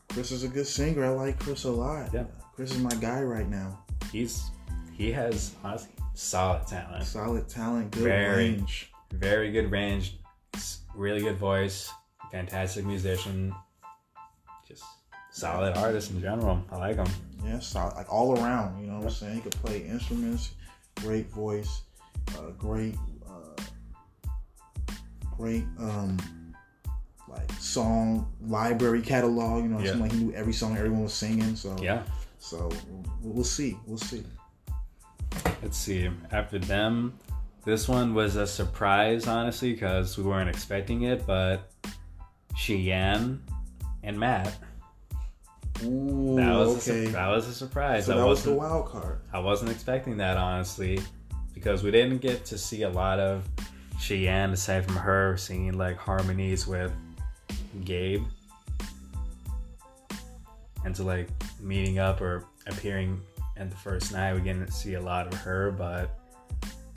Chris 0.08 0.30
is 0.30 0.44
a 0.44 0.48
good 0.48 0.66
singer. 0.66 1.04
I 1.04 1.08
like 1.08 1.38
Chris 1.38 1.64
a 1.64 1.70
lot. 1.70 2.10
Yeah. 2.14 2.24
Chris 2.54 2.70
is 2.70 2.78
my 2.78 2.94
guy 3.00 3.22
right 3.22 3.48
now. 3.48 3.78
He's 4.12 4.50
he 4.96 5.10
has 5.12 5.52
honestly 5.64 5.90
solid 6.14 6.66
talent. 6.66 7.04
Solid 7.04 7.48
talent, 7.48 7.90
good 7.90 8.04
Very. 8.04 8.36
range. 8.36 8.92
very 9.12 9.50
good 9.52 9.70
range, 9.70 10.18
really 10.94 11.20
good 11.20 11.36
voice, 11.36 11.90
fantastic 12.30 12.84
musician, 12.84 13.54
solid 15.34 15.76
artist 15.76 16.12
in 16.12 16.20
general. 16.20 16.62
I 16.70 16.76
like 16.76 16.96
him. 16.96 17.08
Yeah, 17.44 17.58
solid, 17.58 17.94
like 17.96 18.10
all 18.12 18.38
around. 18.38 18.80
You 18.80 18.86
know 18.86 18.98
what 18.98 19.04
I'm 19.06 19.10
saying? 19.10 19.34
He 19.34 19.40
could 19.40 19.56
play 19.56 19.80
instruments, 19.84 20.52
great 20.96 21.28
voice, 21.30 21.82
uh, 22.38 22.50
great, 22.56 22.94
uh, 23.28 23.60
great, 25.36 25.64
um, 25.78 26.16
like 27.28 27.50
song 27.58 28.32
library 28.46 29.02
catalog. 29.02 29.64
You 29.64 29.70
know, 29.70 29.80
Yeah. 29.80 29.94
like 29.94 30.12
he 30.12 30.24
knew 30.24 30.32
every 30.34 30.52
song 30.52 30.76
everyone 30.76 31.02
was 31.02 31.12
singing. 31.12 31.56
So 31.56 31.76
Yeah. 31.82 32.04
So 32.38 32.70
we'll, 32.88 33.34
we'll 33.34 33.44
see. 33.44 33.76
We'll 33.86 33.98
see. 33.98 34.22
Let's 35.62 35.76
see. 35.76 36.10
After 36.30 36.58
them, 36.60 37.18
this 37.64 37.88
one 37.88 38.14
was 38.14 38.36
a 38.36 38.46
surprise, 38.46 39.26
honestly, 39.26 39.72
because 39.72 40.16
we 40.16 40.22
weren't 40.22 40.48
expecting 40.48 41.02
it. 41.02 41.26
But 41.26 41.72
Cheyenne 42.54 43.42
and 44.04 44.18
Matt. 44.18 44.54
Ooh, 45.82 46.36
That 46.36 46.54
was 46.56 46.68
a, 46.88 46.92
okay. 46.92 47.06
sur- 47.06 47.12
that 47.12 47.28
was 47.28 47.48
a 47.48 47.52
surprise. 47.52 48.06
so 48.06 48.16
that 48.16 48.26
was 48.26 48.42
the 48.44 48.54
wild 48.54 48.86
card. 48.86 49.18
I 49.32 49.38
wasn't 49.40 49.70
expecting 49.70 50.16
that 50.18 50.36
honestly, 50.36 51.00
because 51.52 51.82
we 51.82 51.90
didn't 51.90 52.18
get 52.18 52.44
to 52.46 52.58
see 52.58 52.82
a 52.82 52.88
lot 52.90 53.18
of 53.18 53.48
Cheyenne 53.98 54.50
aside 54.50 54.84
from 54.86 54.96
her 54.96 55.36
singing 55.36 55.76
like 55.78 55.96
harmonies 55.96 56.66
with 56.66 56.92
Gabe. 57.84 58.24
And 60.84 60.94
to 60.96 61.02
like 61.02 61.28
meeting 61.60 61.98
up 61.98 62.20
or 62.20 62.44
appearing 62.66 63.20
at 63.56 63.70
the 63.70 63.76
first 63.76 64.12
night, 64.12 64.34
we 64.34 64.40
didn't 64.40 64.70
see 64.70 64.94
a 64.94 65.00
lot 65.00 65.26
of 65.26 65.34
her, 65.40 65.70
but 65.70 66.18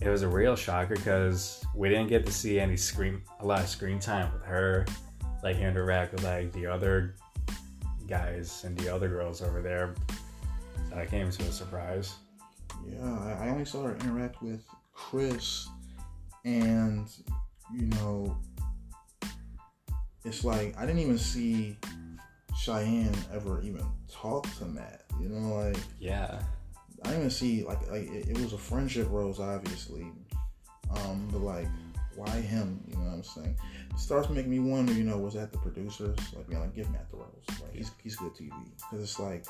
it 0.02 0.10
was 0.10 0.22
a 0.24 0.28
real 0.28 0.56
shocker 0.56 0.96
because 0.96 1.63
we 1.76 1.88
didn't 1.90 2.08
get 2.08 2.26
to 2.26 2.32
see 2.32 2.60
any 2.60 2.78
screen, 2.78 3.22
a 3.40 3.46
lot 3.46 3.62
of 3.62 3.68
screen 3.70 4.00
time 4.00 4.32
with 4.34 4.44
her, 4.44 4.86
like 5.44 5.58
interact 5.58 6.13
with 6.13 6.24
like 6.24 6.52
the 6.54 6.66
other 6.68 7.16
guys 8.08 8.63
and 8.63 8.78
the 8.78 8.93
other 8.93 9.08
girls 9.10 9.41
over 9.41 9.62
there. 9.62 9.93
So 10.89 10.96
that 10.96 11.10
came 11.10 11.30
to 11.30 11.43
a 11.43 11.52
surprise. 11.52 12.15
Yeah, 12.88 13.20
I, 13.20 13.48
I 13.48 13.50
only 13.50 13.65
saw 13.65 13.84
her 13.84 13.96
interact 13.98 14.41
with 14.41 14.63
Chris, 14.93 15.67
and 16.46 17.08
you 17.74 17.88
know, 17.88 18.38
it's 20.24 20.43
like 20.43 20.78
I 20.78 20.86
didn't 20.86 21.02
even 21.02 21.17
see 21.17 21.78
Cheyenne 22.58 23.15
ever 23.34 23.62
even 23.62 23.86
talk 24.12 24.48
to 24.58 24.65
Matt. 24.65 25.04
You 25.20 25.30
know, 25.30 25.56
like 25.56 25.78
Yeah. 26.00 26.39
I 27.04 27.10
didn't 27.10 27.20
even 27.20 27.30
see 27.30 27.63
like 27.63 27.89
like 27.91 28.10
it, 28.10 28.30
it 28.30 28.38
was 28.39 28.54
a 28.54 28.58
friendship 28.58 29.08
rose, 29.10 29.39
obviously, 29.39 30.08
um, 30.96 31.28
but 31.32 31.41
like 31.41 31.67
why 32.17 32.30
him? 32.41 32.82
You 32.88 32.95
know 32.95 33.03
what 33.03 33.13
I'm 33.13 33.23
saying? 33.23 33.56
It 33.91 33.99
starts 33.99 34.30
making 34.30 34.51
me 34.51 34.60
wonder. 34.60 34.93
You 34.93 35.03
know, 35.03 35.17
was 35.17 35.36
that 35.36 35.51
the 35.51 35.58
producers 35.60 36.17
like 36.36 36.47
being 36.47 36.62
like 36.62 36.75
give 36.75 36.89
Matt 36.91 37.10
the 37.10 37.17
roles. 37.17 37.45
Like 37.62 37.73
he's 37.73 37.91
he's 38.03 38.15
good 38.15 38.34
TV 38.34 38.51
because 38.75 39.03
it's 39.03 39.19
like. 39.19 39.45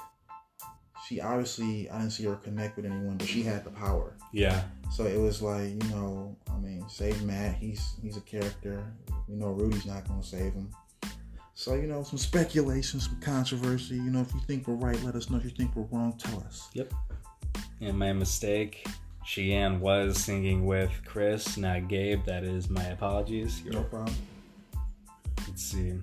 She 1.08 1.22
obviously, 1.22 1.90
I 1.90 2.00
didn't 2.00 2.12
see 2.12 2.26
her 2.26 2.36
connect 2.36 2.76
with 2.76 2.86
anyone, 2.86 3.18
but 3.18 3.28
she 3.28 3.44
had 3.44 3.64
the 3.64 3.70
power. 3.70 4.18
Yeah. 4.34 4.64
So 4.92 5.06
it 5.06 5.18
was 5.18 5.42
like, 5.42 5.70
you 5.70 5.90
know, 5.92 6.36
I 6.52 6.58
mean, 6.58 6.84
save 6.90 7.24
Matt. 7.24 7.56
He's 7.56 7.94
he's 8.02 8.18
a 8.18 8.22
character. 8.22 8.84
You 9.30 9.38
know, 9.38 9.54
Rudi's 9.54 9.86
not 9.86 10.08
gonna 10.08 10.24
save 10.24 10.54
him. 10.54 10.70
So 11.54 11.76
you 11.76 11.88
know, 11.88 12.04
some 12.04 12.18
speculation, 12.18 13.00
some 13.00 13.20
controversy. 13.22 13.96
You 13.96 14.10
know, 14.10 14.22
if 14.22 14.34
you 14.34 14.40
think 14.42 14.68
we're 14.68 14.74
right, 14.74 15.02
let 15.04 15.16
us 15.16 15.30
know. 15.30 15.38
If 15.38 15.46
you 15.46 15.52
think 15.52 15.76
we're 15.76 15.84
wrong, 15.84 16.14
tell 16.18 16.40
us. 16.42 16.70
Yep. 16.74 16.92
And 17.80 17.98
my 17.98 18.12
mistake, 18.12 18.86
Cheyenne 19.28 19.82
was 19.82 20.18
singing 20.24 20.66
with 20.66 20.90
Chris, 21.04 21.58
not 21.58 21.90
Gabe. 21.90 22.24
That 22.24 22.46
is 22.46 22.70
my 22.70 22.86
apologies. 22.86 23.62
No 23.66 23.84
problem. 23.84 24.16
Let's 25.46 25.64
see. 25.64 26.00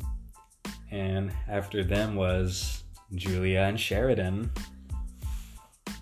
And 0.91 1.33
after 1.49 1.83
them 1.83 2.17
was 2.17 2.85
Julia 3.15 3.61
and 3.61 3.81
Sheridan. 3.81 4.53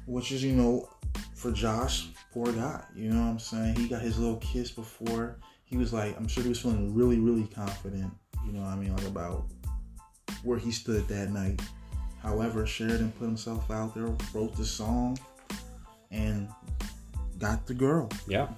Which 0.05 0.33
is, 0.33 0.43
you 0.43 0.51
know, 0.51 0.89
for 1.37 1.53
Josh, 1.53 2.09
poor 2.33 2.53
guy. 2.53 2.83
You 2.93 3.11
know 3.11 3.21
what 3.21 3.31
I'm 3.31 3.39
saying? 3.39 3.77
He 3.77 3.87
got 3.87 4.03
his 4.03 4.19
little 4.19 4.39
kiss 4.39 4.73
before. 4.73 5.39
He 5.65 5.77
was 5.77 5.93
like, 5.93 6.17
I'm 6.17 6.27
sure 6.27 6.43
he 6.43 6.49
was 6.49 6.61
feeling 6.61 6.93
really, 6.93 7.21
really 7.21 7.47
confident. 7.47 8.13
You 8.45 8.53
know 8.53 8.63
what 8.63 8.71
I 8.71 8.77
mean? 8.77 8.97
Like 8.97 9.07
about 9.07 9.45
where 10.43 10.59
he 10.59 10.73
stood 10.73 11.07
that 11.07 11.31
night. 11.31 11.63
However, 12.21 12.67
Sheridan 12.67 13.13
put 13.13 13.27
himself 13.27 13.71
out 13.71 13.95
there, 13.95 14.13
wrote 14.35 14.57
the 14.57 14.65
song, 14.65 15.17
and 16.11 16.49
got 17.43 17.67
the 17.67 17.75
girl. 17.75 18.09
Yeah. 18.29 18.49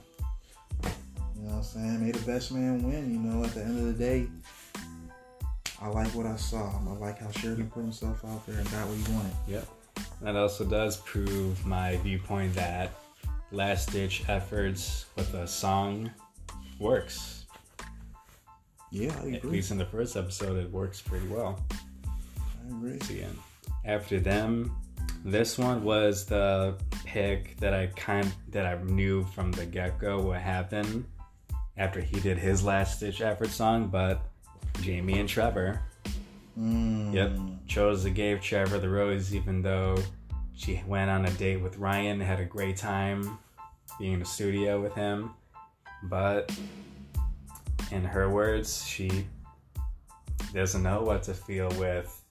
You 0.82 1.42
know 1.42 1.52
what 1.52 1.54
I'm 1.54 1.62
saying? 1.62 2.04
Made 2.04 2.14
the 2.14 2.30
best 2.30 2.52
man 2.52 2.82
win. 2.82 3.10
You 3.10 3.18
know, 3.18 3.42
at 3.42 3.54
the 3.54 3.62
end 3.62 3.78
of 3.78 3.86
the 3.86 3.92
day, 3.94 4.26
I 5.80 5.88
like 5.88 6.08
what 6.08 6.26
I 6.26 6.36
saw. 6.36 6.70
I 6.78 6.92
like 6.98 7.18
how 7.18 7.30
Sheridan 7.30 7.70
put 7.70 7.80
himself 7.80 8.22
out 8.26 8.46
there 8.46 8.58
and 8.58 8.70
got 8.70 8.86
what 8.86 8.96
he 8.98 9.14
wanted. 9.14 9.32
Yep. 9.48 9.68
That 10.20 10.36
also 10.36 10.66
does 10.66 10.98
prove 10.98 11.64
my 11.64 11.96
viewpoint 11.96 12.54
that 12.54 12.92
last 13.52 13.90
ditch 13.90 14.24
efforts 14.28 15.06
with 15.16 15.32
a 15.32 15.48
song 15.48 16.10
works. 16.78 17.46
Yeah, 18.90 19.14
I 19.24 19.30
At 19.30 19.44
least 19.46 19.70
in 19.70 19.78
the 19.78 19.86
first 19.86 20.14
episode, 20.14 20.58
it 20.58 20.70
works 20.70 21.00
pretty 21.00 21.26
well. 21.28 21.58
I 21.72 22.68
agree. 22.68 23.00
See, 23.00 23.22
and 23.22 23.36
after 23.84 24.20
them, 24.20 24.76
this 25.24 25.56
one 25.56 25.82
was 25.84 26.26
the 26.26 26.76
pick 27.04 27.56
that 27.58 27.72
I 27.72 27.86
kind 27.88 28.30
that 28.50 28.66
I 28.66 28.82
knew 28.82 29.24
from 29.24 29.52
the 29.52 29.64
get 29.64 29.98
go 29.98 30.20
what 30.20 30.40
happened 30.40 31.06
after 31.76 32.00
he 32.00 32.20
did 32.20 32.38
his 32.38 32.62
last 32.64 33.00
ditch 33.00 33.20
effort 33.20 33.50
song, 33.50 33.88
but 33.88 34.22
Jamie 34.80 35.18
and 35.18 35.28
Trevor. 35.28 35.80
Mm. 36.58 37.12
Yep. 37.12 37.38
Chose 37.66 38.04
to 38.04 38.10
give 38.10 38.40
Trevor 38.40 38.78
the 38.78 38.88
rose 38.88 39.34
even 39.34 39.62
though 39.62 39.96
she 40.54 40.82
went 40.86 41.10
on 41.10 41.24
a 41.24 41.30
date 41.32 41.60
with 41.60 41.78
Ryan, 41.78 42.20
had 42.20 42.38
a 42.38 42.44
great 42.44 42.76
time 42.76 43.38
being 43.98 44.14
in 44.14 44.18
the 44.20 44.24
studio 44.24 44.80
with 44.80 44.94
him. 44.94 45.30
But 46.04 46.56
in 47.90 48.04
her 48.04 48.28
words, 48.28 48.86
she 48.86 49.26
doesn't 50.52 50.82
know 50.82 51.02
what 51.02 51.22
to 51.24 51.34
feel 51.34 51.70
with 51.78 52.22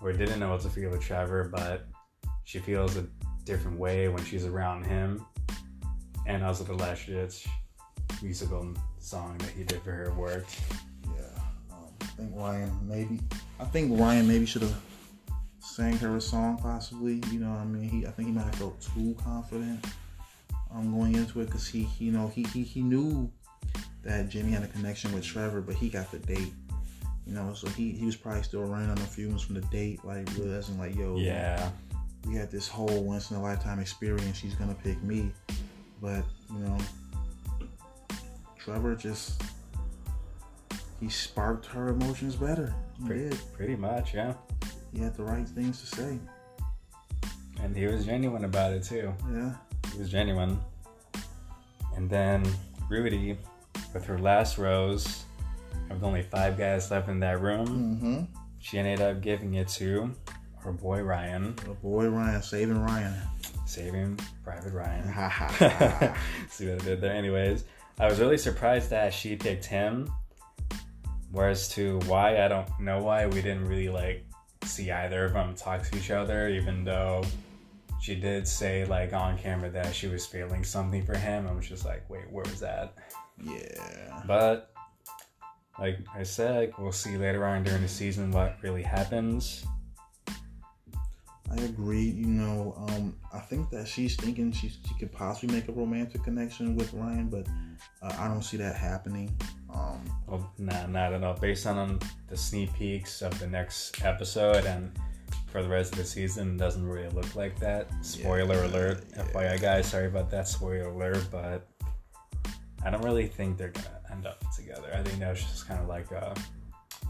or 0.00 0.12
didn't 0.12 0.40
know 0.40 0.50
what 0.50 0.60
to 0.62 0.68
feel 0.68 0.90
with 0.90 1.00
Trevor, 1.00 1.44
but 1.44 1.86
she 2.50 2.58
feels 2.58 2.96
a 2.96 3.06
different 3.44 3.78
way 3.78 4.08
when 4.08 4.24
she's 4.24 4.44
around 4.44 4.82
him. 4.82 5.24
And 6.26 6.42
also 6.42 6.64
the 6.64 6.74
last 6.74 7.06
ditch 7.06 7.46
musical 8.20 8.74
song 8.98 9.38
that 9.38 9.50
he 9.50 9.62
did 9.62 9.80
for 9.82 9.92
her 9.92 10.12
worked. 10.14 10.58
Yeah. 11.04 11.42
Um, 11.70 11.86
I 12.00 12.04
think 12.06 12.30
Ryan 12.34 12.76
maybe. 12.82 13.20
I 13.60 13.64
think 13.66 13.98
Ryan 14.00 14.26
maybe 14.26 14.46
should 14.46 14.62
have 14.62 14.76
sang 15.60 15.96
her 15.98 16.16
a 16.16 16.20
song 16.20 16.58
possibly. 16.58 17.22
You 17.30 17.38
know 17.38 17.50
what 17.50 17.60
I 17.60 17.64
mean? 17.66 17.88
He. 17.88 18.04
I 18.04 18.10
think 18.10 18.28
he 18.28 18.34
might 18.34 18.46
have 18.46 18.56
felt 18.56 18.80
too 18.80 19.14
confident. 19.22 19.86
Um, 20.74 20.92
going 20.92 21.14
into 21.14 21.40
it 21.40 21.46
because 21.46 21.68
he, 21.68 21.84
he, 21.84 22.06
you 22.06 22.12
know, 22.12 22.26
he, 22.28 22.42
he 22.44 22.64
he 22.64 22.82
knew 22.82 23.30
that 24.02 24.28
Jamie 24.28 24.50
had 24.50 24.64
a 24.64 24.68
connection 24.68 25.12
with 25.12 25.24
Trevor, 25.24 25.60
but 25.60 25.76
he 25.76 25.88
got 25.88 26.10
the 26.10 26.18
date. 26.18 26.52
You 27.26 27.34
know, 27.34 27.54
so 27.54 27.68
he, 27.68 27.92
he 27.92 28.06
was 28.06 28.16
probably 28.16 28.42
still 28.42 28.64
running 28.64 28.88
on 28.88 28.96
the 28.96 29.02
fumes 29.02 29.42
from 29.42 29.54
the 29.54 29.60
date, 29.62 30.04
like 30.04 30.28
realizing 30.36 30.78
like, 30.80 30.96
yo, 30.96 31.16
Yeah. 31.16 31.70
We 32.26 32.34
had 32.34 32.50
this 32.50 32.68
whole 32.68 33.02
once 33.02 33.30
in 33.30 33.36
a 33.36 33.42
lifetime 33.42 33.78
experience. 33.80 34.36
She's 34.36 34.54
gonna 34.54 34.74
pick 34.84 35.02
me, 35.02 35.32
but 36.02 36.24
you 36.52 36.58
know, 36.58 36.78
Trevor 38.58 38.94
just 38.94 39.42
he 41.00 41.08
sparked 41.08 41.64
her 41.66 41.88
emotions 41.88 42.36
better. 42.36 42.74
He 43.00 43.06
Pretty, 43.06 43.28
did. 43.30 43.40
pretty 43.54 43.76
much, 43.76 44.12
yeah. 44.14 44.34
He 44.92 45.00
had 45.00 45.16
the 45.16 45.22
right 45.24 45.48
things 45.48 45.80
to 45.80 45.86
say. 45.96 46.18
And 47.62 47.74
he 47.76 47.86
was 47.86 48.04
genuine 48.04 48.44
about 48.44 48.72
it 48.72 48.82
too. 48.82 49.14
Yeah. 49.32 49.54
He 49.92 49.98
was 49.98 50.10
genuine. 50.10 50.60
And 51.96 52.08
then 52.10 52.44
Rudi, 52.90 53.38
with 53.94 54.04
her 54.04 54.18
last 54.18 54.58
rose, 54.58 55.24
with 55.88 56.02
only 56.02 56.22
five 56.22 56.58
guys 56.58 56.90
left 56.90 57.08
in 57.08 57.18
that 57.20 57.40
room, 57.40 57.66
Mm-hmm. 57.66 58.22
she 58.58 58.78
ended 58.78 59.00
up 59.00 59.20
giving 59.22 59.54
it 59.54 59.68
to 59.68 60.14
her 60.62 60.72
boy 60.72 61.02
Ryan, 61.02 61.54
The 61.56 61.70
boy 61.74 62.08
Ryan 62.08 62.42
saving 62.42 62.78
Ryan. 62.80 63.14
saving 63.66 64.18
Private 64.44 64.72
Ryan. 64.72 65.04
See 66.48 66.68
what 66.68 66.82
I 66.82 66.84
did 66.84 67.00
there? 67.00 67.12
Anyways, 67.14 67.64
I 67.98 68.06
was 68.06 68.20
really 68.20 68.38
surprised 68.38 68.90
that 68.90 69.12
she 69.14 69.36
picked 69.36 69.64
him. 69.64 70.10
Whereas 71.32 71.68
to 71.70 71.98
why, 72.06 72.44
I 72.44 72.48
don't 72.48 72.68
know 72.80 73.02
why 73.02 73.26
we 73.26 73.36
didn't 73.40 73.66
really 73.66 73.88
like 73.88 74.24
see 74.64 74.90
either 74.90 75.24
of 75.24 75.32
them 75.32 75.54
talk 75.54 75.82
to 75.88 75.96
each 75.96 76.10
other, 76.10 76.48
even 76.48 76.84
though 76.84 77.22
she 78.00 78.14
did 78.16 78.48
say 78.48 78.84
like 78.84 79.12
on 79.12 79.38
camera 79.38 79.70
that 79.70 79.94
she 79.94 80.08
was 80.08 80.26
feeling 80.26 80.64
something 80.64 81.04
for 81.04 81.16
him. 81.16 81.46
I 81.46 81.52
was 81.52 81.68
just 81.68 81.84
like, 81.84 82.08
wait, 82.10 82.30
where 82.30 82.44
was 82.44 82.60
that? 82.60 82.94
yeah. 83.42 84.22
But 84.26 84.72
like 85.78 85.98
I 86.14 86.24
said, 86.24 86.72
we'll 86.78 86.92
see 86.92 87.16
later 87.16 87.46
on 87.46 87.62
during 87.62 87.82
the 87.82 87.88
season 87.88 88.30
what 88.32 88.56
really 88.62 88.82
happens. 88.82 89.64
I 91.50 91.56
agree. 91.64 92.04
You 92.04 92.26
know, 92.26 92.74
um, 92.76 93.16
I 93.32 93.40
think 93.40 93.70
that 93.70 93.88
she's 93.88 94.14
thinking 94.16 94.52
she 94.52 94.68
she 94.68 94.94
could 94.98 95.12
possibly 95.12 95.54
make 95.54 95.68
a 95.68 95.72
romantic 95.72 96.22
connection 96.22 96.76
with 96.76 96.92
Ryan, 96.92 97.28
but 97.28 97.46
uh, 98.02 98.14
I 98.18 98.28
don't 98.28 98.42
see 98.42 98.56
that 98.58 98.76
happening. 98.76 99.36
Um, 99.72 100.00
Well, 100.28 100.52
nah, 100.58 100.86
not 100.86 101.12
at 101.12 101.24
all. 101.24 101.34
Based 101.34 101.66
on 101.66 101.98
the 102.28 102.36
sneak 102.36 102.72
peeks 102.74 103.20
of 103.22 103.36
the 103.40 103.46
next 103.48 104.04
episode 104.04 104.64
and 104.64 104.92
for 105.50 105.62
the 105.62 105.68
rest 105.68 105.92
of 105.92 105.98
the 105.98 106.04
season, 106.04 106.54
it 106.54 106.58
doesn't 106.58 106.86
really 106.86 107.08
look 107.08 107.34
like 107.34 107.58
that. 107.58 107.88
Spoiler 108.04 108.54
Yeah, 108.54 108.66
alert, 108.66 109.04
yeah. 109.16 109.24
FYI, 109.24 109.60
guys. 109.60 109.86
Sorry 109.86 110.06
about 110.06 110.30
that. 110.30 110.46
Spoiler 110.46 110.88
alert, 110.90 111.26
but 111.32 111.66
I 112.84 112.90
don't 112.90 113.02
really 113.02 113.26
think 113.26 113.58
they're 113.58 113.70
gonna 113.70 114.00
end 114.12 114.26
up 114.26 114.38
together. 114.54 114.88
I 114.94 115.02
think 115.02 115.18
that 115.18 115.30
was 115.30 115.42
just 115.42 115.66
kind 115.66 115.80
of 115.80 115.88
like, 115.88 116.10
uh, 116.12 116.34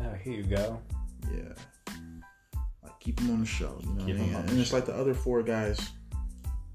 oh, 0.02 0.14
here 0.22 0.32
you 0.34 0.44
go. 0.44 0.80
yeah. 1.30 1.52
Keep 3.00 3.16
them 3.16 3.30
on 3.30 3.40
the 3.40 3.46
show. 3.46 3.78
You 3.82 3.88
know, 3.94 4.04
Keep 4.06 4.16
what 4.16 4.22
I 4.22 4.26
mean? 4.42 4.50
and 4.50 4.60
it's 4.60 4.72
like 4.72 4.86
the 4.86 4.94
other 4.94 5.14
four 5.14 5.42
guys. 5.42 5.90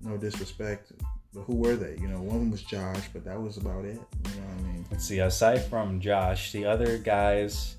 No 0.02 0.18
disrespect, 0.18 0.92
but 1.34 1.42
who 1.44 1.56
were 1.56 1.76
they? 1.76 1.98
You 2.00 2.08
know, 2.08 2.18
one 2.18 2.36
of 2.36 2.42
them 2.42 2.52
was 2.52 2.62
Josh, 2.64 3.10
but 3.14 3.24
that 3.26 3.42
was 3.42 3.58
about 3.58 3.86
it. 3.86 3.96
You 3.96 4.42
know 4.42 4.48
what 4.48 4.60
I 4.60 4.62
mean? 4.64 4.86
Let's 4.92 5.06
see. 5.06 5.20
Aside 5.20 5.64
from 5.66 6.00
Josh, 6.00 6.52
the 6.52 6.66
other 6.66 6.98
guys 6.98 7.78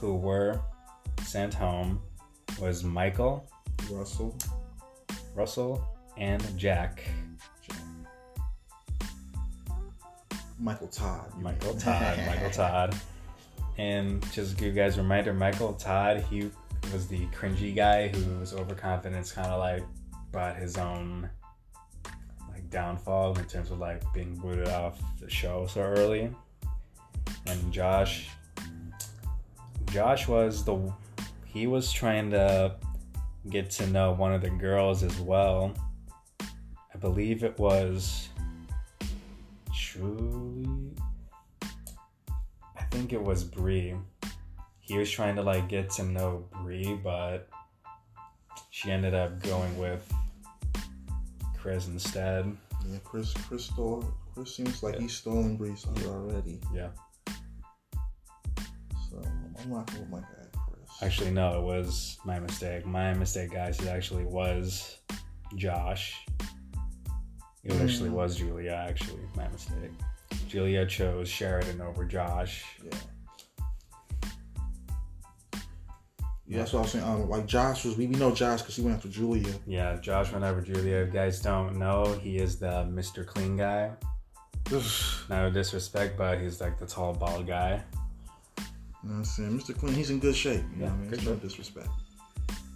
who 0.00 0.14
were 0.16 0.60
sent 1.22 1.52
home 1.52 2.00
was 2.60 2.82
Michael, 2.84 3.50
Russell. 3.90 4.36
Russell, 5.34 5.84
and 6.16 6.42
Jack. 6.58 7.02
Michael 10.58 10.88
Todd. 10.88 11.30
Michael 11.38 11.72
mean. 11.72 11.78
Todd. 11.80 12.18
Michael 12.26 12.50
Todd. 12.52 12.96
And 13.78 14.22
just 14.32 14.52
to 14.52 14.56
give 14.56 14.74
you 14.74 14.82
guys 14.82 14.96
a 14.96 15.02
reminder, 15.02 15.34
Michael 15.34 15.74
Todd, 15.74 16.24
he 16.30 16.50
was 16.92 17.06
the 17.06 17.26
cringy 17.28 17.74
guy 17.74 18.08
who 18.08 18.38
was 18.38 18.54
overconfident, 18.54 19.32
kind 19.34 19.48
of 19.48 19.58
like 19.58 19.84
brought 20.30 20.56
his 20.56 20.76
own 20.76 21.28
like 22.52 22.68
downfall 22.70 23.38
in 23.38 23.44
terms 23.46 23.70
of 23.70 23.78
like 23.78 24.02
being 24.12 24.34
booted 24.34 24.68
off 24.68 25.00
the 25.20 25.28
show 25.30 25.66
so 25.66 25.80
early. 25.80 26.30
And 27.46 27.72
Josh, 27.72 28.28
Josh 29.86 30.28
was 30.28 30.64
the 30.64 30.92
he 31.44 31.66
was 31.66 31.90
trying 31.90 32.30
to 32.30 32.76
get 33.48 33.70
to 33.70 33.86
know 33.86 34.12
one 34.12 34.32
of 34.32 34.42
the 34.42 34.50
girls 34.50 35.02
as 35.02 35.18
well. 35.20 35.72
I 36.40 36.98
believe 36.98 37.44
it 37.44 37.58
was 37.58 38.28
truly 39.74 40.90
I 42.76 42.82
think 42.90 43.12
it 43.12 43.22
was 43.22 43.44
Bri. 43.44 43.94
He 44.86 44.96
was 44.96 45.10
trying 45.10 45.34
to 45.36 45.42
like 45.42 45.68
get 45.68 45.90
to 45.90 46.04
know 46.04 46.46
Bri, 46.62 46.98
but 47.02 47.48
she 48.70 48.90
ended 48.90 49.14
up 49.14 49.42
going 49.42 49.76
with 49.78 50.10
Chris 51.58 51.88
instead. 51.88 52.56
Yeah, 52.88 52.98
Chris. 53.02 53.34
Chris 53.34 53.64
stole. 53.64 54.04
Chris 54.34 54.54
seems 54.54 54.82
like 54.82 54.98
he's 54.98 55.14
stolen 55.14 55.56
Bri's 55.56 55.84
already. 56.06 56.60
Yeah. 56.72 56.90
So 59.10 59.22
I'm 59.24 59.70
not 59.70 59.86
going 59.86 60.00
with 60.02 60.10
my 60.10 60.20
guy, 60.20 60.26
Chris. 60.52 61.02
Actually, 61.02 61.30
no, 61.32 61.58
it 61.58 61.64
was 61.64 62.18
my 62.24 62.38
mistake. 62.38 62.86
My 62.86 63.12
mistake, 63.14 63.50
guys. 63.52 63.80
It 63.80 63.88
actually 63.88 64.24
was 64.24 64.98
Josh. 65.56 66.14
It 67.64 67.72
actually 67.82 68.10
Mm. 68.10 68.14
was 68.14 68.36
Julia. 68.36 68.84
Actually, 68.88 69.22
my 69.34 69.48
mistake. 69.48 69.90
Julia 70.46 70.86
chose 70.86 71.28
Sheridan 71.28 71.80
over 71.80 72.04
Josh. 72.04 72.64
Yeah. 72.84 72.98
Yeah, 76.48 76.58
that's 76.58 76.72
what 76.72 76.80
I 76.80 76.82
was 76.82 76.92
saying. 76.92 77.04
Um, 77.04 77.28
like 77.28 77.46
Josh 77.46 77.84
was, 77.84 77.96
we, 77.96 78.06
we 78.06 78.14
know 78.16 78.32
Josh 78.32 78.62
because 78.62 78.76
he 78.76 78.82
went 78.82 78.96
after 78.96 79.08
Julia. 79.08 79.52
Yeah, 79.66 79.96
Josh 79.96 80.30
went 80.32 80.44
after 80.44 80.60
Julia. 80.60 80.98
If 80.98 81.08
you 81.08 81.12
guys 81.12 81.40
don't 81.40 81.76
know, 81.76 82.12
he 82.22 82.38
is 82.38 82.58
the 82.58 82.86
Mr. 82.90 83.26
Clean 83.26 83.56
guy. 83.56 83.90
No 85.28 85.50
disrespect, 85.50 86.16
but 86.16 86.40
he's 86.40 86.60
like 86.60 86.78
the 86.78 86.86
tall, 86.86 87.12
bald 87.12 87.46
guy. 87.46 87.82
know 88.58 88.64
what 89.00 89.14
I'm 89.14 89.24
saying? 89.24 89.58
Mr. 89.60 89.76
Clean, 89.76 89.92
he's 89.94 90.10
in 90.10 90.18
good 90.20 90.36
shape. 90.36 90.62
You 90.74 90.82
know 90.82 90.84
Yeah, 90.86 90.90
what 90.90 90.92
I 90.92 91.02
mean? 91.02 91.14
It's 91.14 91.24
no 91.24 91.34
disrespect. 91.34 91.88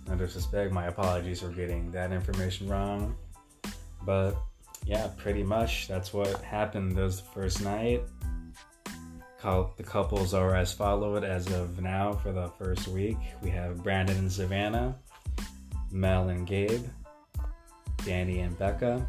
No 0.08 0.14
disrespect. 0.16 0.72
My 0.72 0.86
apologies 0.86 1.40
for 1.40 1.48
getting 1.48 1.90
that 1.92 2.12
information 2.12 2.68
wrong. 2.68 3.16
But 4.04 4.36
yeah, 4.84 5.10
pretty 5.16 5.42
much 5.42 5.88
that's 5.88 6.12
what 6.12 6.42
happened 6.42 6.96
this 6.96 7.20
first 7.20 7.62
night. 7.62 8.02
The 9.42 9.84
couples 9.86 10.34
are 10.34 10.54
as 10.54 10.70
followed 10.74 11.24
as 11.24 11.50
of 11.50 11.80
now 11.80 12.12
for 12.12 12.30
the 12.30 12.50
first 12.58 12.88
week. 12.88 13.16
We 13.40 13.48
have 13.48 13.82
Brandon 13.82 14.18
and 14.18 14.30
Savannah, 14.30 14.98
Mel 15.90 16.28
and 16.28 16.46
Gabe, 16.46 16.84
Danny 18.04 18.40
and 18.40 18.58
Becca, 18.58 19.08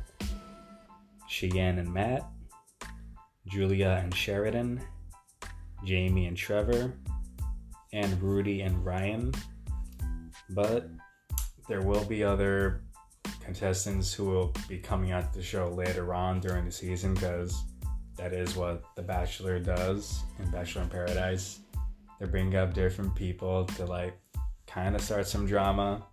Cheyenne 1.28 1.80
and 1.80 1.94
Matt, 1.94 2.26
Julia 3.46 4.00
and 4.02 4.16
Sheridan, 4.16 4.80
Jamie 5.84 6.28
and 6.28 6.38
Trevor, 6.38 6.94
and 7.92 8.22
Rudi 8.22 8.62
and 8.62 8.86
Ryan. 8.86 9.34
But 10.50 10.88
there 11.68 11.82
will 11.82 12.06
be 12.06 12.24
other 12.24 12.84
contestants 13.44 14.14
who 14.14 14.26
will 14.26 14.54
be 14.70 14.78
coming 14.78 15.12
out 15.12 15.34
the 15.34 15.44
show 15.44 15.68
later 15.68 16.14
on 16.14 16.40
during 16.40 16.64
the 16.64 16.72
season 16.72 17.16
because 17.16 17.66
that 18.18 18.34
is 18.34 18.56
what 18.56 18.84
The 18.96 19.02
Bachelor 19.02 19.60
does 19.60 20.24
in 20.40 20.50
Bachelor 20.52 20.84
in 20.84 20.90
Paradise. 20.90 21.60
They 22.20 22.26
bring 22.28 22.56
up 22.56 22.74
different 22.74 23.16
people 23.16 23.66
to 23.66 23.86
like 23.86 24.18
kind 24.68 24.96
of 24.96 25.02
start 25.02 25.28
some 25.28 25.46
drama 25.46 26.04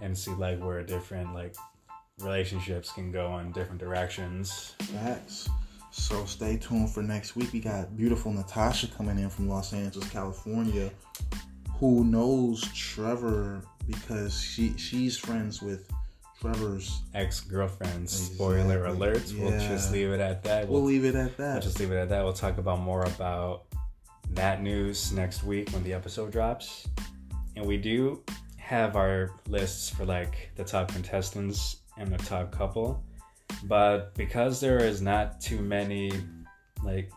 and 0.00 0.16
see 0.16 0.32
like 0.32 0.62
where 0.62 0.82
different 0.82 1.34
like 1.34 1.54
relationships 2.20 2.92
can 2.92 3.10
go 3.10 3.38
in 3.38 3.52
different 3.52 3.80
directions. 3.80 4.74
Facts. 4.80 5.48
So 5.90 6.24
stay 6.24 6.56
tuned 6.56 6.90
for 6.90 7.02
next 7.02 7.34
week. 7.34 7.52
We 7.52 7.60
got 7.60 7.96
beautiful 7.96 8.32
Natasha 8.32 8.86
coming 8.88 9.18
in 9.18 9.28
from 9.28 9.48
Los 9.48 9.72
Angeles, 9.72 10.08
California, 10.10 10.90
who 11.78 12.04
knows 12.04 12.62
Trevor 12.74 13.62
because 13.86 14.40
she 14.40 14.76
she's 14.76 15.18
friends 15.18 15.60
with 15.60 15.90
Trevor's. 16.40 17.02
Ex 17.14 17.40
girlfriends. 17.40 18.12
Spoiler 18.12 18.86
Exactly. 18.86 19.08
alert. 19.08 19.34
We'll 19.38 19.60
just 19.60 19.92
leave 19.92 20.10
it 20.10 20.20
at 20.20 20.42
that. 20.44 20.68
We'll 20.68 20.82
leave 20.82 21.04
it 21.04 21.14
at 21.14 21.36
that. 21.36 21.56
I'll 21.56 21.60
just 21.60 21.78
leave 21.80 21.92
it 21.92 21.96
at 21.96 22.08
that. 22.08 22.24
We'll 22.24 22.32
talk 22.32 22.58
about 22.58 22.80
more 22.80 23.02
about 23.04 23.64
that 24.30 24.62
news 24.62 25.12
next 25.12 25.42
week 25.44 25.70
when 25.70 25.82
the 25.82 25.92
episode 25.92 26.32
drops. 26.32 26.88
And 27.56 27.66
we 27.66 27.76
do 27.76 28.22
have 28.56 28.96
our 28.96 29.32
lists 29.48 29.90
for 29.90 30.04
like 30.04 30.50
the 30.56 30.64
top 30.64 30.88
contestants 30.88 31.78
and 31.98 32.10
the 32.10 32.18
top 32.18 32.52
couple. 32.52 33.02
But 33.64 34.14
because 34.14 34.60
there 34.60 34.78
is 34.78 35.02
not 35.02 35.40
too 35.40 35.60
many 35.60 36.12
like 36.82 37.10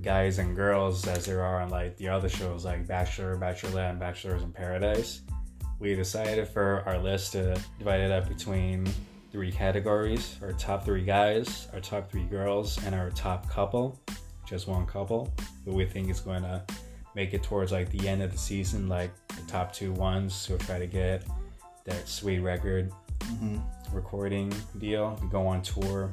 guys 0.00 0.38
and 0.38 0.56
girls 0.56 1.06
as 1.06 1.26
there 1.26 1.42
are 1.42 1.60
on 1.60 1.68
like 1.68 1.96
the 1.96 2.08
other 2.08 2.28
shows 2.28 2.64
like 2.64 2.86
Bachelor, 2.86 3.36
Bachelorette, 3.36 3.90
and 3.90 4.00
Bachelors 4.00 4.42
in 4.42 4.52
Paradise, 4.52 5.22
we 5.82 5.96
decided 5.96 6.46
for 6.46 6.84
our 6.86 6.96
list 6.96 7.32
to 7.32 7.60
divide 7.76 8.00
it 8.00 8.12
up 8.12 8.28
between 8.28 8.88
three 9.32 9.50
categories 9.50 10.36
our 10.40 10.52
top 10.52 10.84
three 10.84 11.04
guys, 11.04 11.66
our 11.72 11.80
top 11.80 12.08
three 12.08 12.24
girls, 12.26 12.82
and 12.84 12.94
our 12.94 13.10
top 13.10 13.50
couple. 13.50 14.00
Just 14.46 14.68
one 14.68 14.86
couple. 14.86 15.34
who 15.64 15.72
we 15.72 15.84
think 15.84 16.08
is 16.08 16.20
going 16.20 16.42
to 16.42 16.62
make 17.16 17.34
it 17.34 17.42
towards 17.42 17.72
like 17.72 17.90
the 17.90 18.08
end 18.08 18.22
of 18.22 18.30
the 18.30 18.38
season, 18.38 18.88
like 18.88 19.10
the 19.26 19.42
top 19.48 19.72
two 19.72 19.92
ones 19.92 20.46
who 20.46 20.56
try 20.58 20.78
to 20.78 20.86
get 20.86 21.24
that 21.84 22.08
sweet 22.08 22.38
record 22.38 22.92
hmm 23.24 23.58
recording 23.92 24.52
deal 24.78 25.16
to 25.16 25.26
go 25.26 25.46
on 25.46 25.62
tour 25.62 26.12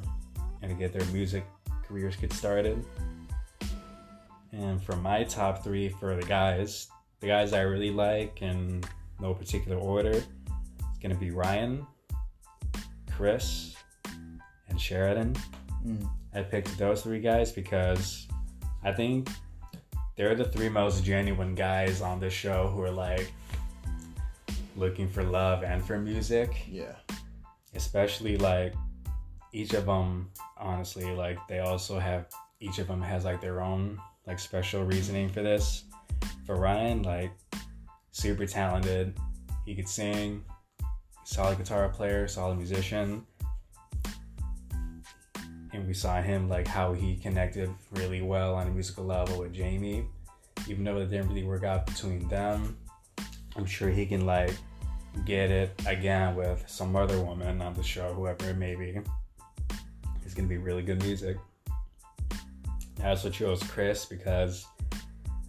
and 0.62 0.70
to 0.70 0.76
get 0.76 0.92
their 0.92 1.06
music 1.12 1.46
careers 1.86 2.16
get 2.16 2.32
started. 2.32 2.84
And 4.52 4.82
for 4.82 4.96
my 4.96 5.22
top 5.24 5.62
three 5.62 5.88
for 5.88 6.16
the 6.16 6.26
guys, 6.26 6.88
the 7.20 7.28
guys 7.28 7.52
I 7.52 7.62
really 7.62 7.90
like 7.90 8.42
in 8.42 8.82
no 9.20 9.34
particular 9.34 9.76
order, 9.76 10.10
it's 10.12 10.98
gonna 11.02 11.14
be 11.14 11.30
Ryan, 11.30 11.86
Chris, 13.16 13.74
and 14.68 14.80
Sheridan. 14.80 15.34
Mm. 15.86 16.08
I 16.34 16.42
picked 16.42 16.76
those 16.78 17.02
three 17.02 17.20
guys 17.20 17.52
because 17.52 18.28
I 18.82 18.92
think 18.92 19.28
they're 20.16 20.34
the 20.34 20.44
three 20.44 20.68
most 20.68 21.04
genuine 21.04 21.54
guys 21.54 22.00
on 22.02 22.20
this 22.20 22.32
show 22.32 22.68
who 22.68 22.82
are 22.82 22.90
like 22.90 23.32
looking 24.76 25.08
for 25.08 25.22
love 25.22 25.62
and 25.62 25.84
for 25.84 25.98
music 25.98 26.64
Yeah. 26.70 26.94
especially 27.74 28.36
like 28.38 28.72
each 29.52 29.74
of 29.74 29.86
them 29.86 30.30
honestly 30.56 31.04
like 31.14 31.38
they 31.48 31.58
also 31.58 31.98
have 31.98 32.26
each 32.60 32.78
of 32.78 32.86
them 32.86 33.02
has 33.02 33.24
like 33.24 33.40
their 33.40 33.60
own 33.60 33.98
like 34.26 34.38
special 34.38 34.84
reasoning 34.84 35.28
for 35.28 35.42
this 35.42 35.84
for 36.46 36.56
ryan 36.56 37.02
like 37.02 37.32
super 38.10 38.46
talented 38.46 39.14
he 39.64 39.74
could 39.74 39.88
sing 39.88 40.44
solid 41.24 41.58
guitar 41.58 41.88
player 41.88 42.26
solid 42.26 42.56
musician 42.56 43.24
and 45.72 45.86
we 45.86 45.94
saw 45.94 46.20
him 46.20 46.48
like 46.48 46.66
how 46.66 46.92
he 46.92 47.16
connected 47.16 47.70
really 47.92 48.22
well 48.22 48.54
on 48.54 48.66
a 48.66 48.70
musical 48.70 49.04
level 49.04 49.38
with 49.38 49.52
jamie 49.52 50.04
even 50.68 50.84
though 50.84 50.96
it 50.96 51.06
didn't 51.10 51.28
really 51.28 51.44
work 51.44 51.64
out 51.64 51.86
between 51.86 52.26
them 52.28 52.76
i'm 53.56 53.66
sure 53.66 53.88
he 53.88 54.04
can 54.04 54.26
like 54.26 54.54
get 55.24 55.50
it 55.50 55.72
again 55.86 56.34
with 56.34 56.64
some 56.66 56.96
other 56.96 57.20
woman 57.20 57.60
on 57.60 57.74
the 57.74 57.82
show, 57.82 58.12
whoever 58.14 58.50
it 58.50 58.56
may 58.56 58.74
be. 58.74 58.98
It's 60.24 60.34
gonna 60.34 60.48
be 60.48 60.58
really 60.58 60.82
good 60.82 61.02
music. 61.02 61.36
I 63.02 63.08
also 63.08 63.30
chose 63.30 63.62
Chris 63.62 64.04
because, 64.04 64.66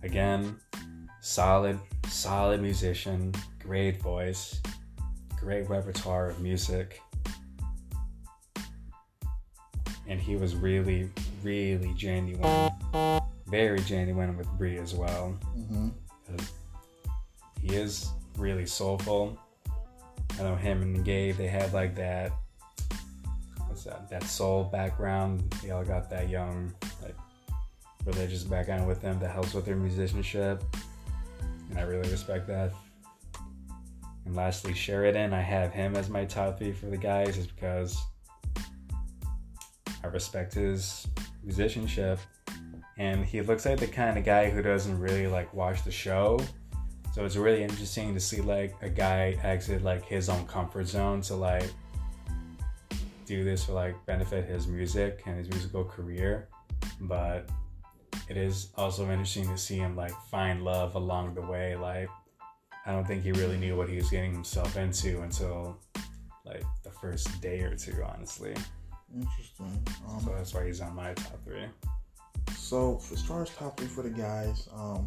again, 0.03 0.55
solid, 1.21 1.79
solid 2.07 2.61
musician, 2.61 3.33
great 3.59 4.01
voice, 4.01 4.61
great 5.39 5.69
repertoire 5.69 6.29
of 6.29 6.41
music. 6.41 7.01
And 10.07 10.19
he 10.19 10.35
was 10.35 10.55
really, 10.55 11.09
really 11.41 11.93
genuine, 11.93 12.71
very 13.47 13.79
genuine 13.79 14.35
with 14.35 14.47
Bri 14.57 14.77
as 14.77 14.93
well. 14.93 15.29
hmm 15.53 15.89
'cause 16.27 16.51
he 17.61 17.75
is 17.75 18.09
really 18.37 18.65
soulful. 18.65 19.37
I 20.37 20.43
know 20.43 20.55
him 20.55 20.81
and 20.81 21.05
Gabe, 21.05 21.37
they 21.37 21.47
have 21.47 21.73
like 21.73 21.95
that 21.95 22.33
what's 23.71 23.85
that? 23.85 24.09
That 24.09 24.23
soul 24.23 24.65
background. 24.65 25.49
They 25.63 25.71
all 25.71 25.83
got 25.83 26.09
that 26.09 26.29
young 26.29 26.73
like 27.01 27.15
religious 28.05 28.43
background 28.43 28.85
with 28.87 29.01
them 29.01 29.17
that 29.19 29.31
helps 29.31 29.53
with 29.53 29.65
their 29.65 29.75
musicianship. 29.75 30.63
And 31.71 31.79
I 31.79 31.83
really 31.83 32.09
respect 32.11 32.47
that. 32.47 32.73
And 34.25 34.35
lastly, 34.35 34.73
Sheridan, 34.73 35.33
I 35.33 35.41
have 35.41 35.71
him 35.71 35.95
as 35.95 36.09
my 36.09 36.25
top 36.25 36.59
three 36.59 36.73
for 36.73 36.87
the 36.87 36.97
guys 36.97 37.37
is 37.37 37.47
because 37.47 37.97
I 40.03 40.07
respect 40.07 40.53
his 40.53 41.07
musicianship. 41.43 42.19
And 42.97 43.25
he 43.25 43.41
looks 43.41 43.65
like 43.65 43.79
the 43.79 43.87
kind 43.87 44.17
of 44.17 44.25
guy 44.25 44.49
who 44.49 44.61
doesn't 44.61 44.99
really 44.99 45.27
like 45.27 45.53
watch 45.53 45.83
the 45.83 45.91
show. 45.91 46.39
So 47.13 47.25
it's 47.25 47.37
really 47.37 47.63
interesting 47.63 48.13
to 48.13 48.19
see 48.19 48.41
like 48.41 48.75
a 48.81 48.89
guy 48.89 49.37
exit 49.41 49.81
like 49.81 50.05
his 50.05 50.29
own 50.29 50.45
comfort 50.47 50.87
zone 50.87 51.21
to 51.21 51.35
like 51.35 51.69
do 53.25 53.43
this 53.45 53.65
for 53.65 53.71
like 53.71 53.95
benefit 54.05 54.45
his 54.45 54.67
music 54.67 55.23
and 55.25 55.37
his 55.37 55.49
musical 55.49 55.85
career. 55.85 56.49
But 56.99 57.49
it 58.31 58.37
is 58.37 58.69
also 58.77 59.03
interesting 59.09 59.45
to 59.49 59.57
see 59.57 59.75
him 59.75 59.93
like 59.93 60.13
find 60.29 60.63
love 60.63 60.95
along 60.95 61.35
the 61.35 61.41
way. 61.41 61.75
Like 61.75 62.09
I 62.85 62.93
don't 62.93 63.05
think 63.05 63.23
he 63.23 63.33
really 63.33 63.57
knew 63.57 63.75
what 63.75 63.89
he 63.89 63.97
was 63.97 64.09
getting 64.09 64.31
himself 64.31 64.77
into 64.77 65.21
until 65.21 65.77
like 66.45 66.63
the 66.83 66.91
first 66.91 67.41
day 67.41 67.59
or 67.59 67.75
two, 67.75 68.01
honestly. 68.05 68.55
Interesting. 69.13 69.85
Um, 70.07 70.21
So 70.23 70.33
that's 70.33 70.53
why 70.53 70.65
he's 70.65 70.79
on 70.79 70.95
my 70.95 71.13
top 71.13 71.43
three. 71.43 71.65
So 72.55 73.01
as 73.11 73.21
far 73.21 73.41
as 73.41 73.49
top 73.49 73.77
three 73.77 73.87
for 73.87 74.01
the 74.01 74.09
guys, 74.09 74.69
um, 74.73 75.05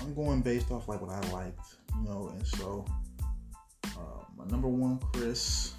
I'm 0.00 0.14
going 0.14 0.40
based 0.40 0.70
off 0.70 0.86
like 0.86 1.00
what 1.00 1.10
I 1.10 1.32
liked, 1.32 1.66
you 1.96 2.08
know, 2.08 2.30
and 2.32 2.46
so 2.46 2.84
uh, 3.86 4.22
my 4.36 4.44
number 4.46 4.68
one, 4.68 5.00
Chris. 5.12 5.73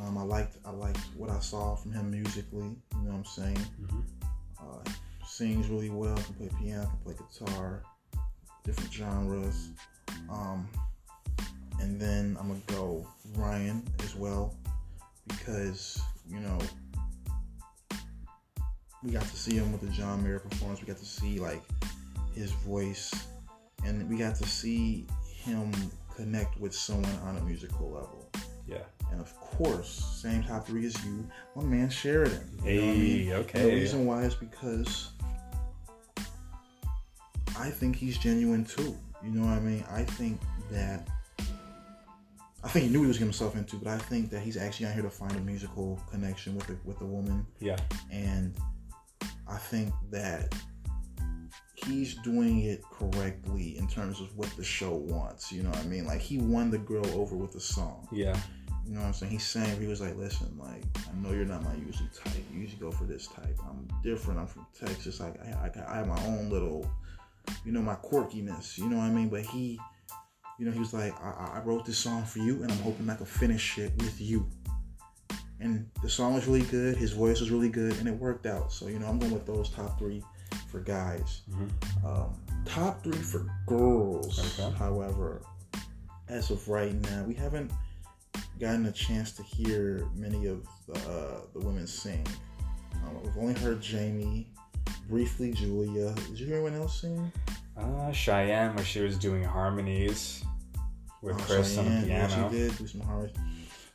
Um, 0.00 0.18
I 0.18 0.22
liked 0.22 0.56
I 0.64 0.70
liked 0.70 0.98
what 1.16 1.30
I 1.30 1.40
saw 1.40 1.76
from 1.76 1.92
him 1.92 2.10
musically. 2.10 2.76
You 2.92 3.02
know 3.02 3.10
what 3.10 3.16
I'm 3.16 3.24
saying? 3.24 3.58
Mhm. 3.80 4.04
Uh, 4.60 4.90
sings 5.26 5.68
really 5.68 5.90
well. 5.90 6.16
Can 6.16 6.34
play 6.34 6.50
piano. 6.58 6.86
Can 6.86 6.98
play 6.98 7.14
guitar. 7.14 7.82
Different 8.64 8.92
genres. 8.92 9.70
Um, 10.28 10.68
and 11.80 12.00
then 12.00 12.36
I'm 12.40 12.48
gonna 12.48 12.60
go 12.66 13.06
Ryan 13.36 13.86
as 14.02 14.14
well 14.14 14.54
because 15.26 16.00
you 16.28 16.40
know 16.40 16.58
we 19.02 19.12
got 19.12 19.22
to 19.22 19.36
see 19.36 19.56
him 19.56 19.70
with 19.70 19.82
the 19.82 19.88
John 19.88 20.24
Mayer 20.24 20.38
performance. 20.38 20.80
We 20.80 20.86
got 20.86 20.96
to 20.96 21.04
see 21.04 21.38
like 21.38 21.62
his 22.34 22.50
voice, 22.52 23.12
and 23.84 24.08
we 24.08 24.16
got 24.16 24.36
to 24.36 24.46
see 24.46 25.06
him 25.26 25.72
connect 26.16 26.58
with 26.58 26.74
someone 26.74 27.14
on 27.24 27.36
a 27.36 27.40
musical 27.42 27.90
level. 27.90 28.30
Yeah. 28.66 28.78
And 29.12 29.20
of 29.20 29.34
course, 29.38 29.88
same 30.22 30.42
top 30.42 30.66
three 30.66 30.86
as 30.86 31.04
you, 31.04 31.26
my 31.54 31.62
man 31.62 31.90
Sheridan. 31.90 32.40
You 32.64 32.72
know 32.80 32.80
what 32.86 32.90
I 32.90 32.94
Hey, 32.94 32.98
mean? 32.98 33.32
okay. 33.32 33.60
And 33.60 33.70
the 33.70 33.74
reason 33.74 34.06
why 34.06 34.22
is 34.22 34.34
because 34.34 35.10
I 37.58 37.70
think 37.70 37.96
he's 37.96 38.18
genuine 38.18 38.64
too. 38.64 38.96
You 39.22 39.30
know 39.30 39.46
what 39.46 39.56
I 39.56 39.60
mean? 39.60 39.84
I 39.90 40.02
think 40.02 40.40
that 40.70 41.06
I 42.62 42.68
think 42.68 42.86
he 42.86 42.90
knew 42.90 43.02
he 43.02 43.06
was 43.08 43.16
getting 43.18 43.28
himself 43.28 43.56
into, 43.56 43.76
but 43.76 43.88
I 43.88 43.98
think 43.98 44.30
that 44.30 44.40
he's 44.40 44.56
actually 44.56 44.86
out 44.86 44.94
here 44.94 45.02
to 45.02 45.10
find 45.10 45.32
a 45.36 45.40
musical 45.40 46.00
connection 46.10 46.56
with 46.56 46.68
a, 46.70 46.76
with 46.84 46.98
a 47.02 47.04
woman 47.04 47.46
Yeah. 47.60 47.76
and 48.10 48.54
I 49.46 49.58
think 49.58 49.92
that 50.10 50.54
he's 51.86 52.14
doing 52.16 52.60
it 52.60 52.82
correctly 52.90 53.76
in 53.78 53.86
terms 53.86 54.20
of 54.20 54.36
what 54.36 54.50
the 54.56 54.64
show 54.64 54.92
wants. 54.92 55.52
You 55.52 55.62
know 55.62 55.70
what 55.70 55.78
I 55.78 55.84
mean? 55.84 56.06
Like 56.06 56.20
he 56.20 56.38
won 56.38 56.70
the 56.70 56.78
girl 56.78 57.06
over 57.18 57.36
with 57.36 57.52
the 57.52 57.60
song. 57.60 58.08
Yeah. 58.12 58.36
You 58.86 58.94
know 58.94 59.00
what 59.00 59.06
I'm 59.06 59.12
saying? 59.14 59.32
He's 59.32 59.46
saying 59.46 59.80
he 59.80 59.86
was 59.86 60.02
like, 60.02 60.16
"Listen, 60.16 60.58
like 60.58 60.82
I 60.96 61.22
know 61.22 61.32
you're 61.32 61.46
not 61.46 61.62
my 61.64 61.74
usual 61.74 62.06
type. 62.14 62.34
You 62.52 62.60
usually 62.60 62.80
go 62.80 62.90
for 62.90 63.04
this 63.04 63.26
type. 63.28 63.58
I'm 63.66 63.88
different. 64.02 64.38
I'm 64.38 64.46
from 64.46 64.66
Texas. 64.78 65.20
Like 65.20 65.40
I, 65.40 65.68
I, 65.68 65.92
I 65.92 65.96
have 65.98 66.06
my 66.06 66.22
own 66.26 66.50
little, 66.50 66.90
you 67.64 67.72
know, 67.72 67.80
my 67.80 67.94
quirkiness. 67.94 68.76
You 68.76 68.90
know 68.90 68.98
what 68.98 69.04
I 69.04 69.10
mean? 69.10 69.30
But 69.30 69.40
he, 69.40 69.80
you 70.58 70.66
know, 70.66 70.72
he 70.72 70.80
was 70.80 70.92
like, 70.92 71.14
I, 71.22 71.52
I 71.54 71.62
wrote 71.64 71.86
this 71.86 71.96
song 71.96 72.24
for 72.24 72.40
you, 72.40 72.62
and 72.62 72.70
I'm 72.70 72.78
hoping 72.80 73.08
I 73.08 73.14
can 73.14 73.24
finish 73.24 73.78
it 73.78 73.92
with 73.96 74.20
you. 74.20 74.46
And 75.60 75.88
the 76.02 76.10
song 76.10 76.34
was 76.34 76.46
really 76.46 76.66
good. 76.66 76.98
His 76.98 77.12
voice 77.12 77.40
was 77.40 77.50
really 77.50 77.70
good, 77.70 77.96
and 77.98 78.06
it 78.06 78.14
worked 78.14 78.44
out. 78.44 78.70
So 78.70 78.88
you 78.88 78.98
know, 78.98 79.06
I'm 79.06 79.18
going 79.18 79.32
with 79.32 79.46
those 79.46 79.70
top 79.70 79.98
three 79.98 80.22
for 80.74 80.80
guys. 80.80 81.42
Mhm. 81.50 81.70
Um, 82.04 82.34
top 82.64 83.00
three 83.04 83.16
for 83.16 83.46
girls, 83.66 84.40
Okay. 84.58 84.76
however, 84.76 85.40
as 86.28 86.50
of 86.50 86.66
right 86.68 86.92
now, 87.02 87.22
we 87.22 87.32
haven't 87.34 87.70
gotten 88.58 88.84
a 88.86 88.92
chance 88.92 89.30
to 89.32 89.42
hear 89.44 90.08
many 90.16 90.46
of 90.46 90.66
the, 90.88 90.94
uh, 91.08 91.40
the 91.52 91.60
women 91.60 91.86
sing. 91.86 92.26
Um, 92.92 93.22
we've 93.22 93.36
only 93.38 93.54
heard 93.54 93.80
Jamie, 93.80 94.48
briefly 95.08 95.52
Julia. 95.52 96.12
Did 96.14 96.40
you 96.40 96.46
hear 96.46 96.56
anyone 96.56 96.74
else 96.74 97.00
sing? 97.02 97.30
Uh, 97.76 98.10
Cheyenne, 98.10 98.74
where 98.74 98.84
she 98.84 99.00
was 99.00 99.16
doing 99.16 99.44
harmonies 99.44 100.42
with 101.22 101.36
Oh, 101.36 101.44
Chris 101.44 101.78
on 101.78 101.84
the 101.84 101.90
Cheyenne, 102.00 102.08
yeah, 102.08 102.26
piano. 102.26 102.50
she 102.50 102.56
did 102.56 102.78
do 102.78 102.86
some 102.88 103.00
harmonies. 103.02 103.36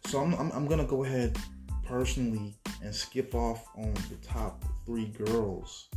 So 0.05 0.21
I'm, 0.21 0.33
I'm, 0.35 0.49
I'm 0.53 0.65
gonna 0.65 0.85
go 0.87 1.03
ahead 1.03 1.37
personally 1.85 2.55
and 2.81 2.95
skip 2.95 3.35
off 3.35 3.65
on 3.75 3.93
the 4.09 4.15
top 4.23 4.63
three 4.85 5.07
girls. 5.07 5.89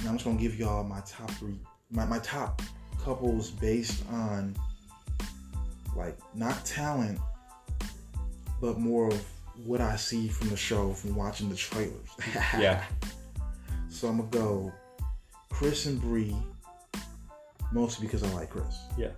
And 0.00 0.08
I'm 0.08 0.14
just 0.16 0.24
gonna 0.24 0.38
give 0.38 0.58
y'all 0.58 0.82
my 0.82 1.00
top 1.06 1.30
three, 1.32 1.58
my, 1.90 2.06
my 2.06 2.18
top 2.20 2.62
couples 3.02 3.50
based 3.50 4.02
on 4.10 4.56
like 5.96 6.18
not 6.34 6.64
talent, 6.64 7.18
but 8.60 8.78
more 8.78 9.08
of 9.08 9.24
what 9.64 9.80
I 9.80 9.96
see 9.96 10.28
from 10.28 10.48
the 10.48 10.56
show 10.56 10.92
from 10.92 11.14
watching 11.14 11.48
the 11.48 11.56
trailers. 11.56 12.08
Yeah. 12.58 12.84
So 13.88 14.08
I'm 14.08 14.16
gonna 14.16 14.30
go 14.30 14.72
Chris 15.50 15.84
and 15.84 16.00
Bri, 16.00 16.34
mostly 17.72 18.06
because 18.06 18.22
I 18.22 18.32
like 18.32 18.50
Chris. 18.50 18.78
Yeah. 18.96 19.10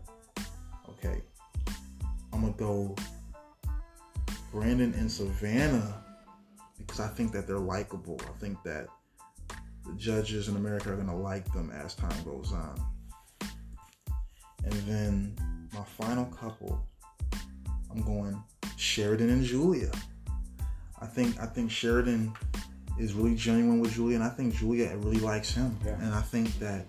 Okay. 0.88 1.22
I'm 2.32 2.40
gonna 2.40 2.52
go 2.54 2.96
Brandon 4.50 4.92
and 4.94 5.10
Savannah 5.10 6.02
because 6.78 6.98
I 6.98 7.06
think 7.08 7.32
that 7.32 7.46
they're 7.46 7.58
likable. 7.58 8.20
I 8.24 8.38
think 8.40 8.60
that 8.64 8.88
the 9.86 9.94
judges 9.96 10.48
in 10.48 10.56
America 10.56 10.92
are 10.92 10.96
gonna 10.96 11.16
like 11.16 11.50
them 11.52 11.70
as 11.70 11.94
time 11.94 12.22
goes 12.24 12.52
on. 12.52 12.80
And 14.64 14.72
then 14.86 15.36
my 15.72 15.84
final 15.84 16.26
couple, 16.26 16.86
I'm 17.90 18.02
going 18.02 18.42
Sheridan 18.76 19.30
and 19.30 19.44
Julia. 19.44 19.90
I 21.00 21.06
think 21.06 21.40
I 21.40 21.46
think 21.46 21.70
Sheridan 21.70 22.32
is 22.98 23.14
really 23.14 23.34
genuine 23.34 23.80
with 23.80 23.92
Julia, 23.92 24.16
and 24.16 24.24
I 24.24 24.28
think 24.28 24.54
Julia 24.54 24.96
really 24.98 25.18
likes 25.18 25.52
him. 25.54 25.76
Yeah. 25.84 26.00
And 26.00 26.14
I 26.14 26.22
think 26.22 26.58
that 26.58 26.86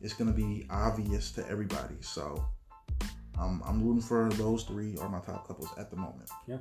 it's 0.00 0.14
gonna 0.14 0.32
be 0.32 0.66
obvious 0.70 1.32
to 1.32 1.48
everybody. 1.48 1.96
So 2.00 2.44
um, 3.38 3.62
I'm 3.66 3.82
rooting 3.82 4.02
for 4.02 4.28
those 4.34 4.64
three 4.64 4.96
are 4.98 5.08
my 5.08 5.20
top 5.20 5.46
couples 5.46 5.70
at 5.78 5.90
the 5.90 5.96
moment. 5.96 6.30
Yeah. 6.46 6.58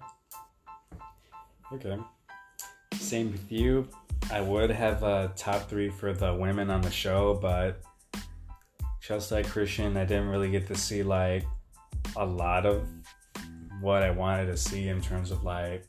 Okay. 1.71 1.97
Same 2.93 3.31
with 3.31 3.51
you. 3.51 3.88
I 4.32 4.41
would 4.41 4.69
have 4.71 5.03
a 5.03 5.32
top 5.36 5.69
three 5.69 5.89
for 5.89 6.13
the 6.13 6.34
women 6.34 6.69
on 6.69 6.82
the 6.82 6.91
show, 6.91 7.36
but 7.41 7.82
just 8.99 9.32
like 9.32 9.47
Christian, 9.47 9.95
I 9.97 10.05
didn't 10.05 10.30
really 10.30 10.49
get 10.49 10.67
to 10.67 10.76
see 10.76 11.03
like 11.03 11.45
a 12.15 12.26
lot 12.26 12.65
of 12.65 12.88
what 13.82 14.03
I 14.03 14.09
wanted 14.09 14.47
to 14.47 14.57
see 14.57 14.88
in 14.88 15.01
terms 15.01 15.32
of 15.32 15.43
like 15.43 15.86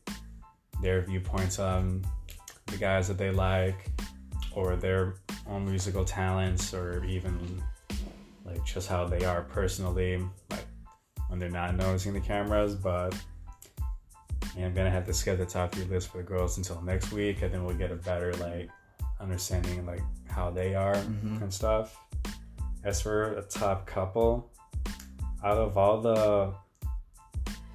their 0.82 1.00
viewpoints 1.02 1.58
on 1.58 2.04
the 2.66 2.76
guys 2.76 3.08
that 3.08 3.16
they 3.16 3.30
like 3.30 3.90
or 4.52 4.76
their 4.76 5.14
own 5.48 5.64
musical 5.64 6.04
talents 6.04 6.74
or 6.74 7.04
even 7.04 7.62
like 8.44 8.64
just 8.64 8.88
how 8.88 9.06
they 9.06 9.24
are 9.24 9.42
personally 9.42 10.22
like 10.50 10.66
when 11.28 11.38
they're 11.38 11.50
not 11.50 11.74
noticing 11.74 12.12
the 12.12 12.20
cameras 12.20 12.74
but 12.74 13.14
I'm 14.64 14.74
gonna 14.74 14.90
have 14.90 15.04
to 15.06 15.12
skip 15.14 15.38
the 15.38 15.46
top 15.46 15.72
three 15.72 15.84
list 15.84 16.08
for 16.08 16.18
the 16.18 16.24
girls 16.24 16.56
until 16.56 16.80
next 16.82 17.12
week, 17.12 17.42
and 17.42 17.52
then 17.52 17.64
we'll 17.64 17.76
get 17.76 17.90
a 17.92 17.96
better 17.96 18.32
like 18.36 18.70
understanding 19.20 19.84
like 19.86 20.02
how 20.28 20.50
they 20.50 20.74
are 20.74 20.94
Mhm. 20.94 21.42
and 21.42 21.52
stuff. 21.52 21.96
As 22.84 23.00
for 23.00 23.32
a 23.34 23.42
top 23.42 23.86
couple, 23.86 24.50
out 25.44 25.56
of 25.58 25.76
all 25.76 26.00
the 26.00 26.54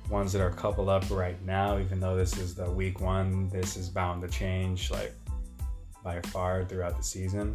ones 0.09 0.32
that 0.34 0.41
are 0.41 0.49
coupled 0.51 0.89
up 0.89 1.09
right 1.09 1.41
now, 1.45 1.77
even 1.77 1.99
though 1.99 2.15
this 2.17 2.38
is 2.38 2.53
the 2.55 2.69
week 2.69 2.99
one, 2.99 3.47
this 3.49 3.77
is 3.77 3.89
bound 3.89 4.21
to 4.21 4.27
change 4.27 4.91
like 4.91 5.13
by 6.03 6.19
far 6.27 6.65
throughout 6.65 6.97
the 6.97 7.03
season. 7.03 7.53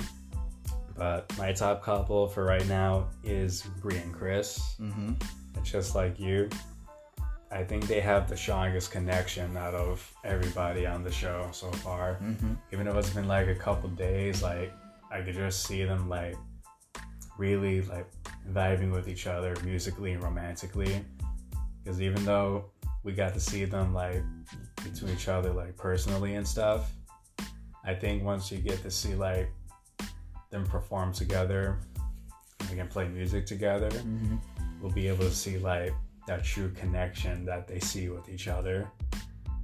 But 0.97 1.31
my 1.37 1.53
top 1.53 1.83
couple 1.83 2.27
for 2.29 2.45
right 2.45 2.67
now 2.69 3.09
is 3.23 3.63
Bri 3.83 3.99
and 3.99 4.15
Chris. 4.15 4.59
Mm-hmm. 4.81 5.13
It's 5.57 5.71
just 5.71 5.95
like 5.95 6.19
you. 6.19 6.49
I 7.51 7.63
think 7.63 7.87
they 7.87 8.01
have 8.01 8.29
the 8.29 8.37
strongest 8.37 8.91
connection 8.91 9.57
out 9.57 9.75
of 9.75 10.13
everybody 10.25 10.85
on 10.87 11.05
the 11.05 11.13
show 11.13 11.49
so 11.53 11.71
far. 11.71 12.19
Mm-hmm. 12.23 12.55
Even 12.73 12.87
though 12.87 12.99
it's 12.99 13.11
been 13.11 13.29
like 13.29 13.47
a 13.47 13.55
couple 13.55 13.89
days, 13.91 14.43
like 14.43 14.73
I 15.13 15.21
could 15.21 15.35
just 15.35 15.65
see 15.65 15.85
them 15.85 16.09
like 16.09 16.37
really 17.39 17.83
like 17.83 18.07
vibing 18.53 18.91
with 18.91 19.09
each 19.09 19.27
other 19.27 19.55
musically 19.65 20.13
and 20.13 20.23
romantically. 20.23 21.05
Because 21.83 22.03
even 22.03 22.25
though 22.25 22.65
we 23.05 23.13
got 23.13 23.33
to 23.35 23.41
see 23.41 23.65
them 23.65 23.95
like 23.95 24.23
to 24.97 25.13
each 25.13 25.29
other 25.29 25.53
like 25.53 25.77
personally 25.77 26.35
and 26.35 26.47
stuff, 26.47 26.91
I 27.85 27.95
think 27.95 28.25
once 28.25 28.51
you 28.51 28.59
get 28.59 28.83
to 28.83 28.91
see 28.91 29.15
like 29.15 29.49
them 30.51 30.67
perform 30.67 31.13
together, 31.13 31.79
we 32.69 32.77
can 32.77 32.89
play 32.89 33.07
music 33.07 33.47
together 33.47 33.91
Mm-hmm. 33.91 34.37
we'll 34.81 34.93
be 34.93 35.07
able 35.07 35.25
to 35.25 35.31
see 35.31 35.59
like 35.59 35.93
that 36.27 36.45
true 36.45 36.71
connection 36.71 37.45
that 37.45 37.69
they 37.69 37.79
see 37.81 38.09
with 38.09 38.29
each 38.29 38.49
other. 38.49 38.91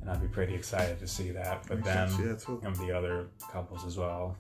And 0.01 0.11
I'd 0.11 0.21
be 0.21 0.29
pretty 0.29 0.55
excited 0.55 0.99
to 0.99 1.07
see 1.07 1.31
that 1.31 1.69
with 1.69 1.85
them 1.85 2.11
Yeah, 2.63 2.69
and 2.69 2.77
the 2.77 2.93
other 2.93 3.29
couples 3.51 3.85
as 3.85 3.97
well. 3.97 4.37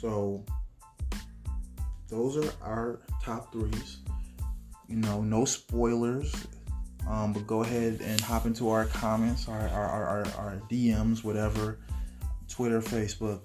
So 0.00 0.44
those 2.08 2.36
are 2.36 2.52
our 2.60 3.00
top 3.22 3.52
threes. 3.52 3.98
You 4.88 4.96
know, 4.96 5.22
no 5.22 5.44
spoilers. 5.44 6.34
Um, 7.08 7.32
but 7.32 7.46
go 7.46 7.62
ahead 7.62 8.00
and 8.00 8.20
hop 8.20 8.46
into 8.46 8.68
our 8.68 8.86
comments, 8.86 9.48
our 9.48 9.68
our, 9.68 9.86
our, 9.86 10.06
our, 10.06 10.26
our 10.38 10.62
DMs, 10.70 11.24
whatever, 11.24 11.78
Twitter, 12.48 12.80
Facebook, 12.80 13.40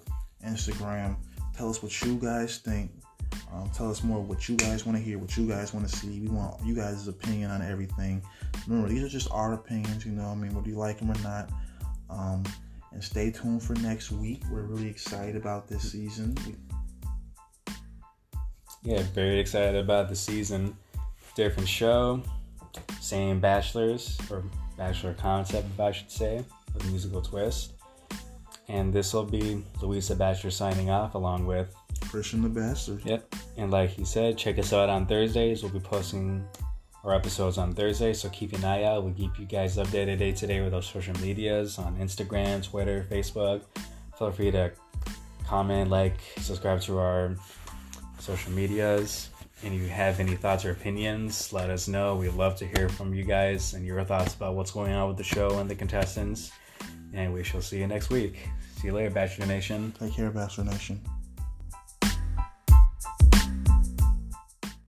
Instagram. 0.45 1.15
Tell 1.55 1.69
us 1.69 1.81
what 1.81 1.99
you 2.03 2.15
guys 2.17 2.57
think. 2.57 2.91
Um, 3.53 3.69
tell 3.73 3.89
us 3.89 4.03
more 4.03 4.21
what 4.21 4.47
you 4.49 4.55
guys 4.55 4.85
want 4.85 4.97
to 4.97 5.03
hear, 5.03 5.17
what 5.17 5.35
you 5.37 5.47
guys 5.47 5.73
want 5.73 5.87
to 5.87 5.95
see. 5.95 6.19
We 6.19 6.27
want 6.27 6.59
you 6.63 6.75
guys' 6.75 7.07
opinion 7.07 7.51
on 7.51 7.61
everything. 7.61 8.21
Remember, 8.67 8.89
these 8.89 9.03
are 9.03 9.09
just 9.09 9.29
our 9.31 9.53
opinions. 9.53 10.05
You 10.05 10.11
know, 10.11 10.27
I 10.27 10.35
mean, 10.35 10.53
whether 10.53 10.69
you 10.69 10.75
like 10.75 10.99
them 10.99 11.11
or 11.11 11.19
not. 11.21 11.49
Um, 12.09 12.43
and 12.91 13.03
stay 13.03 13.31
tuned 13.31 13.61
for 13.61 13.73
next 13.75 14.11
week. 14.11 14.41
We're 14.49 14.63
really 14.63 14.87
excited 14.87 15.35
about 15.35 15.67
this 15.67 15.91
season. 15.91 16.35
Yeah, 18.83 19.03
very 19.13 19.39
excited 19.39 19.75
about 19.75 20.09
the 20.09 20.15
season. 20.15 20.75
Different 21.35 21.69
show, 21.69 22.23
same 22.99 23.39
bachelors 23.39 24.17
or 24.31 24.43
bachelor 24.77 25.13
concept, 25.13 25.67
if 25.73 25.79
I 25.79 25.91
should 25.91 26.09
say, 26.09 26.43
with 26.73 26.85
musical 26.89 27.21
twist. 27.21 27.73
And 28.69 28.93
this 28.93 29.13
will 29.13 29.23
be 29.23 29.63
Louisa 29.81 30.15
Bachelor 30.15 30.51
signing 30.51 30.89
off 30.89 31.15
along 31.15 31.45
with 31.45 31.73
Christian 32.01 32.41
the 32.41 32.49
Bastard. 32.49 33.01
Yep. 33.05 33.35
And 33.57 33.71
like 33.71 33.91
he 33.91 34.03
said, 34.03 34.37
check 34.37 34.59
us 34.59 34.73
out 34.73 34.89
on 34.89 35.05
Thursdays. 35.05 35.63
We'll 35.63 35.71
be 35.71 35.79
posting 35.79 36.45
our 37.03 37.13
episodes 37.15 37.57
on 37.57 37.73
Thursday, 37.73 38.11
so 38.11 38.27
keep 38.29 38.51
an 38.53 38.65
eye 38.65 38.83
out. 38.83 39.03
We'll 39.03 39.13
keep 39.13 39.39
you 39.39 39.45
guys 39.45 39.77
updated 39.77 40.19
day 40.19 40.33
to 40.33 40.47
day 40.47 40.61
with 40.61 40.73
our 40.73 40.81
social 40.81 41.17
medias 41.21 41.77
on 41.77 41.95
Instagram, 41.97 42.61
Twitter, 42.61 43.07
Facebook. 43.09 43.61
Feel 44.17 44.31
free 44.31 44.51
to 44.51 44.73
comment, 45.45 45.89
like, 45.89 46.17
subscribe 46.39 46.81
to 46.81 46.97
our 46.97 47.35
social 48.19 48.51
medias. 48.51 49.29
And 49.63 49.73
if 49.73 49.81
you 49.81 49.87
have 49.87 50.19
any 50.19 50.35
thoughts 50.35 50.65
or 50.65 50.71
opinions, 50.71 51.53
let 51.53 51.69
us 51.69 51.87
know. 51.87 52.15
We'd 52.15 52.33
love 52.33 52.57
to 52.57 52.67
hear 52.67 52.89
from 52.89 53.13
you 53.13 53.23
guys 53.23 53.73
and 53.73 53.85
your 53.85 54.03
thoughts 54.03 54.35
about 54.35 54.55
what's 54.55 54.71
going 54.71 54.91
on 54.91 55.07
with 55.07 55.17
the 55.17 55.23
show 55.23 55.59
and 55.59 55.69
the 55.69 55.75
contestants. 55.75 56.51
And 57.13 57.33
we 57.33 57.43
shall 57.43 57.61
see 57.61 57.79
you 57.79 57.87
next 57.87 58.09
week. 58.09 58.37
See 58.79 58.87
you 58.87 58.93
later, 58.93 59.09
Bachelor 59.09 59.47
Nation. 59.47 59.93
Take 59.99 60.13
care, 60.13 60.29
Bastard 60.29 60.65
Nation. 60.67 61.01